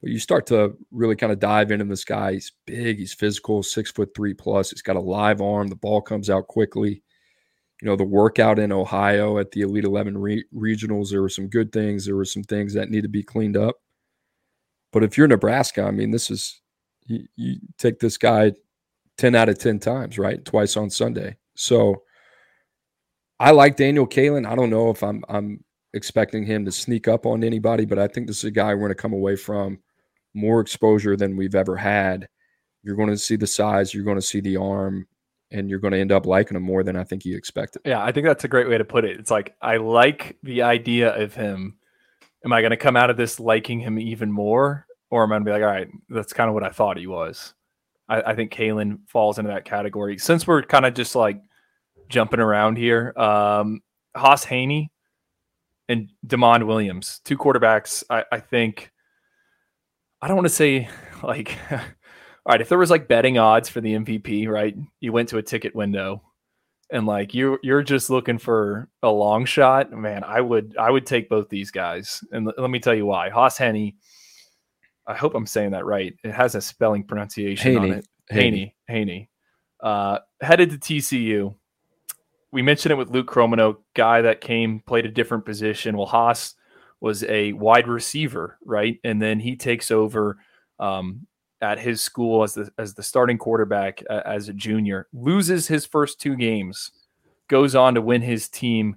But 0.03 0.11
you 0.11 0.19
start 0.19 0.47
to 0.49 0.77
really 0.91 1.17
kind 1.17 1.33
of 1.33 1.39
dive 1.41 1.71
into 1.71 1.87
this 1.87 2.05
guy. 2.05 2.35
He's 2.35 2.53
big, 2.67 2.99
he's 2.99 3.15
physical, 3.15 3.63
six 3.63 3.91
foot 3.91 4.11
three 4.17 4.35
plus. 4.35 4.71
He's 4.71 4.83
got 4.83 4.97
a 4.97 5.01
live 5.01 5.41
arm. 5.41 5.69
The 5.69 5.77
ball 5.77 6.03
comes 6.03 6.29
out 6.29 6.47
quickly. 6.47 7.03
You 7.85 7.91
know, 7.91 7.97
the 7.97 8.05
workout 8.05 8.59
in 8.59 8.73
Ohio 8.73 9.37
at 9.37 9.51
the 9.51 9.61
Elite 9.61 9.85
11 9.85 10.17
re- 10.17 10.47
regionals, 10.57 11.11
there 11.11 11.21
were 11.21 11.29
some 11.29 11.49
good 11.49 11.71
things. 11.71 12.07
There 12.07 12.17
were 12.17 12.25
some 12.25 12.43
things 12.43 12.73
that 12.73 12.89
need 12.89 13.03
to 13.03 13.11
be 13.11 13.23
cleaned 13.23 13.59
up. 13.59 13.77
But 14.91 15.05
if 15.05 15.19
you're 15.19 15.29
Nebraska, 15.29 15.83
I 15.83 15.91
mean, 15.91 16.11
this 16.11 16.31
is, 16.31 16.63
you, 17.05 17.27
you 17.37 17.57
take 17.77 18.01
this 18.01 18.17
guy 18.17 18.53
10 19.19 19.35
out 19.35 19.51
of 19.51 19.59
10 19.59 19.81
times, 19.81 20.19
right? 20.19 20.43
Twice 20.47 20.79
on 20.79 20.89
Sunday. 20.89 21.37
So 21.57 22.05
I 23.39 23.51
like 23.51 23.77
Daniel 23.77 24.07
Kaelin. 24.07 24.47
I 24.51 24.55
don't 24.55 24.71
know 24.71 24.89
if 24.89 25.03
I'm 25.03 25.23
I'm 25.29 25.63
expecting 25.93 26.47
him 26.47 26.65
to 26.65 26.73
sneak 26.73 27.07
up 27.07 27.27
on 27.27 27.45
anybody, 27.45 27.85
but 27.85 27.99
I 27.99 28.09
think 28.09 28.29
this 28.29 28.39
is 28.39 28.45
a 28.45 28.51
guy 28.51 28.73
we're 28.73 28.81
going 28.81 28.89
to 28.93 28.95
come 28.95 29.13
away 29.13 29.37
from 29.37 29.79
more 30.33 30.61
exposure 30.61 31.19
than 31.19 31.37
we've 31.37 31.55
ever 31.55 31.77
had. 31.77 32.31
You're 32.83 32.97
going 32.97 33.11
to 33.11 33.19
see 33.19 33.37
the 33.37 33.47
size, 33.47 33.93
you're 33.93 34.05
going 34.05 34.17
to 34.17 34.23
see 34.23 34.41
the 34.41 34.57
arm, 34.57 35.07
and 35.55 35.71
you're 35.71 35.79
going 35.79 35.93
to 35.93 36.01
end 36.01 36.13
up 36.13 36.27
liking 36.27 36.57
him 36.57 36.65
more 36.65 36.83
than 36.83 36.97
I 36.97 37.05
think 37.05 37.25
you 37.25 37.37
expected. 37.37 37.83
Yeah, 37.85 38.03
I 38.03 38.11
think 38.11 38.27
that's 38.27 38.45
a 38.45 38.49
great 38.49 38.69
way 38.69 38.77
to 38.77 38.85
put 38.85 39.05
it. 39.05 39.19
It's 39.19 39.31
like 39.31 39.55
I 39.63 39.77
like 39.77 40.37
the 40.43 40.63
idea 40.63 41.15
of 41.15 41.35
him. 41.35 41.77
Am 42.45 42.53
I 42.53 42.61
going 42.61 42.73
to 42.73 42.77
come 42.77 42.97
out 42.97 43.09
of 43.09 43.17
this 43.17 43.41
liking 43.41 43.81
him 43.81 43.99
even 43.99 44.31
more, 44.31 44.87
or 45.11 45.23
am 45.23 45.31
I 45.31 45.37
going 45.37 45.45
to 45.45 45.49
be 45.49 45.53
like, 45.53 45.63
all 45.63 45.69
right, 45.69 45.89
that's 46.11 46.33
kind 46.33 46.49
of 46.49 46.55
what 46.55 46.65
I 46.65 46.71
thought 46.71 46.99
he 46.99 47.07
was? 47.07 47.55
I, 48.09 48.21
I 48.23 48.35
think 48.35 48.53
Kaelin 48.53 48.99
falls 49.07 49.39
into 49.39 49.51
that 49.51 49.65
category. 49.65 50.19
Since 50.19 50.47
we're 50.47 50.63
kind 50.63 50.85
of 50.85 50.93
just 50.93 51.15
like 51.15 51.41
jumping 52.09 52.41
around 52.41 52.77
here, 52.77 53.15
um, 53.17 53.81
Hauss 54.17 54.45
Hejny 54.45 54.89
and 55.89 56.11
Demond 56.27 56.67
Williams, 56.67 57.21
two 57.25 57.39
quarterbacks. 57.39 58.03
I, 58.11 58.25
I 58.33 58.41
think 58.41 58.91
I 60.21 60.27
don't 60.27 60.37
want 60.37 60.47
to 60.47 60.55
say 60.55 60.89
like, 61.23 61.57
all 62.47 62.53
right, 62.53 62.61
if 62.61 62.69
there 62.69 62.79
was 62.79 62.91
like 62.91 63.09
betting 63.09 63.39
odds 63.39 63.69
for 63.69 63.81
the 63.81 63.95
MVP, 63.95 64.49
right? 64.49 64.77
You 65.01 65.13
went 65.13 65.31
to 65.31 65.39
a 65.39 65.43
ticket 65.43 65.75
window 65.75 66.23
and 66.91 67.07
like 67.07 67.35
you 67.35 67.59
you're 67.63 67.83
just 67.83 68.11
looking 68.11 68.39
for 68.39 68.89
a 69.03 69.11
long 69.11 69.45
shot, 69.45 69.91
man. 69.93 70.23
I 70.25 70.41
would 70.41 70.77
I 70.79 70.91
would 70.91 71.07
take 71.07 71.29
both 71.29 71.49
these 71.49 71.71
guys, 71.71 72.23
and 72.33 72.47
l- 72.47 72.55
let 72.59 72.71
me 72.71 72.79
tell 72.79 72.95
you 72.95 73.07
why. 73.07 73.31
Hauss 73.31 73.59
Hejny, 73.59 73.95
I 75.07 75.15
hope 75.15 75.35
I'm 75.35 75.47
saying 75.47 75.73
that 75.73 75.87
right. 75.87 76.15
It 76.23 76.33
has 76.33 76.55
a 76.55 76.61
spelling 76.61 77.05
pronunciation 77.05 77.77
on 77.77 77.83
Haney. 77.83 77.99
it. 77.99 78.09
Haney. 78.31 78.75
Haney. 78.89 79.31
Uh, 79.81 80.19
headed 80.41 80.71
to 80.71 80.79
TCU. 80.79 81.55
We 82.53 82.63
mentioned 82.63 82.93
it 82.93 82.97
with 82.97 83.11
Luke 83.11 83.27
Kromenhoek, 83.27 83.79
guy 83.95 84.23
that 84.23 84.41
came, 84.41 84.81
played 84.81 85.07
a 85.07 85.11
different 85.11 85.45
position. 85.45 85.97
Well, 85.97 86.07
Hauss 86.07 86.55
was 87.01 87.25
a 87.25 87.53
wide 87.55 87.89
receiver, 87.89 88.59
right? 88.65 88.99
And 89.03 89.21
then 89.21 89.41
he 89.41 89.57
takes 89.57 89.91
over 89.91 90.39
um, 90.79 91.27
at 91.65 91.79
his 91.79 92.03
school 92.03 92.43
as 92.43 92.55
the 92.55 92.71
as 92.79 92.95
the 92.95 93.03
starting 93.03 93.39
quarterback 93.39 94.03
uh, 94.11 94.21
as 94.27 94.49
a 94.49 94.53
junior. 94.53 95.09
Loses 95.13 95.67
his 95.67 95.87
first 95.87 96.21
two 96.21 96.37
games, 96.37 96.93
goes 97.49 97.75
on 97.75 97.95
to 97.95 98.03
win 98.03 98.23
his 98.23 98.49
team 98.49 98.97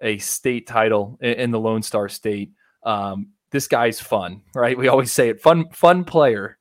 a 0.00 0.18
state 0.18 0.66
title 0.66 1.18
in, 1.20 1.32
in 1.34 1.50
the 1.50 1.60
Lone 1.60 1.82
Star 1.82 2.08
State. 2.08 2.52
Um, 2.82 3.28
this 3.50 3.68
guy's 3.68 4.00
fun, 4.00 4.42
right? 4.54 4.76
We 4.76 4.88
always 4.88 5.12
say 5.12 5.30
it. 5.30 5.40
Fun, 5.40 5.70
fun 5.70 6.04
player. 6.04 6.58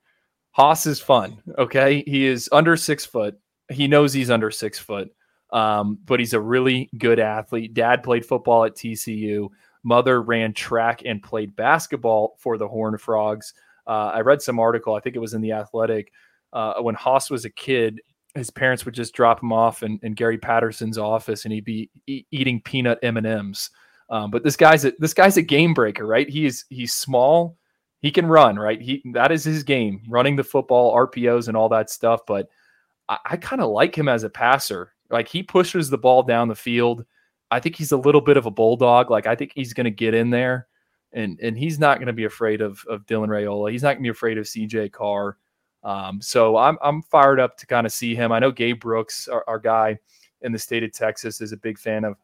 Hauss 0.51 0.85
is 0.85 0.99
fun. 0.99 1.41
Okay, 1.57 2.03
he 2.07 2.25
is 2.25 2.49
under 2.51 2.77
six 2.77 3.05
foot. 3.05 3.37
He 3.69 3.87
knows 3.87 4.13
he's 4.13 4.31
under 4.31 4.49
six 4.49 4.79
foot, 4.79 5.09
um, 5.51 5.99
but 6.05 6.19
he's 6.19 6.33
a 6.33 6.39
really 6.39 6.89
good 6.97 7.19
athlete. 7.19 7.73
Dad 7.73 8.03
played 8.03 8.25
football 8.25 8.63
at 8.63 8.75
TCU. 8.75 9.49
Mother 9.83 10.21
ran 10.21 10.53
track 10.53 11.01
and 11.05 11.21
played 11.21 11.55
basketball 11.55 12.35
for 12.39 12.57
the 12.57 12.67
Horned 12.67 13.01
Frogs. 13.01 13.53
Uh, 13.88 14.11
I 14.13 14.19
read 14.21 14.41
some 14.41 14.59
article. 14.59 14.95
I 14.95 14.99
think 14.99 15.15
it 15.15 15.19
was 15.19 15.33
in 15.33 15.41
the 15.41 15.53
Athletic. 15.53 16.11
Uh, 16.53 16.75
when 16.81 16.95
Hauss 16.95 17.29
was 17.29 17.45
a 17.45 17.49
kid, 17.49 18.01
his 18.35 18.49
parents 18.49 18.85
would 18.85 18.93
just 18.93 19.13
drop 19.13 19.41
him 19.41 19.51
off 19.51 19.83
in, 19.83 19.99
in 20.03 20.13
Gary 20.13 20.38
Patterson's 20.38 20.97
office, 20.97 21.45
and 21.45 21.53
he'd 21.53 21.65
be 21.65 21.89
e- 22.07 22.25
eating 22.31 22.61
peanut 22.61 22.99
M 23.01 23.17
and 23.17 23.27
M's. 23.27 23.69
Um, 24.09 24.31
but 24.31 24.43
this 24.43 24.55
guy's 24.55 24.85
a, 24.85 24.93
this 24.99 25.13
guy's 25.13 25.38
a 25.38 25.41
game 25.41 25.73
breaker, 25.73 26.05
right? 26.05 26.29
He's 26.29 26.65
he's 26.69 26.93
small, 26.93 27.57
he 28.01 28.11
can 28.11 28.25
run, 28.25 28.57
right? 28.57 28.81
He 28.81 29.01
that 29.13 29.31
is 29.31 29.43
his 29.43 29.63
game, 29.63 30.01
running 30.07 30.35
the 30.35 30.43
football, 30.43 30.95
RPOs, 30.95 31.47
and 31.47 31.57
all 31.57 31.69
that 31.69 31.89
stuff. 31.89 32.21
But 32.25 32.47
I, 33.09 33.17
I 33.25 33.38
kind 33.38 33.61
of 33.61 33.69
like 33.69 33.97
him 33.97 34.07
as 34.07 34.23
a 34.23 34.29
passer. 34.29 34.93
Like 35.09 35.27
he 35.27 35.43
pushes 35.43 35.89
the 35.89 35.97
ball 35.97 36.23
down 36.23 36.47
the 36.47 36.55
field. 36.55 37.05
I 37.49 37.59
think 37.59 37.75
he's 37.75 37.91
a 37.93 37.97
little 37.97 38.21
bit 38.21 38.38
of 38.38 38.45
a 38.45 38.51
bulldog. 38.51 39.09
Like 39.09 39.27
I 39.27 39.35
think 39.35 39.51
he's 39.55 39.73
going 39.73 39.85
to 39.85 39.91
get 39.91 40.13
in 40.13 40.29
there, 40.29 40.67
and 41.13 41.39
and 41.39 41.57
he's 41.57 41.79
not 41.79 41.97
going 41.97 42.07
to 42.07 42.13
be 42.13 42.25
afraid 42.25 42.61
of 42.61 42.83
of 42.89 43.05
Dylan 43.05 43.27
Raiola. 43.27 43.71
He's 43.71 43.83
not 43.83 43.93
going 43.93 44.03
to 44.03 44.07
be 44.07 44.09
afraid 44.09 44.37
of 44.37 44.45
CJ 44.45 44.91
Carr. 44.91 45.37
Um, 45.83 46.21
so 46.21 46.57
I'm 46.57 46.77
I'm 46.81 47.01
fired 47.01 47.39
up 47.39 47.57
to 47.57 47.67
kind 47.67 47.85
of 47.85 47.93
see 47.93 48.15
him. 48.15 48.31
I 48.31 48.39
know 48.39 48.51
Gabe 48.51 48.79
Brooks, 48.79 49.27
our, 49.27 49.43
our 49.47 49.59
guy 49.59 49.97
in 50.41 50.51
the 50.51 50.59
state 50.59 50.83
of 50.83 50.91
Texas, 50.91 51.41
is 51.41 51.51
a 51.51 51.57
big 51.57 51.77
fan 51.77 52.03
of 52.03 52.15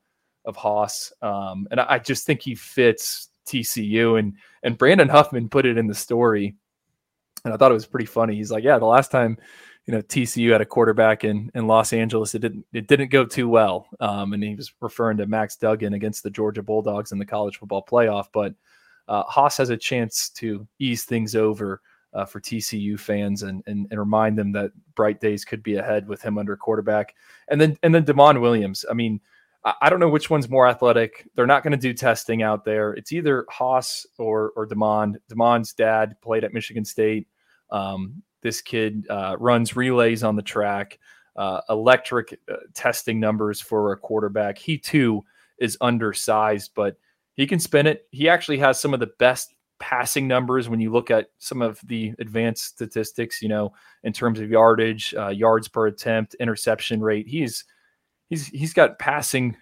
of 0.45 0.55
Hauss, 0.57 1.13
um, 1.21 1.67
and 1.71 1.79
I, 1.79 1.85
I 1.89 1.99
just 1.99 2.25
think 2.25 2.41
he 2.41 2.55
fits 2.55 3.29
TCU. 3.45 4.19
And 4.19 4.33
and 4.63 4.77
Brandon 4.77 5.07
Huffman 5.07 5.49
put 5.49 5.65
it 5.65 5.77
in 5.77 5.87
the 5.87 5.95
story, 5.95 6.55
and 7.45 7.53
I 7.53 7.57
thought 7.57 7.71
it 7.71 7.75
was 7.75 7.85
pretty 7.85 8.05
funny. 8.05 8.35
He's 8.35 8.51
like, 8.51 8.63
"Yeah, 8.63 8.79
the 8.79 8.85
last 8.85 9.11
time." 9.11 9.37
You 9.85 9.93
know, 9.93 10.01
TCU 10.01 10.51
had 10.51 10.61
a 10.61 10.65
quarterback 10.65 11.25
in, 11.25 11.51
in 11.55 11.67
Los 11.67 11.91
Angeles. 11.91 12.33
It 12.35 12.39
didn't 12.39 12.65
it 12.71 12.87
didn't 12.87 13.09
go 13.09 13.25
too 13.25 13.49
well, 13.49 13.87
um, 13.99 14.33
and 14.33 14.41
he 14.41 14.55
was 14.55 14.73
referring 14.79 15.17
to 15.17 15.27
Max 15.27 15.57
Duggan 15.57 15.93
against 15.93 16.23
the 16.23 16.29
Georgia 16.29 16.63
Bulldogs 16.63 17.11
in 17.11 17.19
the 17.19 17.25
college 17.25 17.57
football 17.57 17.85
playoff. 17.85 18.27
But 18.33 18.53
uh, 19.07 19.23
Hauss 19.23 19.57
has 19.57 19.69
a 19.69 19.77
chance 19.77 20.29
to 20.29 20.65
ease 20.79 21.03
things 21.03 21.35
over 21.35 21.81
uh, 22.13 22.25
for 22.25 22.39
TCU 22.39 22.97
fans 22.97 23.43
and, 23.43 23.61
and 23.67 23.87
and 23.89 23.99
remind 23.99 24.37
them 24.37 24.51
that 24.53 24.71
bright 24.95 25.19
days 25.19 25.43
could 25.43 25.63
be 25.63 25.75
ahead 25.75 26.07
with 26.07 26.21
him 26.21 26.37
under 26.37 26.55
quarterback. 26.55 27.13
And 27.49 27.59
then 27.59 27.77
and 27.83 27.93
then 27.93 28.05
Demond 28.05 28.39
Williams. 28.39 28.85
I 28.89 28.93
mean, 28.93 29.19
I, 29.65 29.89
don't 29.89 29.99
know 29.99 30.09
which 30.09 30.29
one's 30.29 30.49
more 30.49 30.67
athletic. 30.67 31.27
They're 31.35 31.47
not 31.47 31.63
going 31.63 31.71
to 31.71 31.77
do 31.77 31.93
testing 31.93 32.43
out 32.43 32.65
there. 32.65 32.93
It's 32.93 33.13
either 33.13 33.45
Hauss 33.49 34.05
or 34.17 34.51
or 34.55 34.67
Demond. 34.67 35.15
Demond's 35.31 35.73
dad 35.73 36.15
played 36.21 36.43
at 36.43 36.53
Michigan 36.53 36.83
State. 36.83 37.27
Um, 37.71 38.21
this 38.43 38.61
kid 38.61 39.07
uh, 39.09 39.35
runs 39.39 39.75
relays 39.75 40.23
on 40.23 40.35
the 40.35 40.41
track. 40.41 40.99
Uh, 41.35 41.61
electric 41.69 42.39
uh, 42.51 42.57
testing 42.75 43.19
numbers 43.19 43.59
for 43.59 43.91
a 43.91 43.97
quarterback. 43.97 44.55
He 44.55 44.77
too 44.77 45.23
is 45.57 45.77
undersized, 45.81 46.71
but 46.75 46.95
he 47.33 47.47
can 47.47 47.59
spin 47.59 47.87
it. 47.87 48.05
He 48.11 48.29
actually 48.29 48.59
has 48.59 48.79
some 48.79 48.93
of 48.93 48.99
the 48.99 49.09
best 49.17 49.55
passing 49.79 50.27
numbers 50.27 50.69
when 50.69 50.79
you 50.79 50.91
look 50.91 51.09
at 51.09 51.29
some 51.39 51.61
of 51.61 51.79
the 51.85 52.13
advanced 52.19 52.65
statistics, 52.65 53.41
you 53.41 53.49
know, 53.49 53.73
in 54.03 54.13
terms 54.13 54.39
of 54.39 54.49
yardage, 54.49 55.15
uh, 55.15 55.29
yards 55.29 55.67
per 55.67 55.87
attempt, 55.87 56.35
interception 56.35 57.01
rate. 57.01 57.27
He's 57.27 57.65
he's 58.29 58.47
he's 58.47 58.73
got 58.73 58.99
passing 58.99 59.57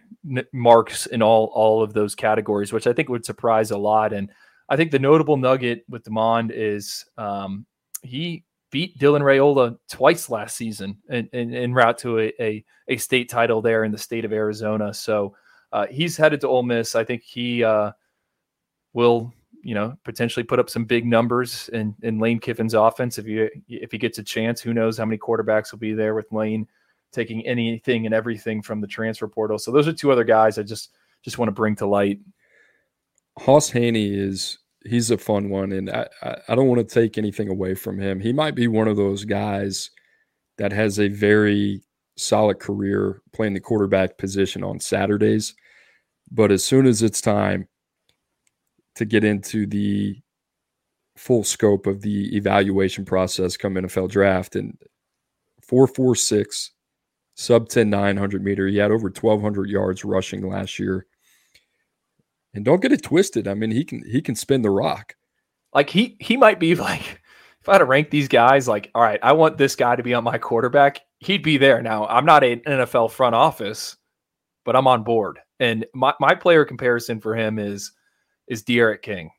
marks 0.54 1.06
in 1.06 1.22
all 1.22 1.46
all 1.54 1.82
of 1.82 1.94
those 1.94 2.16
categories, 2.16 2.74
which 2.74 2.86
I 2.88 2.94
think 2.94 3.10
would 3.10 3.26
surprise 3.26 3.72
a 3.72 3.78
lot. 3.78 4.14
And 4.14 4.30
I 4.70 4.76
think 4.76 4.92
the 4.92 5.00
notable 5.00 5.38
nugget 5.38 5.86
with 5.90 6.04
Demond 6.04 6.52
is 6.54 7.06
um, 7.18 7.66
he 8.04 8.46
beat 8.72 8.98
Dylan 8.98 9.22
Raiola 9.22 9.78
twice 9.90 10.30
last 10.30 10.56
season 10.56 10.98
in, 11.10 11.30
in, 11.34 11.54
in 11.54 11.74
route 11.74 11.98
to 12.00 12.20
a, 12.20 12.34
a, 12.40 12.66
a 12.88 12.98
state 12.98 13.30
title 13.30 13.62
there 13.62 13.84
in 13.84 13.92
the 13.92 13.98
state 13.98 14.26
of 14.26 14.34
Arizona. 14.34 14.94
So 14.94 15.36
uh, 15.72 15.88
he's 15.88 16.18
headed 16.18 16.42
to 16.42 16.48
Ole 16.48 16.64
Miss. 16.64 16.96
I 16.96 17.04
think 17.04 17.22
he 17.22 17.64
uh, 17.64 17.92
will 18.94 19.34
you 19.64 19.76
know 19.76 19.96
potentially 20.04 20.44
put 20.44 20.60
up 20.60 20.70
some 20.70 20.86
big 20.86 21.06
numbers 21.06 21.70
in 21.70 21.96
in 22.02 22.20
Lane 22.20 22.40
Kiffin's 22.40 22.74
offense 22.74 23.18
if 23.18 23.28
you 23.28 23.50
if 23.68 23.92
he 23.92 23.98
gets 23.98 24.18
a 24.18 24.24
chance. 24.24 24.62
Who 24.62 24.74
knows 24.74 24.98
how 24.98 25.06
many 25.06 25.18
quarterbacks 25.18 25.72
will 25.72 25.80
be 25.80 25.94
there 25.94 26.16
with 26.16 26.32
Lane 26.32 26.68
taking 27.12 27.46
anything 27.46 28.06
and 28.06 28.16
everything 28.16 28.62
from 28.62 28.80
the 28.80 28.88
transfer 28.88 29.28
portal. 29.28 29.60
So 29.60 29.72
those 29.72 29.88
are 29.88 29.94
two 29.94 30.12
other 30.12 30.24
guys 30.24 30.58
I 30.58 30.64
just 30.64 30.92
just 31.24 31.38
want 31.38 31.48
to 31.48 31.54
bring 31.54 31.76
to 31.78 31.86
light. 31.86 32.20
Hauss 33.38 33.72
Hejny 33.72 34.16
is 34.16 34.58
he's 34.86 35.12
a 35.12 35.18
fun 35.18 35.50
one, 35.50 35.72
and 35.72 35.90
I, 35.90 36.08
I, 36.48 36.56
don't 36.56 36.68
want 36.68 36.88
to 36.88 36.94
take 36.94 37.18
anything 37.18 37.50
away 37.50 37.76
from 37.76 38.00
him. 38.00 38.20
He 38.20 38.34
might 38.34 38.56
be 38.56 38.68
one 38.68 38.88
of 38.88 38.98
those 38.98 39.26
guys 39.26 39.92
that 40.58 40.72
has 40.72 41.00
a 41.00 41.08
very 41.08 41.82
solid 42.18 42.60
career 42.60 43.22
playing 43.34 43.54
the 43.54 43.60
quarterback 43.60 44.18
position 44.18 44.64
on 44.64 44.80
Saturdays, 44.80 45.56
but 46.32 46.52
as 46.52 46.64
soon 46.64 46.86
as 46.86 47.02
it's 47.02 47.22
time 47.22 47.68
to 48.96 49.06
get 49.06 49.24
into 49.24 49.66
the 49.66 50.20
full 51.18 51.44
scope 51.44 51.88
of 51.88 52.02
the 52.02 52.36
evaluation 52.36 53.06
process 53.06 53.58
come 53.58 53.76
NFL 53.76 54.10
draft 54.10 54.56
and 54.56 54.78
446 55.62 56.72
sub 57.36 57.70
10 57.70 57.90
900 57.90 58.44
meter 58.44 58.68
he 58.68 58.78
had 58.78 58.92
over 58.92 59.08
1200 59.08 59.70
yards 59.70 60.04
rushing 60.04 60.48
last 60.48 60.80
year 60.80 61.06
and 62.54 62.66
don't 62.66 62.82
get 62.82 62.92
it 62.92 63.04
twisted 63.04 63.48
i 63.48 63.54
mean 63.54 63.72
he 63.72 63.84
can 63.84 64.04
he 64.10 64.22
can 64.22 64.36
spin 64.36 64.62
the 64.62 64.70
rock 64.70 65.16
like 65.74 65.90
he 65.90 66.18
he 66.20 66.38
might 66.38 66.60
be 66.60 66.76
like 66.90 67.22
if 67.60 67.70
i 67.70 67.74
had 67.74 67.80
to 67.80 67.86
rank 67.86 68.10
these 68.10 68.28
guys 68.28 68.68
like 68.68 68.90
all 68.96 69.02
right 69.02 69.20
i 69.24 69.32
want 69.32 69.58
this 69.58 69.76
guy 69.76 69.96
to 69.96 70.04
be 70.04 70.14
on 70.14 70.24
my 70.24 70.38
quarterback 70.38 71.02
he'd 71.20 71.44
be 71.44 71.58
there 71.58 71.82
now 71.82 72.06
i'm 72.08 72.26
not 72.26 72.44
an 72.44 72.60
nfl 72.62 73.10
front 73.10 73.36
office 73.36 73.98
but 74.66 74.76
i'm 74.76 74.88
on 74.88 75.04
board 75.04 75.40
and 75.62 75.86
my, 75.94 76.14
my 76.20 76.34
player 76.34 76.66
comparison 76.66 77.22
for 77.22 77.36
him 77.36 77.60
is 77.60 77.94
is 78.48 78.64
D'Eriq 78.64 79.02
King, 79.02 79.30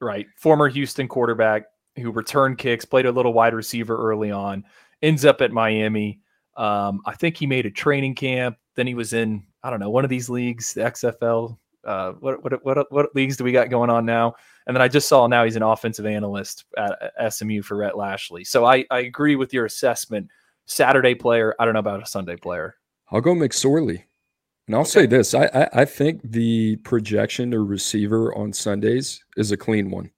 right? 0.00 0.26
Former 0.36 0.68
Houston 0.68 1.08
quarterback 1.08 1.64
who 1.96 2.10
returned 2.10 2.58
kicks, 2.58 2.84
played 2.84 3.06
a 3.06 3.12
little 3.12 3.32
wide 3.32 3.54
receiver 3.54 3.96
early 3.96 4.30
on, 4.30 4.64
ends 5.00 5.24
up 5.24 5.40
at 5.40 5.52
Miami. 5.52 6.20
Um, 6.56 7.00
I 7.06 7.14
think 7.14 7.36
he 7.36 7.46
made 7.46 7.64
a 7.64 7.70
training 7.70 8.14
camp. 8.14 8.58
Then 8.74 8.86
he 8.86 8.94
was 8.94 9.14
in, 9.14 9.46
I 9.62 9.70
don't 9.70 9.80
know, 9.80 9.88
one 9.88 10.04
of 10.04 10.10
these 10.10 10.28
leagues, 10.28 10.74
the 10.74 10.82
XFL. 10.82 11.56
Uh, 11.86 12.12
what, 12.20 12.42
what, 12.42 12.64
what, 12.64 12.92
what 12.92 13.14
leagues 13.14 13.36
do 13.36 13.44
we 13.44 13.52
got 13.52 13.70
going 13.70 13.88
on 13.88 14.04
now? 14.04 14.34
And 14.66 14.76
then 14.76 14.82
I 14.82 14.88
just 14.88 15.08
saw 15.08 15.26
now 15.26 15.44
he's 15.44 15.56
an 15.56 15.62
offensive 15.62 16.04
analyst 16.04 16.64
at 16.76 17.32
SMU 17.32 17.62
for 17.62 17.76
Rhett 17.76 17.96
Lashlee. 17.96 18.44
So 18.44 18.64
I, 18.64 18.84
I 18.90 19.00
agree 19.00 19.36
with 19.36 19.54
your 19.54 19.64
assessment. 19.64 20.28
Saturday 20.66 21.14
player. 21.14 21.54
I 21.58 21.64
don't 21.64 21.74
know 21.74 21.80
about 21.80 22.02
a 22.02 22.06
Sunday 22.06 22.36
player. 22.36 22.76
I'll 23.10 23.20
go 23.20 23.34
McSorley. 23.34 24.02
And 24.66 24.74
I'll 24.74 24.82
okay. 24.82 24.90
say 24.90 25.06
this: 25.06 25.32
I, 25.32 25.44
I, 25.54 25.68
I 25.82 25.84
think 25.84 26.20
the 26.24 26.76
projection 26.76 27.54
or 27.54 27.64
receiver 27.64 28.34
on 28.34 28.52
Sundays 28.52 29.24
is 29.36 29.52
a 29.52 29.56
clean 29.56 29.90
one. 29.90 30.10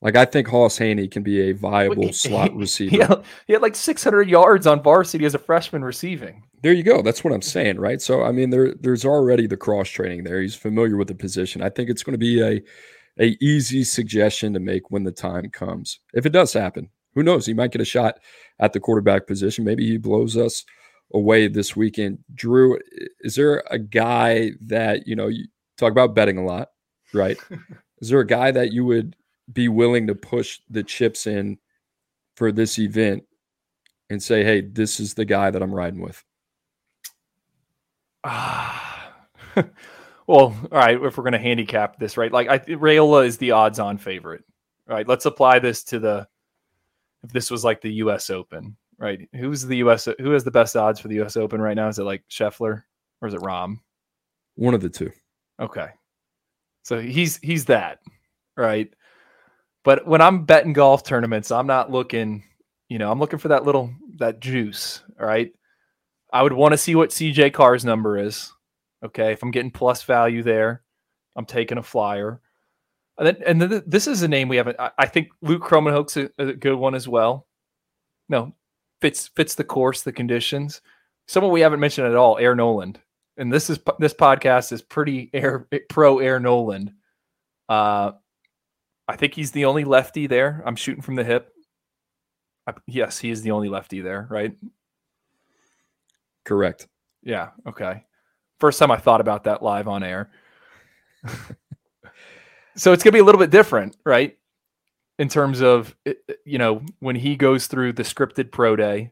Like 0.00 0.16
I 0.16 0.24
think 0.24 0.46
Hauss 0.48 0.78
Hejny 0.78 1.10
can 1.10 1.22
be 1.22 1.40
a 1.50 1.52
viable 1.52 2.06
he, 2.06 2.12
slot 2.12 2.54
receiver. 2.54 2.90
He 2.90 2.98
had, 2.98 3.22
he 3.46 3.52
had 3.52 3.62
like 3.62 3.74
600 3.74 4.28
yards 4.28 4.66
on 4.66 4.82
varsity 4.82 5.24
as 5.24 5.34
a 5.34 5.38
freshman 5.38 5.82
receiving. 5.82 6.44
There 6.62 6.72
you 6.72 6.82
go. 6.82 7.02
That's 7.02 7.24
what 7.24 7.32
I'm 7.32 7.42
saying, 7.42 7.78
right? 7.78 8.00
So 8.00 8.22
I 8.22 8.32
mean, 8.32 8.50
there 8.50 8.74
there's 8.74 9.04
already 9.04 9.46
the 9.46 9.56
cross 9.56 9.88
training 9.88 10.24
there. 10.24 10.40
He's 10.40 10.54
familiar 10.54 10.96
with 10.96 11.08
the 11.08 11.14
position. 11.14 11.62
I 11.62 11.68
think 11.68 11.90
it's 11.90 12.02
going 12.02 12.14
to 12.14 12.18
be 12.18 12.40
a 12.42 12.62
a 13.20 13.36
easy 13.40 13.84
suggestion 13.84 14.52
to 14.54 14.60
make 14.60 14.90
when 14.90 15.04
the 15.04 15.12
time 15.12 15.50
comes. 15.50 15.98
If 16.14 16.24
it 16.24 16.30
does 16.30 16.52
happen, 16.52 16.90
who 17.14 17.22
knows? 17.22 17.46
He 17.46 17.54
might 17.54 17.72
get 17.72 17.80
a 17.80 17.84
shot 17.84 18.18
at 18.60 18.72
the 18.72 18.80
quarterback 18.80 19.26
position. 19.26 19.64
Maybe 19.64 19.86
he 19.86 19.98
blows 19.98 20.36
us 20.36 20.64
away 21.12 21.48
this 21.48 21.74
weekend. 21.74 22.18
Drew, 22.34 22.78
is 23.20 23.34
there 23.34 23.64
a 23.70 23.78
guy 23.78 24.52
that, 24.60 25.06
you 25.06 25.16
know, 25.16 25.26
you 25.26 25.46
talk 25.76 25.90
about 25.90 26.14
betting 26.14 26.38
a 26.38 26.44
lot, 26.44 26.68
right? 27.12 27.38
is 28.00 28.10
there 28.10 28.20
a 28.20 28.26
guy 28.26 28.50
that 28.52 28.72
you 28.72 28.84
would 28.84 29.16
be 29.52 29.68
willing 29.68 30.06
to 30.06 30.14
push 30.14 30.60
the 30.68 30.82
chips 30.82 31.26
in 31.26 31.58
for 32.36 32.52
this 32.52 32.78
event 32.78 33.24
and 34.10 34.22
say, 34.22 34.44
hey, 34.44 34.60
this 34.60 35.00
is 35.00 35.14
the 35.14 35.24
guy 35.24 35.50
that 35.50 35.62
I'm 35.62 35.74
riding 35.74 36.00
with? 36.00 36.22
Ah. 38.24 39.14
well, 39.56 39.66
all 40.26 40.68
right. 40.70 41.00
If 41.02 41.16
we're 41.16 41.24
going 41.24 41.32
to 41.32 41.38
handicap 41.38 41.98
this, 41.98 42.16
right? 42.16 42.32
Like, 42.32 42.48
I, 42.48 42.58
Raiola 42.58 43.26
is 43.26 43.38
the 43.38 43.52
odds 43.52 43.78
on 43.78 43.98
favorite, 43.98 44.44
right? 44.86 45.06
Let's 45.06 45.26
apply 45.26 45.58
this 45.58 45.84
to 45.84 45.98
the, 45.98 46.28
if 47.22 47.32
this 47.32 47.50
was 47.50 47.64
like 47.64 47.80
the 47.80 47.94
US 47.94 48.30
Open, 48.30 48.76
right? 48.98 49.28
Who's 49.34 49.62
the 49.62 49.78
U.S. 49.78 50.08
Who 50.18 50.30
has 50.30 50.44
the 50.44 50.50
best 50.50 50.76
odds 50.76 51.00
for 51.00 51.08
the 51.08 51.16
U.S. 51.16 51.36
Open 51.36 51.60
right 51.60 51.76
now? 51.76 51.88
Is 51.88 51.98
it 51.98 52.04
like 52.04 52.24
Scheffler 52.30 52.82
or 53.20 53.28
is 53.28 53.34
it 53.34 53.40
Rahm? 53.40 53.80
One 54.56 54.74
of 54.74 54.80
the 54.80 54.88
two. 54.88 55.10
Okay, 55.60 55.88
so 56.82 57.00
he's 57.00 57.38
he's 57.38 57.64
that, 57.66 58.00
right? 58.56 58.92
But 59.88 60.06
when 60.06 60.20
I'm 60.20 60.44
betting 60.44 60.74
golf 60.74 61.02
tournaments, 61.02 61.50
I'm 61.50 61.66
not 61.66 61.90
looking, 61.90 62.44
you 62.90 62.98
know, 62.98 63.10
I'm 63.10 63.18
looking 63.18 63.38
for 63.38 63.48
that 63.48 63.64
little 63.64 63.90
that 64.16 64.38
juice. 64.38 65.02
All 65.18 65.24
right, 65.24 65.50
I 66.30 66.42
would 66.42 66.52
want 66.52 66.74
to 66.74 66.76
see 66.76 66.94
what 66.94 67.08
CJ 67.08 67.54
Carr's 67.54 67.86
number 67.86 68.18
is. 68.18 68.52
Okay, 69.02 69.32
if 69.32 69.42
I'm 69.42 69.50
getting 69.50 69.70
plus 69.70 70.02
value 70.02 70.42
there, 70.42 70.82
I'm 71.36 71.46
taking 71.46 71.78
a 71.78 71.82
flyer. 71.82 72.42
And 73.16 73.28
then, 73.28 73.36
and 73.46 73.62
then 73.62 73.82
this 73.86 74.06
is 74.06 74.20
a 74.20 74.28
name 74.28 74.48
we 74.48 74.58
haven't. 74.58 74.78
I, 74.78 74.90
I 74.98 75.06
think 75.06 75.30
Luke 75.40 75.62
Kromenhoek's 75.62 76.18
a, 76.18 76.28
a 76.36 76.52
good 76.52 76.76
one 76.76 76.94
as 76.94 77.08
well. 77.08 77.46
No, 78.28 78.52
fits 79.00 79.28
fits 79.28 79.54
the 79.54 79.64
course, 79.64 80.02
the 80.02 80.12
conditions. 80.12 80.82
Someone 81.28 81.50
we 81.50 81.62
haven't 81.62 81.80
mentioned 81.80 82.08
at 82.08 82.14
all, 82.14 82.36
Air 82.36 82.54
Noland, 82.54 83.00
and 83.38 83.50
this 83.50 83.70
is 83.70 83.78
this 83.98 84.12
podcast 84.12 84.70
is 84.70 84.82
pretty 84.82 85.30
air 85.32 85.66
pro 85.88 86.18
Air 86.18 86.40
Noland. 86.40 86.92
Uh, 87.70 88.12
I 89.08 89.16
think 89.16 89.34
he's 89.34 89.52
the 89.52 89.64
only 89.64 89.84
lefty 89.84 90.26
there. 90.26 90.62
I'm 90.64 90.76
shooting 90.76 91.02
from 91.02 91.16
the 91.16 91.24
hip. 91.24 91.52
I, 92.66 92.74
yes, 92.86 93.18
he 93.18 93.30
is 93.30 93.42
the 93.42 93.52
only 93.52 93.68
lefty 93.68 94.00
there, 94.00 94.26
right? 94.30 94.54
Correct. 96.44 96.86
Yeah. 97.22 97.50
Okay. 97.66 98.04
First 98.60 98.78
time 98.78 98.90
I 98.90 98.98
thought 98.98 99.20
about 99.20 99.44
that 99.44 99.62
live 99.62 99.88
on 99.88 100.02
air. 100.02 100.30
so 102.76 102.92
it's 102.92 103.02
gonna 103.02 103.12
be 103.12 103.18
a 103.18 103.24
little 103.24 103.40
bit 103.40 103.50
different, 103.50 103.96
right? 104.04 104.38
in 105.18 105.28
terms 105.28 105.60
of 105.60 105.94
you 106.44 106.58
know 106.58 106.82
when 107.00 107.16
he 107.16 107.36
goes 107.36 107.66
through 107.66 107.92
the 107.92 108.02
scripted 108.02 108.50
pro 108.50 108.76
day 108.76 109.10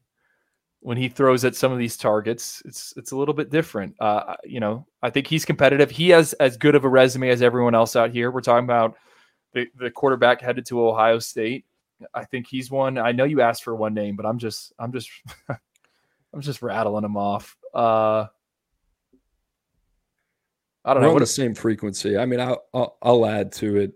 when 0.81 0.97
he 0.97 1.09
throws 1.09 1.45
at 1.45 1.57
some 1.57 1.73
of 1.73 1.79
these 1.79 1.97
targets 1.97 2.63
it's 2.65 2.95
it's 2.97 3.11
a 3.11 3.17
little 3.17 3.35
bit 3.35 3.51
different 3.51 3.95
uh, 4.01 4.35
you 4.45 4.61
know 4.61 4.87
i 5.03 5.11
think 5.11 5.27
he's 5.27 5.45
competitive 5.45 5.91
he 5.91 6.11
has 6.11 6.33
as 6.35 6.57
good 6.57 6.75
of 6.75 6.85
a 6.85 6.89
resume 6.89 7.29
as 7.29 7.43
everyone 7.43 7.75
else 7.75 7.97
out 7.97 8.11
here 8.11 8.31
we're 8.31 8.41
talking 8.41 8.65
about 8.65 8.97
the, 9.57 9.67
the 9.77 9.91
quarterback 9.91 10.41
headed 10.41 10.65
to 10.67 10.87
ohio 10.87 11.19
state 11.19 11.65
i 12.15 12.25
think 12.25 12.47
he's 12.47 12.71
one 12.71 12.99
i 12.99 13.11
know 13.11 13.25
you 13.25 13.41
asked 13.41 13.65
for 13.65 13.75
one 13.75 13.95
name 13.95 14.15
but 14.15 14.27
i'm 14.27 14.39
just 14.39 14.73
i'm 14.79 14.93
just 14.93 15.11
i'm 15.49 16.41
just 16.41 16.63
rattling 16.63 17.03
them 17.03 17.17
off 17.17 17.57
uh 17.75 18.27
I 20.85 20.95
don't 20.95 21.03
We're 21.03 21.09
know. 21.09 21.15
what 21.15 21.19
the 21.19 21.27
same 21.27 21.53
frequency. 21.53 22.17
I 22.17 22.27
mean, 22.27 22.39
I'll, 22.39 22.63
I'll, 22.73 22.97
I'll 23.03 23.27
add 23.27 23.51
to 23.55 23.75
it 23.75 23.95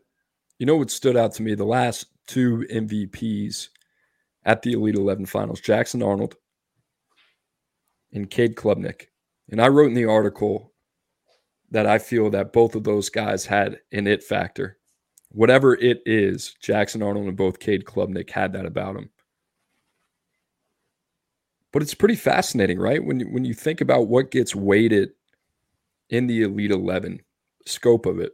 you 0.60 0.66
know 0.66 0.76
what 0.76 0.90
stood 0.90 1.16
out 1.16 1.32
to 1.34 1.42
me? 1.42 1.54
The 1.54 1.64
last 1.64 2.06
two 2.26 2.66
MVPs 2.70 3.70
at 4.44 4.60
the 4.60 4.74
Elite 4.74 4.94
11 4.94 5.26
finals 5.26 5.60
Jackson 5.60 6.02
Arnold 6.02 6.36
and 8.12 8.30
Cade 8.30 8.56
Klubnik. 8.56 9.06
And 9.48 9.60
I 9.60 9.68
wrote 9.68 9.88
in 9.88 9.94
the 9.94 10.04
article 10.04 10.72
that 11.70 11.86
I 11.86 11.98
feel 11.98 12.28
that 12.30 12.52
both 12.52 12.74
of 12.74 12.84
those 12.84 13.08
guys 13.08 13.46
had 13.46 13.80
an 13.92 14.06
it 14.06 14.22
factor. 14.22 14.76
Whatever 15.32 15.74
it 15.74 16.02
is, 16.06 16.54
Jackson 16.60 17.02
Arnold 17.02 17.28
and 17.28 17.36
both 17.36 17.60
Cade 17.60 17.84
Klubnik 17.84 18.30
had 18.30 18.52
that 18.52 18.66
about 18.66 18.96
him. 18.96 19.10
But 21.72 21.82
it's 21.82 21.94
pretty 21.94 22.16
fascinating, 22.16 22.80
right? 22.80 23.04
When 23.04 23.20
you, 23.20 23.26
when 23.26 23.44
you 23.44 23.54
think 23.54 23.80
about 23.80 24.08
what 24.08 24.32
gets 24.32 24.56
weighted 24.56 25.10
in 26.08 26.26
the 26.26 26.42
Elite 26.42 26.72
11 26.72 27.20
scope 27.64 28.06
of 28.06 28.18
it, 28.18 28.32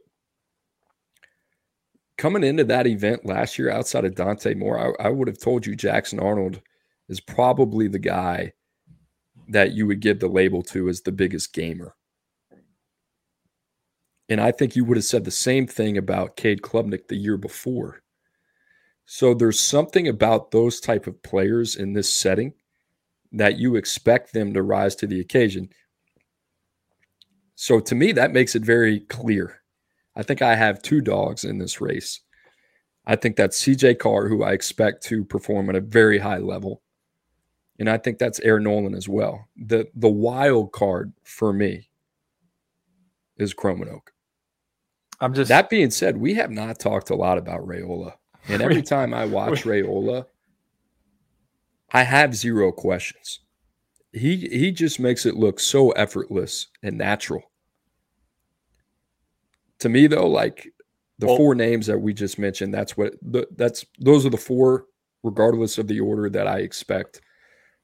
coming 2.16 2.44
into 2.44 2.64
that 2.64 2.86
event 2.86 3.26
last 3.26 3.59
year 3.59 3.70
outside 3.70 4.07
of 4.07 4.14
Dante 4.14 4.55
Moore, 4.55 4.97
I, 5.01 5.09
I, 5.09 5.11
would 5.11 5.28
have 5.28 5.38
told 5.38 5.66
you 5.66 5.76
Jackson 5.76 6.18
Arnold 6.18 6.62
is 7.11 7.20
probably 7.20 7.88
the 7.88 7.99
guy 7.99 8.53
that 9.49 9.72
you 9.72 9.86
would 9.86 10.01
give 10.01 10.20
the 10.20 10.28
label 10.28 10.62
to 10.62 10.88
as 10.88 11.03
the 11.03 11.12
biggest 11.12 11.53
gamer. 11.53 11.94
And 14.29 14.41
I 14.41 14.51
think 14.51 14.74
you 14.74 14.85
would 14.85 14.97
have 14.97 15.05
said 15.05 15.24
the 15.24 15.31
same 15.31 15.66
thing 15.66 15.97
about 15.97 16.37
Cade 16.37 16.62
Klubnik 16.62 17.09
the 17.09 17.16
year 17.16 17.37
before. 17.37 18.03
So 19.05 19.35
there's 19.35 19.61
something 19.61 20.09
about 20.09 20.51
those 20.51 20.81
type 20.81 21.07
of 21.07 21.22
players 21.22 21.77
in 21.77 21.93
this 21.93 22.12
setting 22.12 22.55
that 23.33 23.59
you 23.59 23.77
expect 23.77 24.33
them 24.33 24.53
to 24.55 24.62
rise 24.62 24.97
to 24.97 25.07
the 25.07 25.20
occasion. 25.20 25.68
So 27.55 27.79
to 27.81 27.95
me, 27.95 28.12
that 28.12 28.33
makes 28.33 28.55
it 28.57 28.64
very 28.64 29.01
clear. 29.01 29.62
I 30.16 30.22
think 30.22 30.43
I 30.43 30.57
have 30.57 30.83
two 30.83 31.01
dogs 31.01 31.45
in 31.45 31.59
this 31.59 31.81
race. 31.81 32.20
I 33.07 33.14
think 33.14 33.37
that's 33.37 33.62
CJ 33.62 33.99
Carr, 34.01 34.29
who 34.29 34.43
I 34.43 34.53
expect 34.53 35.05
to 35.05 35.24
perform 35.24 35.70
at 35.70 35.77
a 35.77 35.81
very 35.81 36.18
high 36.18 36.39
level. 36.39 36.83
And 37.79 37.89
I 37.89 37.99
think 37.99 38.18
that's 38.18 38.41
Air 38.41 38.59
Noland 38.59 38.97
as 38.97 39.09
well. 39.09 39.47
The 39.57 39.87
the 39.95 40.09
wild 40.09 40.72
card 40.72 41.12
for 41.22 41.53
me 41.53 41.91
is 43.37 43.55
Kromenhoek. 43.55 44.09
I'm 45.21 45.35
just 45.35 45.49
That 45.49 45.71
being 45.71 45.91
said, 45.91 46.17
we 46.17 46.35
have 46.35 46.51
not 46.51 46.79
talked 46.79 47.11
a 47.11 47.17
lot 47.17 47.39
about 47.39 47.67
Raiola. 47.67 48.14
And 48.49 48.62
every 48.62 48.83
time 48.95 49.14
I 49.14 49.25
watch 49.25 49.64
Raiola, 49.64 50.27
I 51.91 52.03
have 52.03 52.35
zero 52.35 52.73
questions. 52.73 53.41
He 54.12 54.37
he 54.37 54.71
just 54.73 54.99
makes 54.99 55.27
it 55.27 55.37
look 55.37 55.61
so 55.61 55.91
effortless 55.91 56.69
and 56.83 56.97
natural. 56.99 57.51
To 59.81 59.89
me 59.89 60.07
though, 60.07 60.29
like 60.29 60.73
the 61.19 61.27
Well- 61.27 61.37
four 61.37 61.55
names 61.55 61.87
that 61.87 61.99
we 61.99 62.12
just 62.14 62.39
mentioned, 62.39 62.73
that's 62.73 62.97
what 62.97 63.14
the, 63.23 63.47
that's 63.57 63.85
those 63.99 64.25
are 64.27 64.31
the 64.31 64.37
four 64.37 64.87
regardless 65.23 65.79
of 65.79 65.89
the 65.89 66.01
order 66.01 66.31
that 66.31 66.47
I 66.47 66.59
expect 66.61 67.21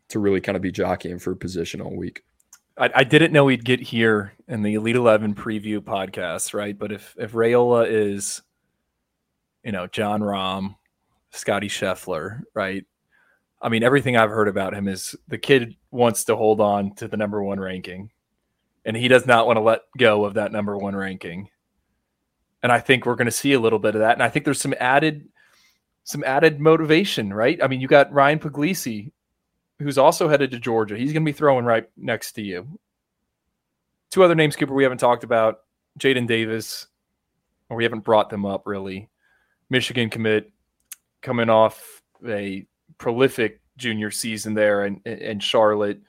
to 0.08 0.18
really 0.20 0.40
kind 0.40 0.56
of 0.56 0.62
be 0.62 0.70
jockeying 0.70 1.18
for 1.18 1.34
position 1.34 1.80
all 1.80 1.96
week. 1.96 2.22
I, 2.78 2.90
I 2.96 3.04
didn't 3.04 3.32
know 3.32 3.44
we'd 3.44 3.64
get 3.64 3.80
here 3.80 4.32
in 4.48 4.62
the 4.62 4.74
Elite 4.74 4.96
Eleven 4.96 5.34
preview 5.34 5.78
podcast, 5.80 6.54
right? 6.54 6.78
But 6.78 6.92
if 6.92 7.14
if 7.18 7.32
Raiola 7.32 7.86
is, 7.88 8.42
you 9.62 9.72
know, 9.72 9.86
Jon 9.86 10.20
Rahm, 10.20 10.76
Scotty 11.30 11.68
Scheffler, 11.68 12.42
right? 12.54 12.84
I 13.60 13.68
mean, 13.68 13.82
everything 13.82 14.16
I've 14.16 14.30
heard 14.30 14.48
about 14.48 14.74
him 14.74 14.88
is 14.88 15.14
the 15.28 15.38
kid 15.38 15.76
wants 15.90 16.24
to 16.24 16.36
hold 16.36 16.60
on 16.60 16.94
to 16.96 17.08
the 17.08 17.16
number 17.16 17.42
one 17.42 17.60
ranking, 17.60 18.10
and 18.84 18.96
he 18.96 19.08
does 19.08 19.26
not 19.26 19.46
want 19.46 19.58
to 19.58 19.62
let 19.62 19.82
go 19.98 20.24
of 20.24 20.34
that 20.34 20.52
number 20.52 20.76
one 20.76 20.96
ranking. 20.96 21.48
And 22.62 22.72
I 22.72 22.80
think 22.80 23.06
we're 23.06 23.16
going 23.16 23.26
to 23.26 23.32
see 23.32 23.52
a 23.52 23.60
little 23.60 23.78
bit 23.78 23.94
of 23.94 24.00
that, 24.00 24.14
and 24.14 24.22
I 24.22 24.28
think 24.28 24.44
there's 24.44 24.60
some 24.60 24.74
added, 24.80 25.28
some 26.04 26.24
added 26.24 26.60
motivation, 26.60 27.32
right? 27.32 27.62
I 27.62 27.68
mean, 27.68 27.80
you 27.80 27.88
got 27.88 28.12
Ryan 28.12 28.38
Puglisi 28.38 29.10
who's 29.82 29.98
also 29.98 30.28
headed 30.28 30.50
to 30.52 30.58
Georgia. 30.58 30.96
He's 30.96 31.12
going 31.12 31.24
to 31.24 31.32
be 31.32 31.36
throwing 31.36 31.64
right 31.64 31.88
next 31.96 32.32
to 32.32 32.42
you. 32.42 32.78
Two 34.10 34.22
other 34.22 34.34
names, 34.34 34.56
Cooper, 34.56 34.74
we 34.74 34.82
haven't 34.82 34.98
talked 34.98 35.24
about 35.24 35.60
Jadyn 35.98 36.26
Davis, 36.26 36.86
or 37.68 37.76
we 37.76 37.84
haven't 37.84 38.04
brought 38.04 38.30
them 38.30 38.44
up 38.44 38.66
really. 38.66 39.08
Michigan 39.70 40.10
commit 40.10 40.50
coming 41.22 41.48
off 41.48 42.02
a 42.26 42.66
prolific 42.98 43.60
junior 43.78 44.10
season 44.10 44.54
there 44.54 44.84
in, 44.84 44.96
in 45.04 45.40
Charlotte. 45.40 46.00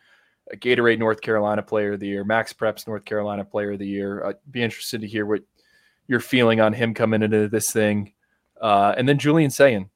A 0.51 0.57
Gatorade 0.57 0.99
North 0.99 1.21
Carolina 1.21 1.61
Player 1.61 1.93
of 1.93 2.01
the 2.01 2.07
Year, 2.07 2.25
MaxPreps 2.25 2.85
North 2.85 3.05
Carolina 3.05 3.45
Player 3.45 3.71
of 3.71 3.79
the 3.79 3.87
Year. 3.87 4.25
I'd 4.25 4.35
be 4.51 4.61
interested 4.61 4.99
to 4.99 5.07
hear 5.07 5.25
what 5.25 5.41
you're 6.07 6.19
feeling 6.19 6.59
on 6.59 6.73
him 6.73 6.93
coming 6.93 7.23
into 7.23 7.47
this 7.47 7.71
thing. 7.71 8.11
Uh, 8.61 8.93
and 8.97 9.07
then 9.07 9.17
Julian 9.17 9.49
Sayin, 9.49 9.89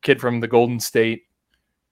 kid 0.00 0.18
from 0.18 0.40
the 0.40 0.48
Golden 0.48 0.80
State 0.80 1.24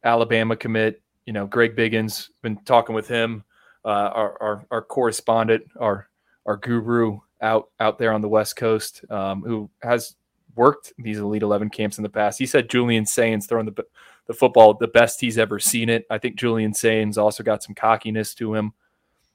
Alabama 0.05 0.57
commit. 0.57 1.03
You 1.27 1.33
know, 1.33 1.47
Greg 1.47 1.77
Biggins 1.77 2.29
been 2.43 2.57
talking 2.65 2.95
with 2.95 3.07
him, 3.09 3.45
uh, 3.85 3.89
our, 3.89 4.43
our 4.43 4.67
our 4.71 4.83
correspondent, 4.83 5.65
our 5.79 6.09
our 6.47 6.57
guru 6.57 7.21
out 7.41 7.69
out 7.81 7.99
there 7.99 8.13
on 8.13 8.23
the 8.23 8.29
West 8.29 8.57
Coast, 8.57 9.05
um, 9.11 9.43
who 9.43 9.71
has 9.83 10.17
worked 10.55 10.93
these 10.99 11.19
Elite 11.19 11.43
Eleven 11.43 11.69
camps 11.71 11.99
in 11.99 12.03
the 12.03 12.09
past. 12.09 12.39
He 12.39 12.47
said 12.47 12.71
Julian 12.71 13.05
Sayin's 13.05 13.47
throwing 13.47 13.67
the 13.67 13.85
the 14.27 14.35
football 14.35 14.75
the 14.75 14.89
best 14.89 15.21
he's 15.21 15.39
ever 15.39 15.59
seen 15.59 15.89
it. 15.89 16.07
I 16.11 16.19
think 16.19 16.37
Julian 16.37 16.73
Sayin's 16.73 17.19
also 17.19 17.43
got 17.43 17.63
some 17.63 17.75
cockiness 17.75 18.35
to 18.35 18.55
him. 18.55 18.73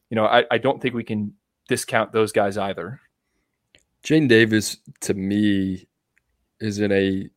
You 0.09 0.15
know, 0.15 0.25
I, 0.25 0.45
I 0.51 0.59
don't 0.59 0.81
think 0.81 0.93
we 0.93 1.03
can 1.03 1.33
discount 1.67 2.11
those 2.11 2.31
guys 2.31 2.57
either. 2.57 3.01
Jadyn 4.03 4.27
Davis 4.27 4.77
to 5.01 5.13
me 5.13 5.87
is 6.59 6.79
in 6.79 6.91
a 6.91 7.29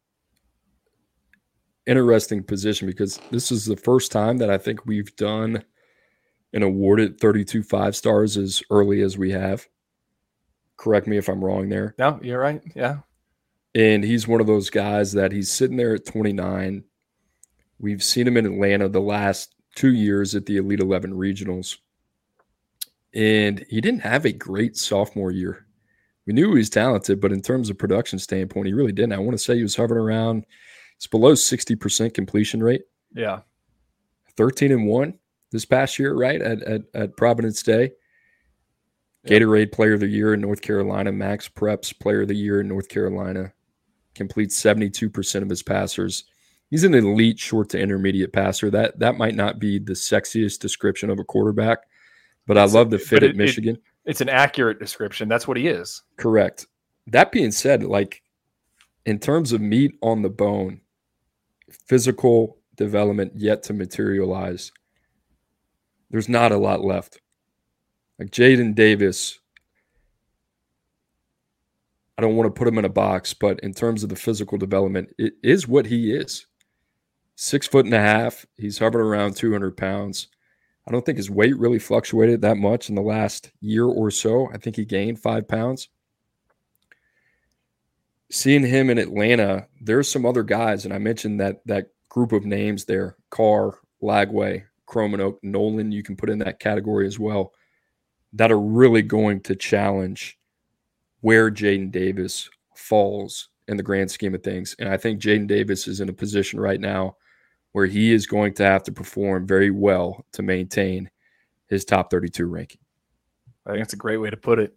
interesting 1.87 2.43
position 2.43 2.87
because 2.87 3.21
this 3.31 3.53
is 3.53 3.65
the 3.65 3.77
first 3.77 4.13
time 4.13 4.39
that 4.39 4.51
I 4.51 4.59
think 4.59 4.87
we've 4.87 5.15
done 5.17 5.65
and 6.53 6.65
awarded 6.65 7.21
32 7.21 7.63
five 7.63 7.95
stars 7.95 8.37
as 8.37 8.63
early 8.71 9.03
as 9.03 9.19
we 9.19 9.31
have. 9.33 9.67
Correct 10.77 11.07
me 11.07 11.17
if 11.17 11.29
I'm 11.29 11.45
wrong 11.45 11.69
there. 11.69 11.95
No, 11.99 12.19
you're 12.23 12.41
right. 12.41 12.63
Yeah. 12.75 12.99
And 13.75 14.03
he's 14.03 14.27
one 14.27 14.41
of 14.41 14.47
those 14.47 14.71
guys 14.71 15.13
that 15.13 15.33
he's 15.33 15.53
sitting 15.53 15.77
there 15.77 15.95
at 15.95 16.07
29. 16.07 16.85
We've 17.79 18.03
seen 18.03 18.27
him 18.27 18.37
in 18.37 18.47
Atlanta 18.47 18.89
the 18.89 19.01
last 19.01 19.55
two 19.75 19.93
years 19.93 20.35
at 20.35 20.47
the 20.47 20.57
Elite 20.57 20.81
11 20.81 21.13
regionals. 21.13 21.77
And 23.15 23.65
he 23.69 23.81
didn't 23.81 24.01
have 24.01 24.25
a 24.25 24.33
great 24.33 24.77
sophomore 24.77 25.31
year. 25.31 25.67
We 26.27 26.33
knew 26.33 26.49
he 26.53 26.59
was 26.59 26.71
talented, 26.71 27.21
but 27.21 27.33
in 27.33 27.41
terms 27.41 27.71
of 27.71 27.79
production 27.79 28.19
standpoint, 28.19 28.67
he 28.67 28.73
really 28.73 28.93
didn't. 28.93 29.13
I 29.13 29.19
want 29.19 29.33
to 29.33 29.39
say 29.39 29.57
he 29.57 29.63
was 29.63 29.77
hovering 29.77 30.01
around, 30.01 30.45
it's 30.97 31.07
below 31.07 31.33
60% 31.33 32.15
completion 32.15 32.63
rate, 32.63 32.83
Yeah. 33.15 33.41
13 34.37 34.73
and 34.73 34.87
1 34.87 35.15
this 35.51 35.65
past 35.65 35.99
year, 35.99 36.15
right? 36.15 36.41
At, 36.41 36.63
at, 36.63 36.83
at 36.95 37.17
Providence 37.17 37.63
Day. 37.63 37.93
Gatorade 39.27 39.73
Player 39.73 39.95
of 39.95 40.01
the 40.01 40.07
Year 40.07 40.35
in 40.35 40.41
North 40.41 40.61
Carolina, 40.63 41.11
MaxPreps 41.13 41.99
Player 41.99 42.23
of 42.23 42.29
the 42.29 42.35
Year 42.37 42.61
in 42.61 42.69
North 42.69 42.89
Carolina, 42.89 43.53
completes 44.15 44.61
72% 44.63 45.43
of 45.43 45.49
his 45.51 45.63
passers. 45.65 46.25
He's 46.71 46.85
an 46.85 46.95
elite 46.95 47.39
short 47.39 47.69
to 47.71 47.79
intermediate 47.81 48.33
passer. 48.33 48.71
That 48.71 48.99
that 49.01 49.17
might 49.19 49.35
not 49.35 49.59
be 49.59 49.79
the 49.81 49.95
sexiest 49.95 50.61
description 50.61 51.11
of 51.11 51.19
a 51.19 51.25
quarterback, 51.25 51.79
but 52.47 52.57
I 52.57 52.63
It's- 52.63 52.75
love 52.75 52.91
the 52.91 52.99
fit 53.01 53.23
at 53.23 53.31
it- 53.31 53.31
it- 53.31 53.37
Michigan. 53.37 53.79
It's 54.05 54.21
an 54.21 54.29
accurate 54.29 54.79
description. 54.79 55.29
That's 55.29 55.49
what 55.49 55.57
he 55.57 55.67
is. 55.67 56.03
Correct. 56.17 56.67
That 57.09 57.33
being 57.33 57.51
said, 57.51 57.83
like 57.83 58.23
in 59.05 59.19
terms 59.19 59.53
of 59.53 59.61
meat 59.61 59.97
on 60.03 60.23
the 60.23 60.29
bone, 60.31 60.81
physical 61.71 62.59
development 62.77 63.33
yet 63.37 63.63
to 63.65 63.73
materialize, 63.73 64.73
there's 66.11 66.29
not 66.29 66.53
a 66.53 66.59
lot 66.59 66.85
left. 66.85 67.21
Like 68.19 68.31
Jadyn 68.31 68.75
Davis, 68.75 69.39
I 72.19 72.23
don't 72.23 72.37
want 72.37 72.47
to 72.47 72.59
put 72.59 72.69
him 72.69 72.79
in 72.79 72.85
a 72.85 72.91
box, 72.91 73.35
but 73.35 73.61
in 73.61 73.75
terms 73.75 74.03
of 74.03 74.09
the 74.09 74.17
physical 74.17 74.57
development, 74.57 75.11
it 75.19 75.35
is 75.43 75.69
what 75.69 75.87
he 75.87 76.13
is. 76.13 76.47
Six 77.35 77.67
foot 77.67 77.85
and 77.85 77.95
a 77.95 78.01
half. 78.01 78.47
He's 78.57 78.79
hovered 78.79 79.03
around 79.03 79.37
200 79.37 79.77
pounds. 79.77 80.29
I 80.89 80.93
don't 80.93 81.05
think 81.05 81.19
his 81.19 81.31
weight 81.31 81.59
really 81.59 81.79
fluctuated 81.79 82.41
that 82.41 82.57
much 82.57 82.89
in 82.89 82.95
the 82.95 83.03
last 83.03 83.51
year 83.61 83.85
or 83.85 84.11
so. 84.11 84.49
I 84.53 84.57
think 84.57 84.77
he 84.77 84.85
gained 84.85 85.21
five 85.21 85.47
pounds. 85.47 85.89
Seeing 88.31 88.65
him 88.65 88.91
in 88.91 88.99
Atlanta, 88.99 89.67
there's 89.81 90.11
some 90.11 90.27
other 90.27 90.43
guys, 90.43 90.85
and 90.85 90.93
I 90.93 90.99
mentioned 90.99 91.41
that 91.41 91.61
that 91.67 91.89
group 92.09 92.33
of 92.33 92.45
names 92.45 92.85
there: 92.85 93.17
Carr, 93.31 93.79
Lagway, 94.03 94.65
Kromenhoek, 94.89 95.39
Noland. 95.43 95.95
You 95.95 96.03
can 96.03 96.17
put 96.17 96.31
in 96.31 96.39
that 96.41 96.61
category 96.61 97.07
as 97.07 97.19
well. 97.19 97.53
That 98.33 98.53
are 98.53 98.61
really 98.61 99.03
going 99.03 99.41
to 99.43 99.55
challenge 99.55 100.39
where 101.21 101.51
Jadyn 101.51 101.91
Davis 101.91 102.49
falls 102.75 103.49
in 103.69 103.77
the 103.77 103.83
grand 103.83 104.11
scheme 104.11 104.35
of 104.35 104.43
things. 104.43 104.77
And 104.79 104.89
I 104.89 104.97
think 104.97 105.21
Jadyn 105.21 105.47
Davis 105.47 105.89
is 105.89 106.01
in 106.01 106.09
a 106.09 106.13
position 106.13 106.61
right 106.61 106.81
now 106.81 107.17
where 107.73 107.87
he 107.87 108.13
is 108.13 108.27
going 108.27 108.55
to 108.55 108.65
have 108.65 108.83
to 108.85 108.93
perform 108.93 109.47
very 109.47 109.71
well 109.71 110.25
to 110.33 110.43
maintain 110.43 111.11
his 111.69 111.85
top 111.85 112.11
32 112.11 112.47
ranking. 112.47 112.81
I 113.67 113.71
think 113.71 113.83
that's 113.83 113.95
a 113.95 113.99
great 113.99 114.19
way 114.19 114.31
to 114.31 114.37
put 114.37 114.59
it. 114.59 114.77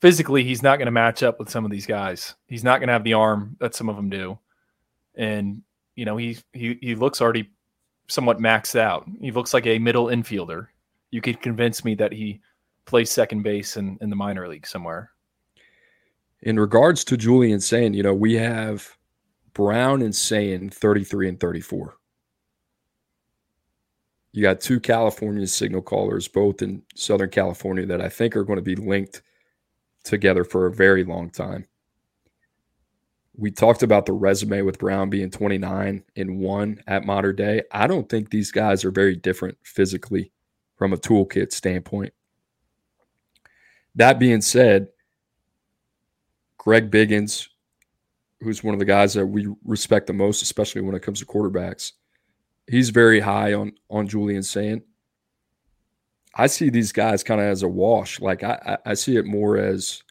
Physically, 0.00 0.44
he's 0.44 0.62
not 0.62 0.76
going 0.78 0.86
to 0.86 0.92
match 0.92 1.22
up 1.22 1.38
with 1.38 1.50
some 1.50 1.64
of 1.64 1.70
these 1.70 1.86
guys. 1.86 2.34
He's 2.46 2.64
not 2.64 2.78
going 2.78 2.88
to 2.88 2.94
have 2.94 3.04
the 3.04 3.14
arm 3.14 3.56
that 3.60 3.74
some 3.74 3.88
of 3.88 3.96
them 3.96 4.08
do, 4.08 4.38
and 5.14 5.62
you 5.94 6.04
know 6.04 6.16
he 6.16 6.38
he 6.52 6.78
he 6.80 6.94
looks 6.94 7.20
already 7.20 7.50
somewhat 8.08 8.38
maxed 8.38 8.78
out. 8.78 9.06
He 9.20 9.30
looks 9.30 9.52
like 9.52 9.66
a 9.66 9.78
middle 9.78 10.06
infielder. 10.06 10.68
You 11.10 11.20
could 11.20 11.42
convince 11.42 11.84
me 11.84 11.94
that 11.96 12.12
he 12.12 12.40
plays 12.84 13.10
second 13.10 13.42
base 13.42 13.76
in, 13.76 13.98
in 14.00 14.10
the 14.10 14.16
minor 14.16 14.48
league 14.48 14.66
somewhere. 14.66 15.10
In 16.42 16.58
regards 16.58 17.04
to 17.04 17.16
Julian 17.16 17.60
Sayin, 17.60 17.94
you 17.94 18.02
know, 18.02 18.14
we 18.14 18.34
have 18.34 18.96
Brown 19.52 20.02
and 20.02 20.14
Sayin 20.14 20.70
33 20.70 21.28
and 21.28 21.40
34. 21.40 21.96
You 24.32 24.42
got 24.42 24.60
two 24.60 24.80
California 24.80 25.46
signal 25.46 25.82
callers, 25.82 26.28
both 26.28 26.62
in 26.62 26.82
Southern 26.94 27.30
California, 27.30 27.84
that 27.86 28.00
I 28.00 28.08
think 28.08 28.36
are 28.36 28.44
going 28.44 28.58
to 28.58 28.62
be 28.62 28.76
linked 28.76 29.22
together 30.04 30.44
for 30.44 30.66
a 30.66 30.72
very 30.72 31.04
long 31.04 31.30
time. 31.30 31.66
We 33.36 33.50
talked 33.50 33.82
about 33.82 34.06
the 34.06 34.12
resume 34.12 34.62
with 34.62 34.78
Brown 34.78 35.08
being 35.08 35.30
29 35.30 36.02
and 36.16 36.38
1 36.38 36.82
at 36.86 37.06
Mater 37.06 37.32
Dei. 37.32 37.62
I 37.72 37.86
don't 37.86 38.08
think 38.08 38.28
these 38.28 38.50
guys 38.50 38.84
are 38.84 38.90
very 38.90 39.16
different 39.16 39.56
physically 39.62 40.30
from 40.76 40.92
a 40.92 40.98
toolkit 40.98 41.52
standpoint. 41.52 42.12
That 43.94 44.18
being 44.18 44.40
said, 44.40 44.88
Greg 46.58 46.90
Biggins, 46.90 47.48
who's 48.40 48.62
one 48.62 48.74
of 48.74 48.78
the 48.78 48.84
guys 48.84 49.14
that 49.14 49.26
we 49.26 49.48
respect 49.64 50.06
the 50.06 50.12
most, 50.12 50.42
especially 50.42 50.82
when 50.82 50.94
it 50.94 51.02
comes 51.02 51.20
to 51.20 51.26
quarterbacks, 51.26 51.92
he's 52.66 52.90
very 52.90 53.20
high 53.20 53.54
on 53.54 53.72
on 53.88 54.06
Julian 54.06 54.42
Sayin. 54.42 54.82
I 56.34 56.46
see 56.46 56.70
these 56.70 56.92
guys 56.92 57.24
kind 57.24 57.40
of 57.40 57.46
as 57.46 57.62
a 57.62 57.68
wash. 57.68 58.20
Like 58.20 58.42
I, 58.42 58.78
I 58.86 58.94
see 58.94 59.16
it 59.16 59.26
more 59.26 59.56
as 59.56 60.02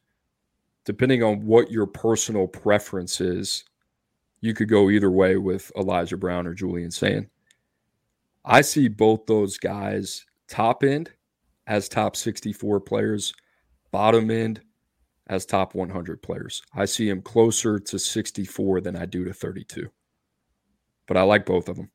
depending 0.85 1.23
on 1.23 1.45
what 1.45 1.71
your 1.71 1.85
personal 1.85 2.47
preference 2.47 3.21
is, 3.21 3.63
you 4.41 4.53
could 4.53 4.69
go 4.69 4.89
either 4.89 5.11
way 5.11 5.37
with 5.37 5.71
Elijah 5.77 6.17
Brown 6.17 6.47
or 6.47 6.53
Julian 6.53 6.91
Sayin. 6.91 7.29
I 8.45 8.61
see 8.61 8.87
both 8.87 9.25
those 9.25 9.57
guys 9.57 10.25
top 10.47 10.83
end 10.83 11.11
as 11.67 11.87
top 11.87 12.15
64 12.15 12.79
players, 12.81 13.33
bottom 13.91 14.31
end 14.31 14.61
as 15.27 15.45
top 15.45 15.75
100 15.75 16.21
players. 16.21 16.63
I 16.73 16.85
see 16.85 17.07
him 17.07 17.21
closer 17.21 17.79
to 17.79 17.99
64 17.99 18.81
than 18.81 18.95
I 18.95 19.05
do 19.05 19.23
to 19.25 19.33
32. 19.33 19.89
But 21.05 21.17
I 21.17 21.21
like 21.21 21.45
both 21.45 21.69
of 21.69 21.75
them. 21.75 21.91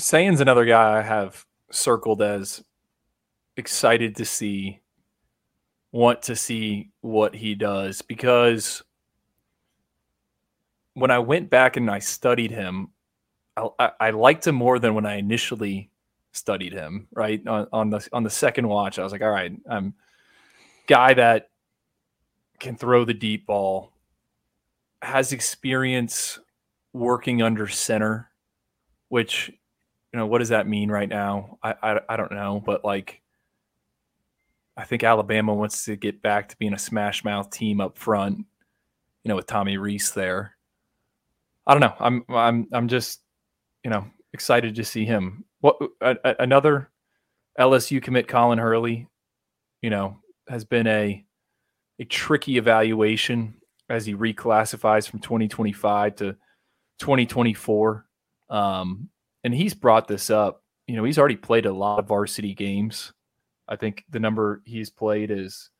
Sayin's 0.00 0.40
another 0.40 0.64
guy 0.64 0.98
I 0.98 1.02
have 1.02 1.44
circled 1.74 2.22
as 2.22 2.62
excited 3.56 4.16
to 4.16 4.24
see, 4.24 4.80
want 5.92 6.22
to 6.22 6.36
see 6.36 6.90
what 7.00 7.34
he 7.34 7.54
does 7.54 8.02
because 8.02 8.82
when 10.94 11.10
I 11.10 11.18
went 11.18 11.50
back 11.50 11.76
and 11.76 11.90
I 11.90 11.98
studied 11.98 12.50
him, 12.50 12.88
I, 13.56 13.90
I, 14.00 14.10
liked 14.10 14.46
him 14.46 14.54
more 14.54 14.78
than 14.78 14.94
when 14.94 15.06
I 15.06 15.16
initially 15.16 15.90
studied 16.32 16.72
him. 16.72 17.06
Right 17.12 17.44
on, 17.46 17.66
on 17.72 17.90
the 17.90 18.08
on 18.12 18.24
the 18.24 18.30
second 18.30 18.66
watch, 18.66 18.98
I 18.98 19.04
was 19.04 19.12
like, 19.12 19.22
all 19.22 19.30
right, 19.30 19.52
I'm 19.68 19.94
guy 20.86 21.14
that 21.14 21.50
can 22.58 22.76
throw 22.76 23.04
the 23.04 23.14
deep 23.14 23.46
ball, 23.46 23.92
has 25.02 25.32
experience 25.32 26.38
working 26.92 27.42
under 27.42 27.68
center, 27.68 28.30
which 29.08 29.52
you 30.14 30.20
know 30.20 30.26
what 30.26 30.38
does 30.38 30.50
that 30.50 30.68
mean 30.68 30.92
right 30.92 31.08
now? 31.08 31.58
I 31.60 31.74
I, 31.82 32.00
I 32.10 32.16
don't 32.16 32.30
know, 32.30 32.62
but 32.64 32.84
like. 32.84 33.20
I 34.76 34.84
think 34.84 35.04
Alabama 35.04 35.54
wants 35.54 35.84
to 35.84 35.94
get 35.94 36.20
back 36.20 36.48
to 36.48 36.56
being 36.58 36.74
a 36.74 36.78
smash 36.78 37.24
mouth 37.24 37.48
team 37.50 37.80
up 37.80 37.96
front, 37.96 38.38
you 38.38 39.28
know, 39.28 39.36
with 39.36 39.46
Tommy 39.46 39.76
Rees 39.76 40.10
there. 40.10 40.56
I 41.66 41.74
don't 41.74 41.80
know. 41.80 41.94
I'm 42.00 42.24
I'm 42.28 42.68
I'm 42.72 42.88
just 42.88 43.20
you 43.84 43.90
know 43.90 44.04
excited 44.32 44.74
to 44.76 44.84
see 44.84 45.04
him. 45.04 45.44
What 45.60 45.76
a, 46.00 46.16
a, 46.24 46.34
another 46.40 46.90
LSU 47.58 48.02
commit 48.02 48.28
Colin 48.28 48.58
Hurley, 48.58 49.08
you 49.80 49.90
know, 49.90 50.18
has 50.48 50.64
been 50.64 50.86
a 50.86 51.24
a 51.98 52.04
tricky 52.04 52.56
evaluation 52.56 53.54
as 53.88 54.06
he 54.06 54.14
reclassifies 54.14 55.08
from 55.08 55.20
2025 55.20 56.16
to 56.16 56.36
2024. 56.98 58.06
Um, 58.50 59.08
and 59.44 59.54
he's 59.54 59.74
brought 59.74 60.08
this 60.08 60.30
up. 60.30 60.62
You 60.86 60.96
know, 60.96 61.04
he's 61.04 61.18
already 61.18 61.36
played 61.36 61.66
a 61.66 61.72
lot 61.72 61.98
of 61.98 62.08
varsity 62.08 62.54
games. 62.54 63.12
I 63.68 63.76
think 63.76 64.04
the 64.10 64.20
number 64.20 64.62
he's 64.64 64.90
played 64.90 65.30
is 65.30 65.70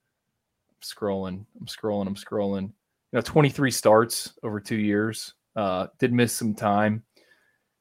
I'm 0.71 0.77
scrolling, 0.83 1.45
I'm 1.59 1.67
scrolling, 1.67 2.07
I'm 2.07 2.15
scrolling. 2.15 2.63
You 3.13 3.19
know, 3.19 3.21
23 3.21 3.71
starts 3.71 4.39
over 4.43 4.61
two 4.61 4.77
years. 4.77 5.35
Uh, 5.57 5.89
did 5.99 6.13
miss 6.13 6.33
some 6.33 6.55
time. 6.55 7.03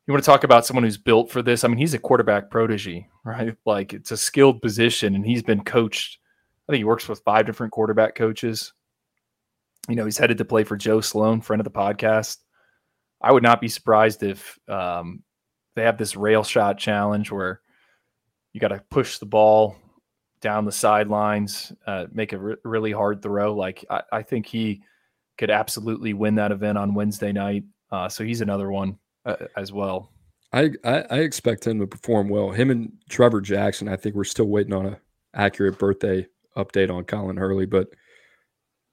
You 0.06 0.14
want 0.14 0.24
to 0.24 0.30
talk 0.30 0.44
about 0.44 0.66
someone 0.66 0.84
who's 0.84 0.98
built 0.98 1.32
for 1.32 1.42
this? 1.42 1.64
I 1.64 1.70
mean, 1.70 1.78
he's 1.78 1.94
a 1.94 2.00
quarterback 2.00 2.50
protege, 2.50 3.08
right? 3.26 3.56
Like 3.66 3.94
it's 3.94 4.12
a 4.12 4.18
skilled 4.18 4.62
position, 4.62 5.16
and 5.16 5.26
he's 5.26 5.44
been 5.44 5.64
coached. 5.64 6.20
I 6.68 6.74
think 6.74 6.80
he 6.80 6.86
works 6.86 7.08
with 7.08 7.24
five 7.24 7.46
different 7.46 7.72
quarterback 7.72 8.16
coaches. 8.16 8.74
You 9.90 9.96
know, 9.96 10.06
he's 10.06 10.18
headed 10.18 10.38
to 10.38 10.46
play 10.46 10.64
for 10.64 10.78
Joe 10.78 11.02
Sloan, 11.02 11.42
friend 11.42 11.60
of 11.60 11.66
the 11.66 11.72
podcast. 11.72 12.38
I 13.22 13.32
would 13.32 13.44
not 13.44 13.62
be 13.62 13.68
surprised 13.70 14.24
if 14.24 14.58
um, 14.70 15.24
they 15.76 15.84
have 15.84 15.98
this 15.98 16.16
rail 16.16 16.44
shot 16.44 16.78
challenge 16.78 17.32
where 17.32 17.62
you 18.54 18.60
got 18.60 18.70
to 18.70 18.84
push 18.90 19.18
the 19.18 19.26
ball 19.26 19.76
down 20.42 20.66
the 20.66 20.72
sidelines, 20.72 21.72
uh, 21.88 22.06
make 22.12 22.34
a 22.34 22.38
re- 22.38 22.56
really 22.64 22.92
hard 22.92 23.22
throw. 23.22 23.56
Like 23.56 23.86
I, 23.90 24.02
I, 24.12 24.22
think 24.24 24.46
he 24.46 24.84
could 25.38 25.50
absolutely 25.50 26.14
win 26.14 26.36
that 26.36 26.52
event 26.52 26.78
on 26.78 26.94
Wednesday 26.94 27.32
night. 27.32 27.64
Uh, 27.92 28.10
so 28.10 28.24
he's 28.24 28.42
another 28.42 28.70
one 28.70 29.00
uh, 29.26 29.38
as 29.56 29.72
well. 29.72 30.12
I, 30.52 30.72
I, 30.84 31.06
I 31.10 31.20
expect 31.20 31.66
him 31.66 31.80
to 31.80 31.88
perform 31.88 32.30
well. 32.30 32.52
Him 32.52 32.70
and 32.70 32.92
Trevor 33.10 33.42
Jackson. 33.42 33.88
I 33.88 33.96
think 33.96 34.16
we're 34.16 34.26
still 34.26 34.46
waiting 34.46 34.74
on 34.74 34.86
a 34.86 35.00
accurate 35.34 35.80
birthday 35.80 36.28
update 36.58 36.92
on 36.92 37.06
Colin 37.06 37.38
Hurley, 37.38 37.66
but 37.66 37.88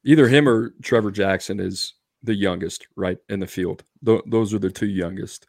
either 0.05 0.28
him 0.28 0.49
or 0.49 0.74
Trevor 0.83 1.11
Jackson 1.11 1.61
is 1.61 1.95
the 2.22 2.35
youngest, 2.35 2.87
right 2.97 3.18
in 3.28 3.41
the 3.41 3.47
field. 3.47 3.85
Th- 4.05 4.22
those 4.26 4.55
are 4.55 4.59
the 4.59 4.70
two 4.70 4.89
youngest. 4.89 5.47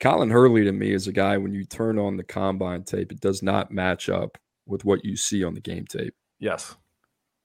Colin 0.00 0.30
Hurley 0.30 0.64
to 0.64 0.72
me 0.72 0.92
is 0.92 1.06
a 1.06 1.12
guy 1.12 1.36
when 1.36 1.52
you 1.52 1.64
turn 1.64 1.98
on 1.98 2.16
the 2.16 2.24
combine 2.24 2.84
tape, 2.84 3.12
it 3.12 3.20
does 3.20 3.42
not 3.42 3.70
match 3.70 4.08
up 4.08 4.38
with 4.66 4.84
what 4.84 5.04
you 5.04 5.16
see 5.16 5.44
on 5.44 5.54
the 5.54 5.60
game 5.60 5.86
tape. 5.86 6.14
Yes. 6.38 6.76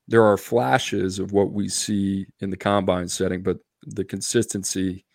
There 0.08 0.24
are 0.24 0.38
flashes 0.38 1.20
of 1.20 1.32
what 1.32 1.52
we 1.52 1.68
see 1.68 2.26
in 2.40 2.50
the 2.50 2.58
combine 2.58 3.08
setting, 3.08 3.44
but 3.44 3.58
the 3.84 4.04
consistency 4.04 5.06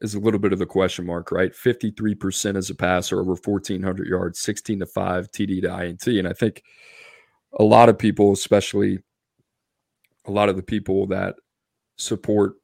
is 0.00 0.14
a 0.14 0.20
little 0.20 0.40
bit 0.40 0.52
of 0.52 0.60
a 0.60 0.66
question 0.66 1.06
mark, 1.06 1.30
right? 1.30 1.52
53% 1.52 2.56
as 2.56 2.70
a 2.70 2.74
passer, 2.74 3.20
over 3.20 3.34
1,400 3.34 4.06
yards, 4.06 4.38
16 4.40 4.80
to 4.80 4.86
5 4.86 5.30
TD 5.30 5.62
to 5.62 5.84
INT. 5.84 6.06
And 6.06 6.28
I 6.28 6.32
think 6.32 6.62
a 7.58 7.62
lot 7.62 7.88
of 7.88 7.98
people, 7.98 8.32
especially 8.32 8.98
a 10.26 10.30
lot 10.30 10.48
of 10.48 10.56
the 10.56 10.62
people 10.62 11.06
that 11.08 11.36
support 11.96 12.54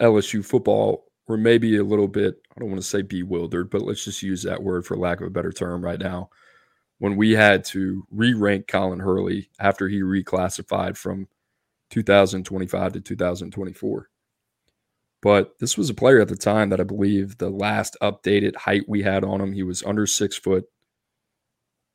LSU 0.00 0.44
football, 0.44 1.04
were 1.32 1.38
maybe 1.38 1.78
a 1.78 1.82
little 1.82 2.08
bit, 2.08 2.42
I 2.54 2.60
don't 2.60 2.68
want 2.68 2.82
to 2.82 2.86
say 2.86 3.00
bewildered, 3.00 3.70
but 3.70 3.80
let's 3.80 4.04
just 4.04 4.22
use 4.22 4.42
that 4.42 4.62
word 4.62 4.84
for 4.84 4.98
lack 4.98 5.22
of 5.22 5.26
a 5.26 5.30
better 5.30 5.50
term 5.50 5.82
right 5.82 5.98
now. 5.98 6.28
When 6.98 7.16
we 7.16 7.32
had 7.32 7.64
to 7.66 8.06
re 8.10 8.34
rank 8.34 8.68
Colin 8.68 9.00
Hurley 9.00 9.48
after 9.58 9.88
he 9.88 10.02
reclassified 10.02 10.98
from 10.98 11.26
2025 11.88 12.92
to 12.92 13.00
2024. 13.00 14.10
But 15.22 15.58
this 15.58 15.78
was 15.78 15.88
a 15.88 15.94
player 15.94 16.20
at 16.20 16.28
the 16.28 16.36
time 16.36 16.68
that 16.68 16.80
I 16.80 16.84
believe 16.84 17.38
the 17.38 17.48
last 17.48 17.96
updated 18.02 18.56
height 18.56 18.84
we 18.86 19.02
had 19.02 19.24
on 19.24 19.40
him, 19.40 19.52
he 19.52 19.62
was 19.62 19.82
under 19.82 20.06
six 20.06 20.36
foot. 20.36 20.64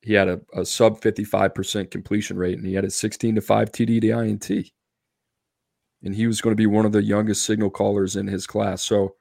He 0.02 0.14
had 0.14 0.30
a, 0.30 0.42
a 0.56 0.66
sub 0.66 1.00
55% 1.00 1.92
completion 1.92 2.38
rate 2.38 2.58
and 2.58 2.66
he 2.66 2.74
had 2.74 2.86
a 2.86 2.90
16 2.90 3.36
to 3.36 3.42
5 3.42 3.72
TD 3.72 4.02
to 4.02 4.20
INT. 4.20 4.72
And 6.04 6.16
he 6.16 6.26
was 6.26 6.42
going 6.42 6.54
to 6.54 6.58
be 6.58 6.66
one 6.66 6.88
of 6.88 6.92
the 6.92 7.04
youngest 7.04 7.44
signal 7.44 7.70
callers 7.70 8.16
in 8.16 8.26
his 8.26 8.48
class. 8.48 8.84
So 8.84 9.16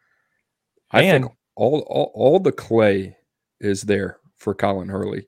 I 0.91 1.03
and, 1.03 1.25
think 1.25 1.37
all, 1.55 1.81
all, 1.89 2.13
all 2.15 2.41
the 2.41 2.53
clay 2.53 3.17
is 3.61 3.83
there 3.83 4.19
for 4.37 4.55
Colin 4.55 4.89
Hurley. 4.89 5.27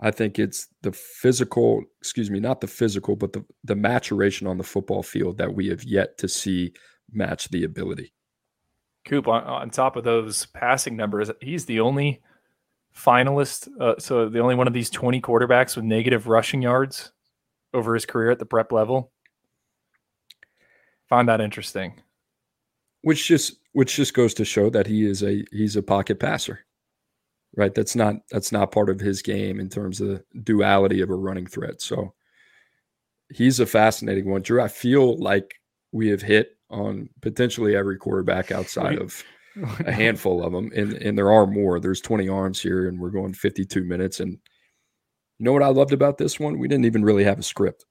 I 0.00 0.10
think 0.10 0.38
it's 0.38 0.68
the 0.82 0.92
physical, 0.92 1.82
excuse 2.00 2.30
me, 2.30 2.40
not 2.40 2.60
the 2.60 2.66
physical, 2.66 3.16
but 3.16 3.32
the, 3.32 3.44
the 3.64 3.76
maturation 3.76 4.46
on 4.46 4.56
the 4.56 4.64
football 4.64 5.02
field 5.02 5.38
that 5.38 5.54
we 5.54 5.68
have 5.68 5.84
yet 5.84 6.16
to 6.18 6.28
see 6.28 6.72
match 7.12 7.48
the 7.48 7.64
ability. 7.64 8.12
Coop, 9.04 9.28
on, 9.28 9.44
on 9.44 9.70
top 9.70 9.96
of 9.96 10.04
those 10.04 10.46
passing 10.46 10.96
numbers, 10.96 11.30
he's 11.40 11.66
the 11.66 11.80
only 11.80 12.22
finalist. 12.96 13.68
Uh, 13.78 13.94
so 13.98 14.28
the 14.28 14.40
only 14.40 14.54
one 14.54 14.66
of 14.66 14.72
these 14.72 14.90
20 14.90 15.20
quarterbacks 15.20 15.76
with 15.76 15.84
negative 15.84 16.28
rushing 16.28 16.62
yards 16.62 17.12
over 17.74 17.94
his 17.94 18.06
career 18.06 18.30
at 18.30 18.38
the 18.38 18.46
prep 18.46 18.72
level. 18.72 19.12
Find 21.08 21.28
that 21.28 21.40
interesting. 21.40 22.00
Which 23.02 23.26
just 23.26 23.56
which 23.72 23.96
just 23.96 24.14
goes 24.14 24.34
to 24.34 24.44
show 24.44 24.70
that 24.70 24.86
he 24.86 25.06
is 25.06 25.22
a 25.22 25.44
he's 25.52 25.76
a 25.76 25.82
pocket 25.82 26.20
passer. 26.20 26.60
Right? 27.56 27.74
That's 27.74 27.96
not 27.96 28.16
that's 28.30 28.52
not 28.52 28.72
part 28.72 28.90
of 28.90 29.00
his 29.00 29.22
game 29.22 29.58
in 29.58 29.68
terms 29.68 30.00
of 30.00 30.08
the 30.08 30.24
duality 30.42 31.00
of 31.00 31.10
a 31.10 31.14
running 31.14 31.46
threat. 31.46 31.80
So 31.82 32.14
he's 33.30 33.60
a 33.60 33.66
fascinating 33.66 34.30
one. 34.30 34.42
Drew, 34.42 34.60
I 34.60 34.68
feel 34.68 35.18
like 35.18 35.54
we 35.92 36.08
have 36.08 36.22
hit 36.22 36.56
on 36.70 37.08
potentially 37.20 37.76
every 37.76 37.96
quarterback 37.96 38.52
outside 38.52 38.98
of 38.98 39.22
a 39.86 39.92
handful 39.92 40.44
of 40.44 40.52
them. 40.52 40.70
And, 40.74 40.94
and 40.94 41.18
there 41.18 41.32
are 41.32 41.46
more. 41.46 41.80
There's 41.80 42.00
20 42.00 42.28
arms 42.28 42.60
here, 42.60 42.88
and 42.88 42.98
we're 42.98 43.10
going 43.10 43.34
52 43.34 43.84
minutes. 43.84 44.20
And 44.20 44.32
you 45.38 45.44
know 45.44 45.52
what 45.52 45.62
I 45.62 45.68
loved 45.68 45.92
about 45.92 46.18
this 46.18 46.38
one? 46.38 46.58
We 46.58 46.68
didn't 46.68 46.84
even 46.84 47.04
really 47.04 47.24
have 47.24 47.38
a 47.38 47.42
script, 47.42 47.84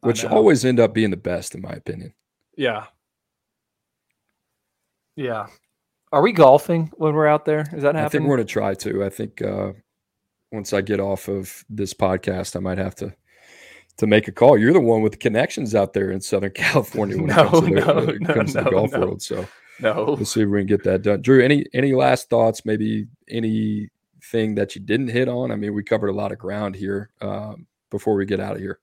which 0.00 0.24
always 0.24 0.64
end 0.64 0.80
up 0.80 0.92
being 0.92 1.10
the 1.10 1.16
best, 1.16 1.54
in 1.54 1.62
my 1.62 1.72
opinion. 1.72 2.14
Yeah. 2.56 2.86
Yeah. 5.16 5.46
Are 6.12 6.22
we 6.22 6.32
golfing 6.32 6.92
when 6.96 7.14
we're 7.14 7.26
out 7.26 7.44
there? 7.44 7.60
Is 7.72 7.82
that 7.82 7.94
happening? 7.94 8.04
I 8.04 8.08
think 8.08 8.24
we're 8.24 8.36
going 8.36 8.46
to 8.46 8.52
try 8.52 8.74
to. 8.74 9.04
I 9.04 9.08
think 9.08 9.42
uh, 9.42 9.72
once 10.52 10.72
I 10.72 10.80
get 10.80 11.00
off 11.00 11.28
of 11.28 11.64
this 11.68 11.94
podcast, 11.94 12.54
I 12.54 12.60
might 12.60 12.78
have 12.78 12.94
to 12.96 13.14
to 13.98 14.06
make 14.06 14.28
a 14.28 14.32
call. 14.32 14.58
You're 14.58 14.72
the 14.72 14.80
one 14.80 15.02
with 15.02 15.12
the 15.12 15.18
connections 15.18 15.74
out 15.74 15.94
there 15.94 16.10
in 16.10 16.20
Southern 16.20 16.50
California 16.54 17.16
when 17.16 17.26
no, 17.26 17.42
it 17.42 17.50
comes 17.50 17.62
to 17.62 17.74
the, 17.74 17.80
no, 17.80 18.04
no, 18.20 18.34
comes 18.34 18.52
to 18.52 18.62
the 18.62 18.70
golf 18.70 18.92
world. 18.92 19.22
So 19.22 19.46
no, 19.80 20.04
we'll 20.16 20.24
see 20.24 20.42
if 20.42 20.48
we 20.48 20.60
can 20.60 20.66
get 20.66 20.84
that 20.84 21.02
done. 21.02 21.22
Drew, 21.22 21.42
any 21.42 21.66
any 21.74 21.94
last 21.94 22.28
thoughts? 22.30 22.64
Maybe 22.64 23.06
anything 23.28 24.54
that 24.54 24.74
you 24.74 24.80
didn't 24.80 25.08
hit 25.08 25.28
on? 25.28 25.50
I 25.50 25.56
mean, 25.56 25.74
we 25.74 25.82
covered 25.82 26.08
a 26.08 26.14
lot 26.14 26.32
of 26.32 26.38
ground 26.38 26.76
here 26.76 27.10
um, 27.20 27.66
before 27.90 28.14
we 28.14 28.26
get 28.26 28.40
out 28.40 28.54
of 28.54 28.60
here. 28.60 28.80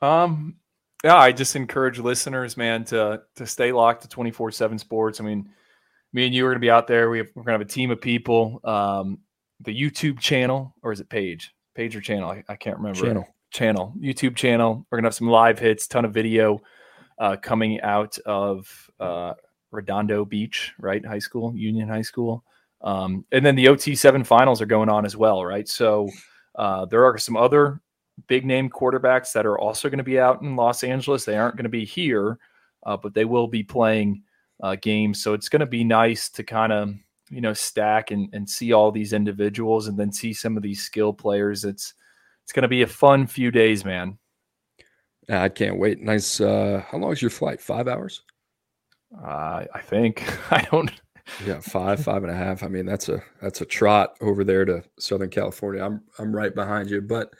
Um, 0.00 0.56
yeah, 1.02 1.16
I 1.16 1.32
just 1.32 1.56
encourage 1.56 1.98
listeners, 1.98 2.56
man, 2.56 2.84
to 2.86 3.22
to 3.36 3.46
stay 3.46 3.72
locked 3.72 4.02
to 4.02 4.08
twenty 4.08 4.30
four 4.30 4.50
seven 4.50 4.78
sports. 4.78 5.20
I 5.20 5.24
mean, 5.24 5.48
me 6.12 6.26
and 6.26 6.34
you 6.34 6.44
are 6.46 6.50
going 6.50 6.56
to 6.56 6.60
be 6.60 6.70
out 6.70 6.86
there. 6.86 7.10
We 7.10 7.18
have, 7.18 7.28
we're 7.34 7.42
going 7.42 7.58
to 7.58 7.64
have 7.64 7.68
a 7.68 7.72
team 7.72 7.90
of 7.90 8.00
people. 8.00 8.60
Um, 8.64 9.18
the 9.60 9.78
YouTube 9.78 10.18
channel, 10.20 10.74
or 10.82 10.92
is 10.92 11.00
it 11.00 11.08
page? 11.08 11.54
Page 11.74 11.96
or 11.96 12.00
channel? 12.00 12.30
I, 12.30 12.44
I 12.48 12.56
can't 12.56 12.76
remember. 12.76 13.00
Channel. 13.00 13.28
Channel. 13.50 13.94
YouTube 14.00 14.36
channel. 14.36 14.86
We're 14.90 14.96
going 14.96 15.04
to 15.04 15.08
have 15.08 15.14
some 15.14 15.28
live 15.28 15.58
hits, 15.58 15.86
ton 15.86 16.04
of 16.04 16.12
video 16.12 16.60
uh, 17.18 17.36
coming 17.36 17.80
out 17.80 18.18
of 18.18 18.90
uh, 19.00 19.34
Redondo 19.70 20.24
Beach, 20.24 20.72
right? 20.78 21.04
High 21.04 21.18
school, 21.18 21.54
Union 21.56 21.88
High 21.88 22.02
School. 22.02 22.44
Um, 22.80 23.24
and 23.32 23.44
then 23.44 23.56
the 23.56 23.66
OT7 23.66 24.24
finals 24.24 24.62
are 24.62 24.66
going 24.66 24.88
on 24.88 25.04
as 25.04 25.16
well, 25.16 25.44
right? 25.44 25.68
So 25.68 26.08
uh, 26.54 26.84
there 26.86 27.04
are 27.04 27.18
some 27.18 27.36
other 27.36 27.80
big 28.26 28.44
name 28.44 28.70
quarterbacks 28.70 29.32
that 29.32 29.46
are 29.46 29.58
also 29.58 29.88
going 29.88 29.98
to 29.98 30.04
be 30.04 30.18
out 30.18 30.42
in 30.42 30.56
Los 30.56 30.84
Angeles. 30.84 31.24
They 31.24 31.36
aren't 31.36 31.56
going 31.56 31.64
to 31.64 31.70
be 31.70 31.84
here, 31.84 32.38
uh, 32.84 32.96
but 32.96 33.14
they 33.14 33.24
will 33.24 33.48
be 33.48 33.62
playing 33.62 34.22
uh, 34.62 34.76
games. 34.80 35.22
So 35.22 35.34
it's 35.34 35.48
going 35.48 35.60
to 35.60 35.66
be 35.66 35.84
nice 35.84 36.28
to 36.30 36.42
kind 36.42 36.72
of 36.72 36.94
you 37.30 37.40
know 37.40 37.52
stack 37.52 38.10
and, 38.10 38.28
and 38.32 38.48
see 38.48 38.72
all 38.72 38.90
these 38.90 39.12
individuals 39.12 39.88
and 39.88 39.98
then 39.98 40.12
see 40.12 40.32
some 40.32 40.56
of 40.56 40.62
these 40.62 40.82
skill 40.82 41.12
players. 41.12 41.64
It's 41.64 41.94
it's 42.44 42.52
going 42.52 42.62
to 42.62 42.68
be 42.68 42.82
a 42.82 42.86
fun 42.86 43.26
few 43.26 43.50
days, 43.50 43.84
man. 43.84 44.18
I 45.28 45.48
can't 45.50 45.78
wait. 45.78 46.00
Nice. 46.00 46.40
Uh, 46.40 46.82
how 46.88 46.98
long 46.98 47.12
is 47.12 47.20
your 47.20 47.30
flight? 47.30 47.60
Five 47.60 47.88
hours? 47.88 48.22
Uh, 49.22 49.64
I 49.74 49.80
think 49.82 50.24
I 50.52 50.66
don't. 50.70 50.90
Yeah, 51.44 51.60
five, 51.60 52.02
five 52.02 52.22
and 52.24 52.32
a 52.32 52.34
half. 52.34 52.62
I 52.62 52.68
mean, 52.68 52.86
that's 52.86 53.10
a 53.10 53.22
that's 53.42 53.60
a 53.60 53.66
trot 53.66 54.16
over 54.22 54.44
there 54.44 54.64
to 54.64 54.82
Southern 54.98 55.28
California. 55.28 55.84
I'm 55.84 56.02
I'm 56.18 56.34
right 56.34 56.54
behind 56.54 56.88
you. 56.88 57.02
But 57.02 57.34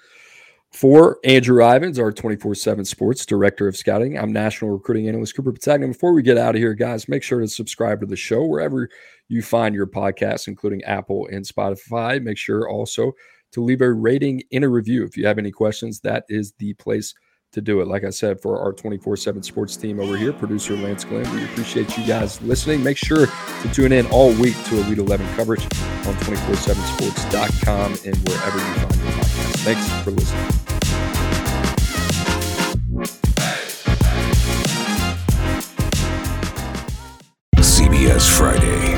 for 0.73 1.19
Andrew 1.25 1.62
Ivins, 1.64 1.99
our 1.99 2.12
24-7 2.12 2.87
sports 2.87 3.25
director 3.25 3.66
of 3.66 3.77
scouting, 3.77 4.19
I'm 4.19 4.33
national 4.33 4.71
recruiting 4.71 5.09
analyst 5.09 5.35
Cooper 5.35 5.53
Petagna. 5.53 5.89
Before 5.89 6.12
we 6.12 6.23
get 6.23 6.37
out 6.37 6.55
of 6.55 6.61
here, 6.61 6.75
guys, 6.75 7.09
make 7.09 7.23
sure 7.23 7.41
to 7.41 7.49
subscribe 7.49 8.01
to 8.01 8.07
the 8.07 8.16
show 8.16 8.45
wherever 8.45 8.89
you 9.29 9.43
find 9.43 9.75
your 9.75 9.87
podcasts, 9.87 10.47
including 10.47 10.85
Apple 10.85 11.27
and 11.33 11.45
Spotify. 11.45 12.23
Make 12.23 12.39
sure 12.39 12.69
also 12.69 13.12
to 13.53 13.62
leave 13.62 13.81
a 13.81 13.93
rating 13.93 14.43
and 14.53 14.64
a 14.64 14.69
review. 14.69 15.05
If 15.05 15.16
you 15.16 15.27
have 15.27 15.39
any 15.39 15.51
questions, 15.51 16.01
that 16.01 16.25
is 16.29 16.53
the 16.59 16.75
place 16.75 17.14
to 17.53 17.61
do 17.62 17.81
it. 17.81 17.89
Like 17.89 18.05
I 18.05 18.11
said, 18.11 18.41
for 18.41 18.61
our 18.61 18.73
24 18.73 19.16
7 19.16 19.43
sports 19.43 19.77
team 19.77 20.01
over 20.01 20.16
here, 20.16 20.35
producer 20.35 20.77
Lance 20.77 21.05
Glenn, 21.05 21.35
we 21.35 21.45
appreciate 21.45 21.97
you 21.97 22.07
guys 22.07 22.41
listening. 22.43 22.83
Make 22.83 22.99
sure 22.99 23.27
to 23.27 23.73
tune 23.73 23.93
in 23.93 24.07
all 24.09 24.33
week 24.35 24.62
to 24.66 24.79
Elite 24.81 24.99
11 24.99 25.27
coverage 25.35 25.62
on 25.62 26.14
247sports.com 26.14 27.99
and 28.05 28.29
wherever 28.29 28.59
you 28.59 28.75
find. 28.75 28.88
Thanks 29.69 29.87
for 30.03 30.12
listening. 30.12 30.49
CBS 37.59 38.31
Friday. 38.31 38.98